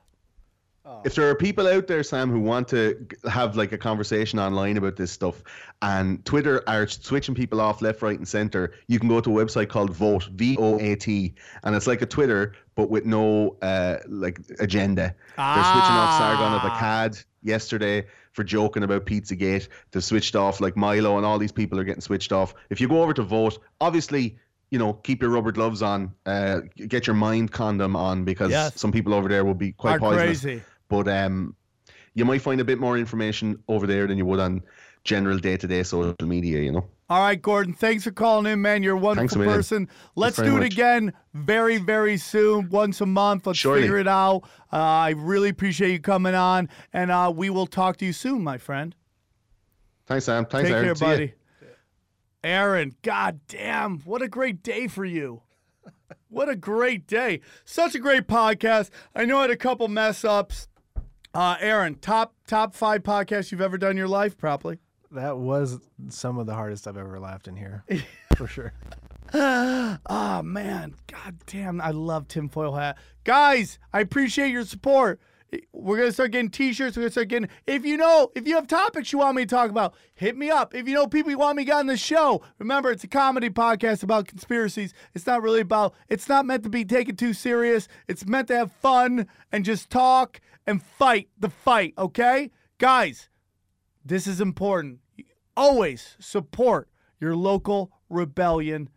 If 1.06 1.16
there 1.16 1.30
are 1.30 1.36
people 1.36 1.68
out 1.68 1.88
there, 1.88 2.02
Sam, 2.04 2.30
who 2.32 2.40
want 2.40 2.68
to 2.70 3.08
have 3.30 3.56
like 3.56 3.72
a 3.72 3.78
conversation 3.78 4.40
online 4.40 4.78
about 4.78 4.96
this 4.96 5.12
stuff, 5.12 5.44
and 5.82 6.24
Twitter 6.26 6.64
are 6.68 6.88
switching 6.88 7.36
people 7.36 7.62
off 7.62 7.82
left, 7.82 8.02
right, 8.02 8.18
and 8.18 8.28
center, 8.28 8.74
you 8.88 9.00
can 9.00 9.08
go 9.08 9.22
to 9.22 9.40
a 9.40 9.46
website 9.46 9.70
called 9.70 9.96
Voat 9.96 10.26
V 10.34 10.58
O 10.60 10.80
A 10.80 10.96
T, 10.96 11.34
and 11.64 11.76
it's 11.76 11.88
like 11.88 12.02
a 12.02 12.06
Twitter 12.08 12.56
but 12.76 12.90
with 12.90 13.06
no 13.06 13.58
uh, 13.62 13.98
like 14.08 14.40
agenda. 14.60 15.14
They're 15.38 15.64
switching 15.64 15.98
off 15.98 16.18
Sargon 16.20 16.54
of 16.54 16.62
Ah. 16.64 16.78
Akkad 16.80 17.24
yesterday 17.44 18.08
for 18.34 18.44
joking 18.44 18.82
about 18.84 19.06
Pizzagate. 19.06 19.68
They've 19.92 20.04
switched 20.04 20.36
off 20.36 20.62
like 20.62 20.76
Milo, 20.76 21.18
and 21.18 21.26
all 21.26 21.38
these 21.38 21.52
people 21.52 21.80
are 21.80 21.84
getting 21.84 22.02
switched 22.02 22.32
off. 22.32 22.56
If 22.72 22.82
you 22.82 22.88
go 22.88 23.04
over 23.04 23.14
to 23.14 23.24
Voat, 23.24 23.60
obviously. 23.80 24.38
You 24.74 24.80
know, 24.80 24.94
keep 24.94 25.22
your 25.22 25.32
rubber 25.32 25.52
gloves 25.52 25.82
on. 25.82 26.14
Uh, 26.26 26.62
get 26.88 27.06
your 27.06 27.14
mind 27.14 27.52
condom 27.52 27.94
on 27.94 28.24
because 28.24 28.52
Yes. 28.52 28.80
some 28.80 28.90
people 28.94 29.14
over 29.14 29.28
there 29.28 29.44
will 29.44 29.54
be 29.54 29.74
quite 29.74 29.96
Are 29.96 30.00
poisonous 30.00 30.44
crazy. 30.44 30.62
But 30.92 31.08
um, 31.08 31.56
you 32.14 32.26
might 32.26 32.42
find 32.42 32.60
a 32.60 32.66
bit 32.66 32.80
more 32.80 32.98
information 32.98 33.58
over 33.70 33.88
there 33.88 34.06
than 34.06 34.18
you 34.18 34.26
would 34.26 34.42
on 34.42 34.62
general 35.06 35.40
day-to-day 35.40 35.82
social 35.84 36.14
media. 36.22 36.60
You 36.60 36.74
know. 36.74 36.86
All 37.10 37.22
right, 37.22 37.42
Gordon. 37.42 37.74
Thanks 37.74 38.04
for 38.04 38.12
calling 38.12 38.52
in, 38.52 38.62
man. 38.62 38.84
You're 38.84 38.98
a 38.98 39.00
wonderful 39.00 39.40
million. 39.40 39.58
person. 39.58 39.90
Let's 40.16 40.36
do 40.36 40.58
it 40.58 40.60
much. 40.60 40.74
again 40.74 41.14
very, 41.34 41.78
very 41.78 42.18
soon, 42.18 42.70
once 42.70 43.02
a 43.02 43.06
month. 43.06 43.48
Let's 43.48 43.60
Surely. 43.60 43.82
figure 43.82 43.98
it 43.98 44.08
out. 44.08 44.44
Uh, 44.72 44.78
I 44.78 45.10
really 45.12 45.50
appreciate 45.50 45.92
you 45.92 46.00
coming 46.00 46.36
on, 46.36 46.70
and 46.94 47.10
uh, 47.10 47.32
we 47.34 47.50
will 47.50 47.68
talk 47.68 47.98
to 47.98 48.06
you 48.06 48.14
soon, 48.14 48.44
my 48.44 48.58
friend. 48.58 48.94
Thanks, 50.06 50.26
Sam. 50.26 50.46
Thanks, 50.46 50.68
Take 50.70 50.76
Aaron. 50.76 50.86
care, 50.86 50.96
buddy. 50.96 51.34
Aaron, 52.44 52.96
god 53.02 53.40
damn, 53.48 54.00
what 54.00 54.22
a 54.22 54.28
great 54.28 54.62
day 54.62 54.88
for 54.88 55.06
you. 55.06 55.42
What 56.28 56.50
a 56.50 56.56
great 56.56 57.08
day. 57.08 57.42
Such 57.66 57.94
a 57.94 58.00
great 58.00 58.26
podcast. 58.26 58.90
I 59.14 59.26
know 59.26 59.40
I 59.40 59.42
had 59.42 59.52
a 59.52 59.58
couple 59.58 59.88
mess 59.90 60.24
ups. 60.24 60.70
Uh, 61.34 61.56
Aaron, 61.60 61.96
top 61.96 62.34
top 62.48 62.76
five 62.76 63.04
podcasts 63.04 63.52
you've 63.52 63.62
ever 63.62 63.78
done 63.78 63.92
in 63.92 63.98
your 63.98 64.08
life, 64.08 64.38
probably. 64.38 64.80
That 65.12 65.38
was 65.38 65.80
some 66.10 66.38
of 66.38 66.46
the 66.46 66.54
hardest 66.54 66.88
I've 66.88 66.98
ever 66.98 67.20
laughed 67.20 67.48
in 67.48 67.56
here, 67.56 67.84
for 68.38 68.48
sure. 68.48 68.74
Oh 69.34 70.42
man, 70.44 70.96
god 71.08 71.38
damn, 71.46 71.80
I 71.80 71.92
love 71.92 72.28
tinfoil 72.28 72.74
hat. 72.74 72.98
Guys, 73.24 73.80
I 73.94 74.02
appreciate 74.02 74.52
your 74.52 74.66
support. 74.66 75.20
We're 75.74 75.98
gonna 75.98 76.12
start 76.14 76.32
getting 76.32 76.50
T-shirts. 76.50 76.96
We're 76.96 77.04
gonna 77.04 77.12
start 77.12 77.28
getting. 77.28 77.50
If 77.68 77.86
you 77.86 77.98
know, 77.98 78.32
if 78.36 78.48
you 78.48 78.56
have 78.56 78.68
topics 78.68 79.12
you 79.12 79.20
want 79.20 79.36
me 79.36 79.44
to 79.44 79.48
talk 79.48 79.70
about, 79.70 79.96
hit 80.14 80.38
me 80.38 80.50
up. 80.50 80.74
If 80.74 80.88
you 80.88 80.94
know 80.94 81.08
people 81.08 81.32
you 81.32 81.38
want 81.38 81.58
me 81.58 81.70
on 81.70 81.88
the 81.88 81.98
show, 81.98 82.42
remember 82.58 82.92
it's 82.92 83.04
a 83.04 83.08
comedy 83.08 83.50
podcast 83.50 84.02
about 84.02 84.28
conspiracies. 84.28 84.94
It's 85.14 85.28
not 85.28 85.42
really 85.42 85.62
about. 85.62 85.94
It's 86.08 86.30
not 86.30 86.46
meant 86.46 86.64
to 86.64 86.70
be 86.70 86.86
taken 86.86 87.18
too 87.18 87.34
serious. 87.34 87.90
It's 88.08 88.26
meant 88.26 88.48
to 88.48 88.58
have 88.58 88.72
fun 88.72 89.28
and 89.52 89.66
just 89.66 89.90
talk 89.90 90.40
and 90.66 90.82
fight 90.82 91.28
the 91.38 91.50
fight. 91.50 91.96
Okay, 91.98 92.52
guys, 92.78 93.30
this 94.06 94.28
is 94.28 94.40
important. 94.40 95.00
Always 95.58 96.16
support 96.20 96.88
your 97.20 97.36
local 97.36 97.92
rebellion. 98.10 98.90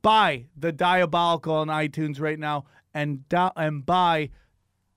Buy 0.00 0.46
the 0.56 0.72
Diabolical 0.72 1.54
on 1.54 1.68
iTunes 1.68 2.18
right 2.18 2.38
now 2.38 2.64
and 2.94 3.28
do- 3.28 3.50
and 3.56 3.84
buy 3.84 4.30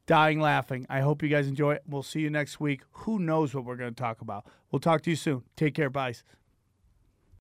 Dying 0.05 0.39
Laughing. 0.39 0.85
I 0.89 0.99
hope 1.01 1.23
you 1.23 1.29
guys 1.29 1.47
enjoy 1.47 1.73
it. 1.75 1.83
We'll 1.87 2.03
see 2.03 2.19
you 2.19 2.29
next 2.29 2.59
week. 2.59 2.81
Who 2.91 3.19
knows 3.19 3.53
what 3.55 3.65
we're 3.65 3.75
going 3.75 3.93
to 3.93 4.01
talk 4.01 4.21
about? 4.21 4.45
We'll 4.71 4.79
talk 4.79 5.01
to 5.03 5.09
you 5.09 5.15
soon. 5.15 5.43
Take 5.55 5.73
care. 5.73 5.89
Bye. 5.89 6.13